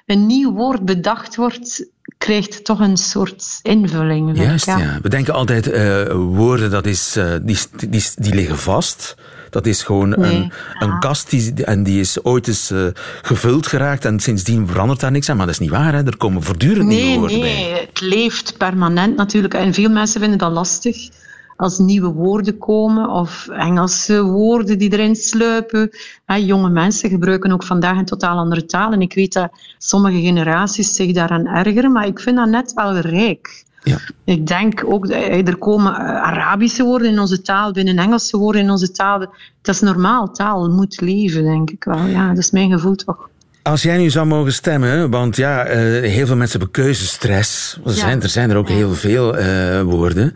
een 0.07 0.27
nieuw 0.27 0.53
woord 0.53 0.85
bedacht 0.85 1.37
wordt, 1.37 1.89
krijgt 2.19 2.55
het 2.55 2.65
toch 2.65 2.81
een 2.81 2.97
soort 2.97 3.59
invulling. 3.63 4.31
ik, 4.31 4.37
Juist, 4.37 4.67
ja. 4.67 4.99
We 5.03 5.09
denken 5.09 5.35
altijd, 5.35 5.71
eh, 5.71 6.13
woorden, 6.13 6.71
dat 6.71 6.87
is, 6.87 7.17
eh, 7.17 7.35
die, 7.43 7.59
die, 7.89 8.03
die 8.15 8.35
liggen 8.35 8.59
vast. 8.59 9.15
Dat 9.51 9.67
is 9.67 9.83
gewoon 9.83 10.09
Nee, 10.09 10.35
een, 10.37 10.53
een 10.79 10.99
kast 10.99 11.31
die, 11.31 11.65
en 11.65 11.83
die 11.83 12.01
is 12.01 12.25
ooit 12.25 12.49
eens 12.49 12.71
eh, 12.71 12.87
gevuld 13.23 13.67
geraakt 13.67 14.05
en 14.05 14.21
sindsdien 14.21 14.67
verandert 14.67 15.01
daar 15.01 15.11
niks 15.11 15.29
aan. 15.31 15.37
Maar 15.37 15.47
dat 15.47 15.55
is 15.55 15.61
niet 15.61 15.71
waar, 15.71 15.93
hè. 15.95 16.07
er 16.07 16.17
komen 16.17 16.43
voortdurend 16.43 16.87
nieuwe 16.89 17.05
Nee, 17.05 17.19
woorden 17.19 17.41
bij. 17.41 17.53
nee, 17.53 17.73
het 17.73 18.01
leeft 18.01 18.57
permanent 18.59 19.17
natuurlijk. 19.17 19.55
En 19.55 19.75
veel 19.75 19.91
mensen 19.91 20.21
vinden 20.21 20.39
dat 20.39 20.53
lastig 20.53 21.09
als 21.57 21.79
nieuwe 21.79 22.09
woorden 22.13 22.59
komen 22.59 23.09
of 23.11 23.49
Engelse 23.49 24.23
woorden 24.23 24.79
die 24.79 24.93
erin 24.93 25.17
sluipen. 25.17 25.91
Hè, 26.25 26.35
jonge 26.35 26.69
mensen 26.71 27.11
gebruiken 27.11 27.53
ook 27.53 27.63
vandaag 27.65 27.97
een 27.99 28.05
totaal 28.05 28.37
andere 28.39 28.67
taal. 28.67 28.93
En 28.93 29.01
ik 29.01 29.15
weet 29.15 29.33
dat 29.33 29.51
sommige 29.79 30.21
generaties 30.21 30.95
zich 30.95 31.13
daaraan 31.13 31.47
ergeren, 31.47 31.93
maar 31.93 32.07
ik 32.07 32.21
vind 32.21 32.37
dat 32.37 32.49
net 32.49 32.73
wel 32.73 32.97
rijk. 32.99 33.65
Ja. 33.87 33.99
Ik 34.25 34.47
denk 34.47 34.83
ook, 34.87 35.09
dat 35.09 35.49
er 35.49 35.57
komen 35.57 35.93
eh, 35.95 35.99
Arabische 36.23 36.83
woorden 36.85 37.11
in 37.11 37.19
onze 37.19 37.43
taal, 37.43 37.73
binnen 37.73 37.99
Engelse 37.99 38.37
woorden 38.37 38.63
in 38.63 38.71
onze 38.71 38.91
taal. 38.91 39.19
Dat 39.63 39.75
is 39.75 39.81
normaal, 39.81 40.31
taal 40.33 40.71
moet 40.71 41.01
leven, 41.01 41.45
denk 41.45 41.71
ik 41.71 41.85
wel. 41.85 42.05
Ja, 42.07 42.29
dat 42.29 42.39
is 42.39 42.51
mijn 42.51 42.71
gevoel 42.71 42.95
toch. 42.95 43.29
Als 43.63 43.83
jij 43.83 43.97
nu 43.97 44.11
zou 44.11 44.27
mogen 44.27 44.53
stemmen, 44.53 45.11
want 45.11 45.37
ja, 45.37 45.65
eh, 45.65 45.79
heel 46.11 46.27
veel 46.27 46.37
mensen 46.37 46.59
hebben 46.59 46.85
keuzestress. 46.85 47.79
Er, 47.85 47.91
Ja. 47.91 47.97
zijn, 47.97 48.23
er 48.23 48.29
zijn 48.29 48.51
er 48.51 48.57
ook 48.57 48.69
heel 48.69 48.95
veel 48.95 49.37
eh, 49.37 49.83
woorden. 49.83 50.35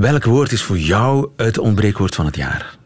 Welk 0.00 0.24
woord 0.24 0.52
is 0.52 0.62
voor 0.62 0.78
jou 0.78 1.28
het 1.36 1.58
ontbreekwoord 1.58 2.14
van 2.14 2.26
het 2.26 2.36
jaar? 2.36 2.78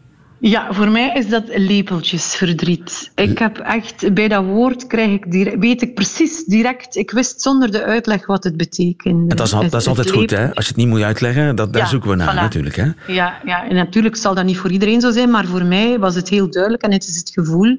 Ja, 0.46 0.72
voor 0.72 0.88
mij 0.88 1.12
is 1.14 1.28
dat 1.28 1.42
lepeltjesverdriet. 1.46 3.11
Ik 3.14 3.38
heb 3.38 3.59
echt, 3.59 4.14
bij 4.14 4.28
dat 4.28 4.44
woord 4.44 4.87
krijg 4.87 5.11
ik 5.11 5.30
direct, 5.30 5.59
weet 5.59 5.83
ik 5.83 5.94
precies 5.94 6.44
direct, 6.44 6.96
ik 6.96 7.11
wist 7.11 7.42
zonder 7.42 7.70
de 7.72 7.85
uitleg 7.85 8.26
wat 8.26 8.44
het 8.44 8.57
betekende. 8.57 9.30
En 9.30 9.37
dat 9.37 9.46
is, 9.46 9.52
al- 9.54 9.62
Het- 9.62 9.70
dat 9.70 9.80
is 9.80 9.87
altijd 9.87 10.11
goed, 10.11 10.30
hè? 10.30 10.54
Als 10.54 10.64
je 10.64 10.70
het 10.70 10.76
niet 10.80 10.88
moet 10.88 11.02
uitleggen, 11.02 11.57
dat, 11.57 11.72
daar 11.72 11.83
Ja, 11.83 11.88
zoeken 11.88 12.11
we 12.11 12.16
naar 12.16 12.33
voilà. 12.35 12.40
natuurlijk. 12.40 12.76
Hè? 12.76 12.90
Ja, 13.07 13.40
ja, 13.44 13.68
en 13.68 13.74
natuurlijk 13.74 14.16
zal 14.16 14.35
dat 14.35 14.44
niet 14.44 14.59
voor 14.59 14.70
iedereen 14.70 15.00
zo 15.00 15.11
zijn, 15.11 15.30
maar 15.30 15.44
voor 15.46 15.64
mij 15.64 15.98
was 15.98 16.14
het 16.14 16.28
heel 16.28 16.50
duidelijk 16.50 16.83
en 16.83 16.92
het 16.92 17.07
is 17.09 17.16
het 17.16 17.30
gevoel, 17.30 17.78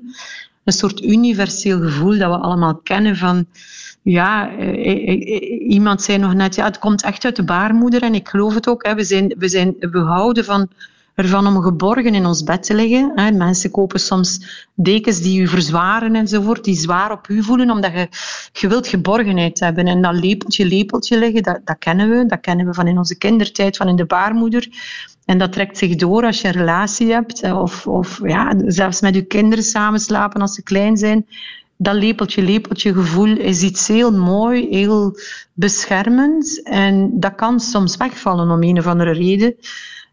een 0.63 0.73
soort 0.73 1.01
universeel 1.01 1.79
gevoel 1.81 2.17
dat 2.17 2.29
we 2.31 2.37
allemaal 2.37 2.75
kennen 2.75 3.15
van, 3.15 3.45
ja, 4.01 4.49
eh, 4.57 4.67
eh, 4.67 5.35
eh, 5.35 5.69
iemand 5.71 6.01
zei 6.01 6.17
nog 6.17 6.33
net, 6.33 6.55
ja, 6.55 6.65
het 6.65 6.79
komt 6.79 7.03
echt 7.03 7.25
uit 7.25 7.35
de 7.35 7.43
baarmoeder 7.43 8.01
en 8.01 8.13
ik 8.15 8.27
geloof 8.27 8.53
het 8.53 8.67
ook. 8.67 8.85
Hè. 8.85 8.95
We, 8.95 9.03
zijn, 9.03 9.35
we, 9.37 9.47
zijn, 9.47 9.75
we 9.79 9.99
houden 9.99 10.45
van, 10.45 10.67
ervan 11.15 11.47
om 11.47 11.61
geborgen 11.61 12.15
in 12.15 12.25
ons 12.25 12.43
bed 12.43 12.63
te 12.63 12.73
liggen. 12.73 13.37
Mensen 13.37 13.71
kopen 13.71 13.99
soms 13.99 14.39
dekens 14.73 15.21
die 15.21 15.41
u 15.41 15.47
verzwaren 15.47 16.15
enzovoort, 16.15 16.63
die 16.63 16.75
zwaar 16.75 17.11
op 17.11 17.27
u 17.27 17.43
voelen, 17.43 17.69
omdat 17.69 17.91
je, 17.91 18.07
je 18.51 18.67
wilt 18.67 18.87
geborgenheid 18.87 19.59
hebben. 19.59 19.87
En 19.87 20.01
dat 20.01 20.13
lepeltje, 20.13 20.65
lepeltje 20.65 21.17
liggen, 21.17 21.43
dat, 21.43 21.59
dat 21.63 21.77
kennen 21.77 22.09
we. 22.09 22.25
Dat 22.25 22.39
kennen 22.39 22.65
we 22.65 22.73
van 22.73 22.87
in 22.87 22.97
onze 22.97 23.17
kindertijd, 23.17 23.77
van 23.77 23.87
in 23.87 23.95
de 23.95 24.05
baarmoeder. 24.05 24.67
En 25.25 25.37
dat 25.37 25.51
trekt 25.51 25.77
zich 25.77 25.95
door 25.95 26.23
als 26.23 26.41
je 26.41 26.47
een 26.47 26.53
relatie 26.53 27.11
hebt, 27.11 27.43
of, 27.51 27.87
of 27.87 28.19
ja, 28.23 28.53
zelfs 28.65 29.01
met 29.01 29.15
je 29.15 29.25
kinderen 29.25 29.63
samen 29.63 29.99
slapen 29.99 30.41
als 30.41 30.53
ze 30.53 30.63
klein 30.63 30.97
zijn. 30.97 31.27
Dat 31.77 31.95
lepeltje, 31.95 32.41
lepeltje 32.41 32.93
gevoel 32.93 33.37
is 33.37 33.61
iets 33.61 33.87
heel 33.87 34.11
mooi, 34.11 34.67
heel 34.69 35.17
beschermend. 35.53 36.63
En 36.63 37.19
dat 37.19 37.35
kan 37.35 37.59
soms 37.59 37.97
wegvallen 37.97 38.49
om 38.49 38.63
een 38.63 38.77
of 38.77 38.87
andere 38.87 39.11
reden. 39.11 39.55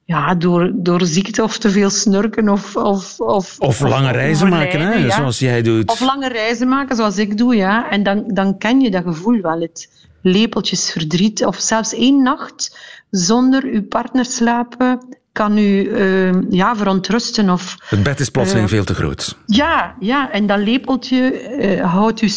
Ja, 0.05 0.35
door, 0.35 0.71
door 0.75 1.07
ziekte 1.07 1.43
of 1.43 1.59
te 1.59 1.71
veel 1.71 1.91
snurken 1.91 2.49
of... 2.49 2.77
Of, 2.77 3.21
of, 3.21 3.57
Of 3.59 3.81
lange 3.81 4.13
reizen 4.13 4.49
maken, 4.49 4.81
hè? 4.81 4.93
ja. 4.93 5.17
zoals 5.17 5.39
jij 5.39 5.63
doet. 5.63 5.91
Of 5.91 6.01
lange 6.01 6.29
reizen 6.29 6.69
maken, 6.69 6.97
zoals 6.97 7.19
ik 7.19 7.37
doe, 7.39 7.57
ja. 7.57 7.91
En 7.91 8.03
dan, 8.03 8.25
dan 8.27 8.59
ken 8.59 8.81
je 8.81 8.91
dat 8.91 9.03
gevoel 9.05 9.41
wel, 9.41 9.61
het 9.61 9.89
lepeltjesverdriet. 10.23 11.45
Of 11.45 11.57
zelfs 11.57 11.95
één 11.95 12.23
nacht 12.23 12.79
zonder 13.11 13.65
uw 13.65 13.83
partner 13.87 14.25
slapen 14.25 15.17
kan 15.33 15.59
u 15.59 15.89
eh, 15.95 16.51
ja, 16.51 16.77
verontrusten. 16.77 17.51
Of, 17.51 17.77
Het 17.89 18.03
bed 18.03 18.21
is 18.21 18.29
plotseling 18.29 18.65
Eh, 18.67 18.73
veel 18.73 18.85
te 18.85 18.95
groot. 18.95 19.37
ja, 19.47 19.95
ja, 20.01 20.31
en 20.31 20.47
dat 20.47 20.59
lepeltje 20.59 21.31
eh, 21.41 21.93
houdt, 21.93 22.23
u 22.23 22.31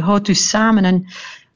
houdt 0.00 0.28
u 0.28 0.34
samen. 0.34 0.84
En 0.84 1.06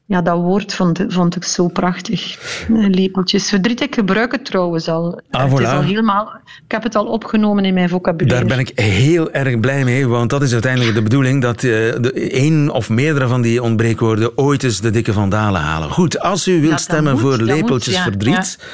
ja, 0.07 0.21
dat 0.21 0.37
woord 0.37 0.73
vond, 0.73 1.03
vond 1.07 1.35
ik 1.35 1.43
zo 1.43 1.67
prachtig. 1.67 2.37
Eh, 2.69 2.89
Lepeltjesverdriet. 2.89 3.81
Ik 3.81 3.95
gebruik 3.95 4.31
het 4.31 4.45
trouwens 4.45 4.87
al. 4.87 5.21
Ah, 5.31 5.43
het 5.43 5.59
is 5.59 5.65
voilà. 5.65 5.71
al 5.71 5.81
helemaal, 5.81 6.39
ik 6.65 6.71
heb 6.71 6.83
het 6.83 6.95
al 6.95 7.05
opgenomen 7.05 7.65
in 7.65 7.73
mijn 7.73 7.89
vocabulaire. 7.89 8.47
Daar 8.47 8.57
ben 8.57 8.65
ik 8.67 8.79
heel 8.79 9.31
erg 9.31 9.59
blij 9.59 9.83
mee, 9.83 10.07
want 10.07 10.29
dat 10.29 10.41
is 10.41 10.53
uiteindelijk 10.53 10.95
de 10.95 11.01
bedoeling 11.01 11.41
dat 11.41 11.55
eh, 11.55 11.61
de 11.61 12.29
één 12.31 12.69
of 12.69 12.89
meerdere 12.89 13.27
van 13.27 13.41
die 13.41 13.63
ontbreekwoorden 13.63 14.37
ooit 14.37 14.63
eens 14.63 14.81
de 14.81 14.89
dikke 14.89 15.13
vandalen 15.13 15.61
halen. 15.61 15.89
Goed, 15.89 16.19
als 16.19 16.47
u 16.47 16.61
wilt 16.61 16.79
stemmen 16.79 17.11
moet, 17.11 17.21
voor 17.21 17.37
moet, 17.37 17.41
lepeltjesverdriet, 17.41 18.57
ja, 18.59 18.65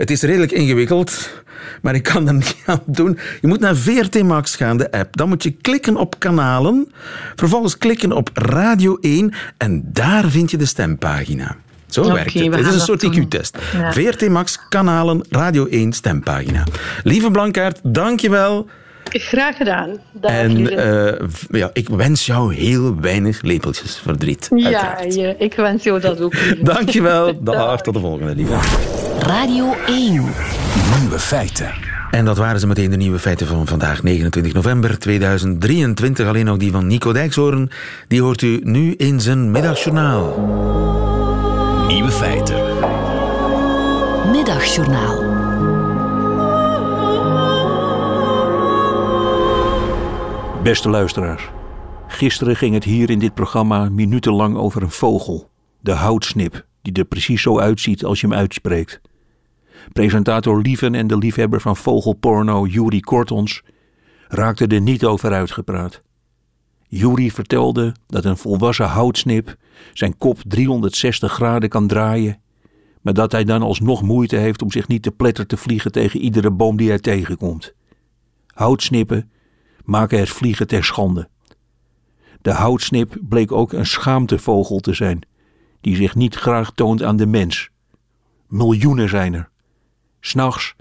het 0.00 0.10
is 0.10 0.22
redelijk 0.22 0.52
ingewikkeld, 0.52 1.30
maar 1.82 1.94
ik 1.94 2.02
kan 2.02 2.26
er 2.26 2.34
niet 2.34 2.56
aan 2.66 2.82
doen. 2.86 3.18
Je 3.40 3.46
moet 3.46 3.60
naar 3.60 3.76
VRT 3.76 4.22
Max 4.22 4.56
gaan, 4.56 4.76
de 4.76 4.90
app. 4.90 5.16
Dan 5.16 5.28
moet 5.28 5.42
je 5.42 5.50
klikken 5.50 5.96
op 5.96 6.18
kanalen, 6.18 6.92
vervolgens 7.36 7.78
klikken 7.78 8.12
op 8.12 8.30
Radio 8.34 8.96
1 9.00 9.32
en 9.56 9.82
daar 9.84 10.30
vind 10.30 10.50
je 10.50 10.56
de 10.56 10.66
stempagina. 10.66 11.56
Zo 11.86 12.12
werkt 12.12 12.32
we 12.32 12.44
het. 12.44 12.54
Het 12.54 12.66
is 12.66 12.74
een 12.74 12.80
soort. 12.80 13.02
IQ-test. 13.02 13.58
Ja. 13.72 13.92
VRT 13.92 14.28
Max, 14.28 14.58
kanalen, 14.68 15.24
Radio 15.28 15.66
1, 15.66 15.92
stempagina. 15.92 16.64
Lieve 17.02 17.30
Blankaart, 17.30 17.80
dank 17.82 18.20
je 18.20 18.30
wel 18.30 18.68
Graag 19.04 19.56
gedaan. 19.56 19.98
Dag, 20.12 20.30
en 20.30 20.60
uh, 20.60 21.12
ja, 21.50 21.70
ik 21.72 21.88
wens 21.88 22.26
jou 22.26 22.54
heel 22.54 23.00
weinig 23.00 23.42
lepeltjes 23.42 24.00
verdriet. 24.04 24.48
Ja, 24.54 24.98
ja, 25.08 25.34
ik 25.38 25.54
wens 25.54 25.82
jou 25.82 26.00
dat 26.00 26.20
ook. 26.20 26.34
Dankjewel. 26.62 27.26
Dag, 27.42 27.54
Dag. 27.54 27.80
Tot 27.80 27.94
de 27.94 28.00
volgende, 28.00 28.34
lieve. 28.34 28.54
Radio 29.18 29.74
1. 29.86 30.12
Nieuwe 31.00 31.18
feiten. 31.18 31.70
En 32.10 32.24
dat 32.24 32.36
waren 32.36 32.60
ze 32.60 32.66
meteen 32.66 32.90
de 32.90 32.96
nieuwe 32.96 33.18
feiten 33.18 33.46
van 33.46 33.66
vandaag, 33.66 34.02
29 34.02 34.52
november 34.52 34.98
2023. 34.98 36.26
Alleen 36.26 36.44
nog 36.44 36.56
die 36.56 36.70
van 36.70 36.86
Nico 36.86 37.12
Dijkshoorn. 37.12 37.70
Die 38.08 38.22
hoort 38.22 38.42
u 38.42 38.60
nu 38.62 38.94
in 38.96 39.20
zijn 39.20 39.50
middagjournaal. 39.50 40.24
Nieuwe 41.88 42.10
feiten. 42.10 42.56
Middagjournaal. 44.30 45.19
Beste 50.70 50.88
luisteraars. 50.88 51.50
Gisteren 52.06 52.56
ging 52.56 52.74
het 52.74 52.84
hier 52.84 53.10
in 53.10 53.18
dit 53.18 53.34
programma 53.34 53.88
minutenlang 53.88 54.56
over 54.56 54.82
een 54.82 54.90
vogel. 54.90 55.50
De 55.80 55.92
houtsnip, 55.92 56.66
die 56.82 56.92
er 56.92 57.04
precies 57.04 57.42
zo 57.42 57.58
uitziet 57.58 58.04
als 58.04 58.20
je 58.20 58.26
hem 58.26 58.36
uitspreekt. 58.36 59.00
Presentator 59.92 60.62
Lieven 60.62 60.94
en 60.94 61.06
de 61.06 61.18
liefhebber 61.18 61.60
van 61.60 61.76
vogelporno 61.76 62.66
Juri 62.66 63.00
Kortons 63.00 63.62
raakten 64.28 64.68
er 64.68 64.80
niet 64.80 65.04
over 65.04 65.32
uitgepraat. 65.32 66.02
Juri 66.88 67.30
vertelde 67.30 67.94
dat 68.06 68.24
een 68.24 68.36
volwassen 68.36 68.88
houtsnip 68.88 69.56
zijn 69.92 70.18
kop 70.18 70.38
360 70.46 71.32
graden 71.32 71.68
kan 71.68 71.86
draaien, 71.86 72.40
maar 73.00 73.14
dat 73.14 73.32
hij 73.32 73.44
dan 73.44 73.62
alsnog 73.62 74.02
moeite 74.02 74.36
heeft 74.36 74.62
om 74.62 74.70
zich 74.70 74.88
niet 74.88 75.02
te 75.02 75.10
pletter 75.10 75.46
te 75.46 75.56
vliegen 75.56 75.92
tegen 75.92 76.20
iedere 76.20 76.50
boom 76.50 76.76
die 76.76 76.88
hij 76.88 76.98
tegenkomt. 76.98 77.74
Houtsnippen 78.46 79.30
maken 79.84 80.18
het 80.18 80.28
vliegen 80.28 80.66
ter 80.66 80.84
schande. 80.84 81.28
De 82.42 82.50
houtsnip 82.50 83.16
bleek 83.20 83.52
ook 83.52 83.72
een 83.72 83.86
schaamtevogel 83.86 84.80
te 84.80 84.94
zijn, 84.94 85.20
die 85.80 85.96
zich 85.96 86.14
niet 86.14 86.34
graag 86.34 86.72
toont 86.74 87.02
aan 87.02 87.16
de 87.16 87.26
mens. 87.26 87.70
Miljoenen 88.48 89.08
zijn 89.08 89.34
er. 89.34 89.50
S'nachts 90.20 90.74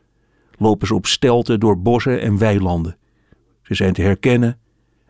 lopen 0.57 0.87
ze 0.87 0.95
op 0.95 1.05
stelten 1.05 1.59
door 1.59 1.81
bossen 1.81 2.21
en 2.21 2.37
weilanden. 2.37 2.97
Ze 3.61 3.73
zijn 3.73 3.93
te 3.93 4.01
herkennen 4.01 4.59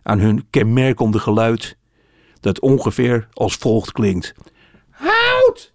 aan 0.03 0.19
hun 0.19 0.49
kenmerkende 0.49 1.19
geluid, 1.19 1.77
dat 2.39 2.59
ongeveer 2.59 3.27
als 3.33 3.55
volgt 3.55 3.91
klinkt: 3.91 4.33
Hout! 4.89 5.73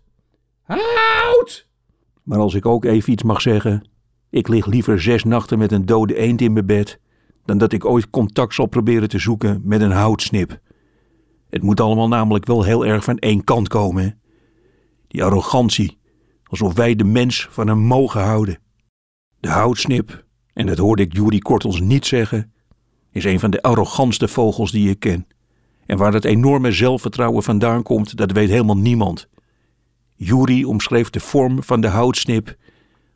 Hout! 0.63 1.67
Maar 2.23 2.39
als 2.39 2.55
ik 2.55 2.67
ook 2.67 2.85
even 2.85 3.13
iets 3.13 3.23
mag 3.23 3.41
zeggen, 3.41 3.85
ik 4.31 4.49
lig 4.49 4.67
liever 4.67 5.01
zes 5.01 5.25
nachten 5.25 5.59
met 5.59 5.73
een 5.73 5.87
dode 5.87 6.17
eend 6.17 6.41
in 6.41 6.53
mijn 6.53 6.67
bed, 6.67 6.99
dan 7.45 7.59
dat 7.59 7.73
ik 7.73 7.85
ooit 7.85 8.11
contact 8.11 8.55
zal 8.55 8.67
proberen 8.67 9.09
te 9.09 9.19
zoeken 9.19 9.61
met 9.65 9.81
een 9.81 9.91
houtsnip. 9.91 10.61
Het 11.51 11.63
moet 11.63 11.81
allemaal 11.81 12.09
namelijk 12.09 12.47
wel 12.47 12.63
heel 12.63 12.87
erg 12.87 13.05
van 13.05 13.19
één 13.19 13.45
kant 13.45 13.69
komen. 13.69 14.21
Die 15.09 15.25
arrogantie, 15.25 15.99
alsof 16.45 16.75
wij 16.75 16.97
de 16.97 17.05
mens 17.05 17.49
van 17.51 17.67
hem 17.67 17.79
mogen 17.79 18.23
houden. 18.23 18.59
De 19.41 19.49
houtsnip, 19.49 20.25
en 20.53 20.67
dat 20.67 20.79
hoorde 20.79 21.03
ik 21.03 21.13
Jury 21.13 21.39
Kortels 21.39 21.81
niet 21.81 22.07
zeggen, 22.07 22.53
is 23.11 23.25
een 23.25 23.41
van 23.41 23.51
de 23.51 23.63
arrogantste 23.63 24.29
vogels 24.29 24.71
die 24.71 24.91
ik 24.91 25.01
ken. 25.01 25.27
En 25.87 25.97
waar 25.97 26.13
dat 26.13 26.25
enorme 26.25 26.73
zelfvertrouwen 26.73 27.43
vandaan 27.43 27.83
komt, 27.83 28.17
dat 28.17 28.33
weet 28.33 28.49
helemaal 28.49 28.77
niemand. 28.77 29.29
Jury 30.17 30.65
omschreef 30.65 31.11
de 31.11 31.21
vorm 31.21 31.63
van 31.63 31.81
de 31.81 31.89
houtsnip 31.89 32.57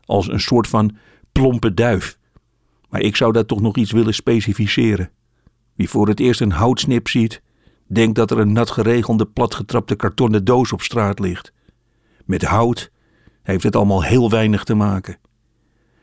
als 0.04 0.28
een 0.28 0.40
soort 0.40 0.68
van 0.68 0.96
plompe 1.32 1.74
duif. 1.74 2.18
Maar 2.88 3.00
ik 3.00 3.16
zou 3.16 3.32
dat 3.32 3.48
toch 3.48 3.60
nog 3.60 3.76
iets 3.76 3.92
willen 3.92 4.14
specificeren. 4.14 5.10
Wie 5.74 5.88
voor 5.88 6.08
het 6.08 6.20
eerst 6.20 6.40
een 6.40 6.52
houtsnip 6.52 7.08
ziet, 7.08 7.42
denkt 7.86 8.14
dat 8.14 8.30
er 8.30 8.38
een 8.38 8.52
nat 8.52 8.70
geregelde 8.70 9.26
platgetrapte 9.26 9.94
kartonnen 9.94 10.44
doos 10.44 10.72
op 10.72 10.82
straat 10.82 11.18
ligt. 11.18 11.52
Met 12.24 12.42
hout 12.42 12.90
heeft 13.42 13.62
het 13.62 13.76
allemaal 13.76 14.02
heel 14.02 14.30
weinig 14.30 14.64
te 14.64 14.74
maken. 14.74 15.18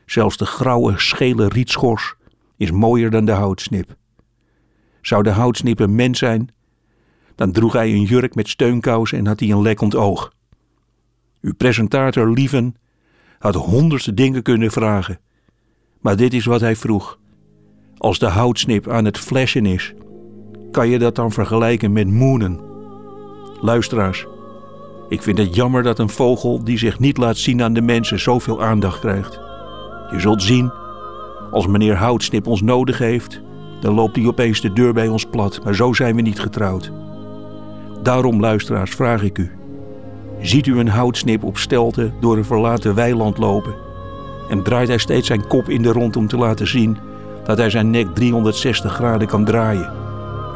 Zelfs 0.06 0.36
de 0.36 0.46
grauwe, 0.46 0.98
schele 0.98 1.48
rietschors 1.48 2.14
is 2.56 2.70
mooier 2.70 3.10
dan 3.10 3.24
de 3.24 3.32
houtsnip. 3.32 3.96
Zou 5.00 5.22
de 5.22 5.30
houtsnip 5.30 5.80
een 5.80 5.94
mens 5.94 6.18
zijn, 6.18 6.54
dan 7.34 7.52
droeg 7.52 7.72
hij 7.72 7.92
een 7.92 8.02
jurk 8.02 8.34
met 8.34 8.48
steunkousen 8.48 9.18
en 9.18 9.26
had 9.26 9.40
hij 9.40 9.50
een 9.50 9.62
lekkend 9.62 9.94
oog. 9.94 10.32
Uw 11.40 11.54
presentator 11.54 12.30
Lieven 12.30 12.74
had 13.38 13.54
honderdste 13.54 14.14
dingen 14.14 14.42
kunnen 14.42 14.70
vragen, 14.70 15.20
maar 16.00 16.16
dit 16.16 16.34
is 16.34 16.44
wat 16.44 16.60
hij 16.60 16.76
vroeg. 16.76 17.18
Als 17.96 18.18
de 18.18 18.26
houtsnip 18.26 18.88
aan 18.88 19.04
het 19.04 19.18
flashen 19.18 19.66
is, 19.66 19.94
kan 20.70 20.88
je 20.88 20.98
dat 20.98 21.14
dan 21.14 21.32
vergelijken 21.32 21.92
met 21.92 22.08
moenen? 22.08 22.60
Luisteraars, 23.60 24.26
ik 25.08 25.22
vind 25.22 25.38
het 25.38 25.54
jammer 25.54 25.82
dat 25.82 25.98
een 25.98 26.08
vogel 26.08 26.64
die 26.64 26.78
zich 26.78 26.98
niet 26.98 27.16
laat 27.16 27.36
zien 27.36 27.62
aan 27.62 27.72
de 27.72 27.80
mensen 27.80 28.20
zoveel 28.20 28.62
aandacht 28.62 29.00
krijgt. 29.00 29.40
Je 30.10 30.20
zult 30.20 30.42
zien, 30.42 30.72
als 31.50 31.66
meneer 31.66 31.96
Houtsnip 31.96 32.46
ons 32.46 32.62
nodig 32.62 32.98
heeft, 32.98 33.40
dan 33.80 33.94
loopt 33.94 34.16
hij 34.16 34.26
opeens 34.26 34.60
de 34.60 34.72
deur 34.72 34.92
bij 34.92 35.08
ons 35.08 35.24
plat, 35.24 35.64
maar 35.64 35.74
zo 35.74 35.92
zijn 35.92 36.16
we 36.16 36.22
niet 36.22 36.40
getrouwd. 36.40 36.92
Daarom, 38.02 38.40
luisteraars, 38.40 38.90
vraag 38.90 39.22
ik 39.22 39.38
u. 39.38 39.50
Ziet 40.40 40.66
u 40.66 40.78
een 40.78 40.88
houtsnip 40.88 41.44
op 41.44 41.58
stelten 41.58 42.14
door 42.20 42.36
een 42.36 42.44
verlaten 42.44 42.94
weiland 42.94 43.38
lopen 43.38 43.85
en 44.48 44.62
draait 44.62 44.88
hij 44.88 44.98
steeds 44.98 45.26
zijn 45.26 45.46
kop 45.46 45.68
in 45.68 45.82
de 45.82 45.92
rond 45.92 46.16
om 46.16 46.28
te 46.28 46.36
laten 46.36 46.66
zien 46.66 46.98
dat 47.44 47.58
hij 47.58 47.70
zijn 47.70 47.90
nek 47.90 48.14
360 48.14 48.92
graden 48.92 49.26
kan 49.26 49.44
draaien? 49.44 49.92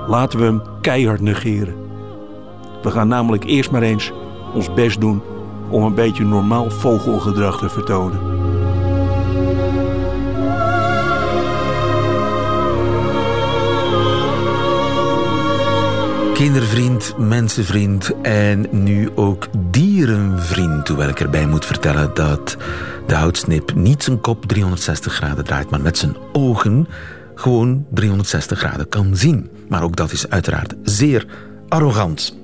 Laten 0.07 0.39
we 0.39 0.45
hem 0.45 0.63
keihard 0.81 1.21
negeren. 1.21 1.75
We 2.83 2.91
gaan 2.91 3.09
namelijk 3.09 3.45
eerst 3.45 3.71
maar 3.71 3.83
eens 3.83 4.13
ons 4.55 4.75
best 4.75 5.01
doen 5.01 5.23
om 5.69 5.83
een 5.83 5.95
beetje 5.95 6.25
normaal 6.25 6.71
vogelgedrag 6.71 7.59
te 7.59 7.69
vertonen. 7.69 8.40
Kindervriend, 16.41 17.15
mensenvriend 17.19 18.13
en 18.23 18.67
nu 18.71 19.11
ook 19.15 19.47
dierenvriend. 19.71 20.89
Hoewel 20.89 21.09
ik 21.09 21.21
erbij 21.21 21.47
moet 21.47 21.65
vertellen 21.65 22.15
dat 22.15 22.57
de 23.07 23.15
houtsnip 23.15 23.75
niet 23.75 24.03
zijn 24.03 24.21
kop 24.21 24.47
360 24.47 25.13
graden 25.13 25.45
draait, 25.45 25.71
maar 25.71 25.81
met 25.81 25.99
zijn 25.99 26.17
ogen 26.33 26.89
gewoon 27.35 27.87
360 27.91 28.59
graden 28.59 28.89
kan 28.89 29.17
zien. 29.17 29.51
Maar 29.69 29.83
ook 29.83 29.97
dat 29.97 30.13
is 30.13 30.29
uiteraard 30.29 30.75
zeer 30.83 31.27
arrogant. 31.69 32.37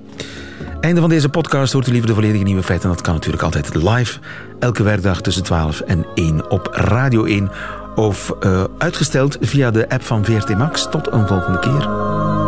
Einde 0.81 1.01
van 1.01 1.11
deze 1.11 1.29
podcast 1.29 1.73
hoort 1.73 1.87
u 1.87 1.91
liever 1.91 2.09
de 2.09 2.15
volledige 2.15 2.45
nieuwe 2.45 2.63
feiten. 2.63 2.89
Dat 2.89 3.01
kan 3.01 3.15
natuurlijk 3.15 3.43
altijd 3.43 3.75
live, 3.75 4.19
elke 4.59 4.83
werkdag 4.83 5.21
tussen 5.21 5.43
12 5.43 5.81
en 5.81 6.07
1 6.15 6.51
op 6.51 6.69
Radio 6.73 7.25
1. 7.25 7.51
Of 7.95 8.35
uh, 8.41 8.65
uitgesteld 8.79 9.37
via 9.41 9.71
de 9.71 9.89
app 9.89 10.03
van 10.03 10.25
VRT 10.25 10.59
Max. 10.59 10.89
Tot 10.91 11.13
een 11.13 11.27
volgende 11.27 11.59
keer. 11.59 12.46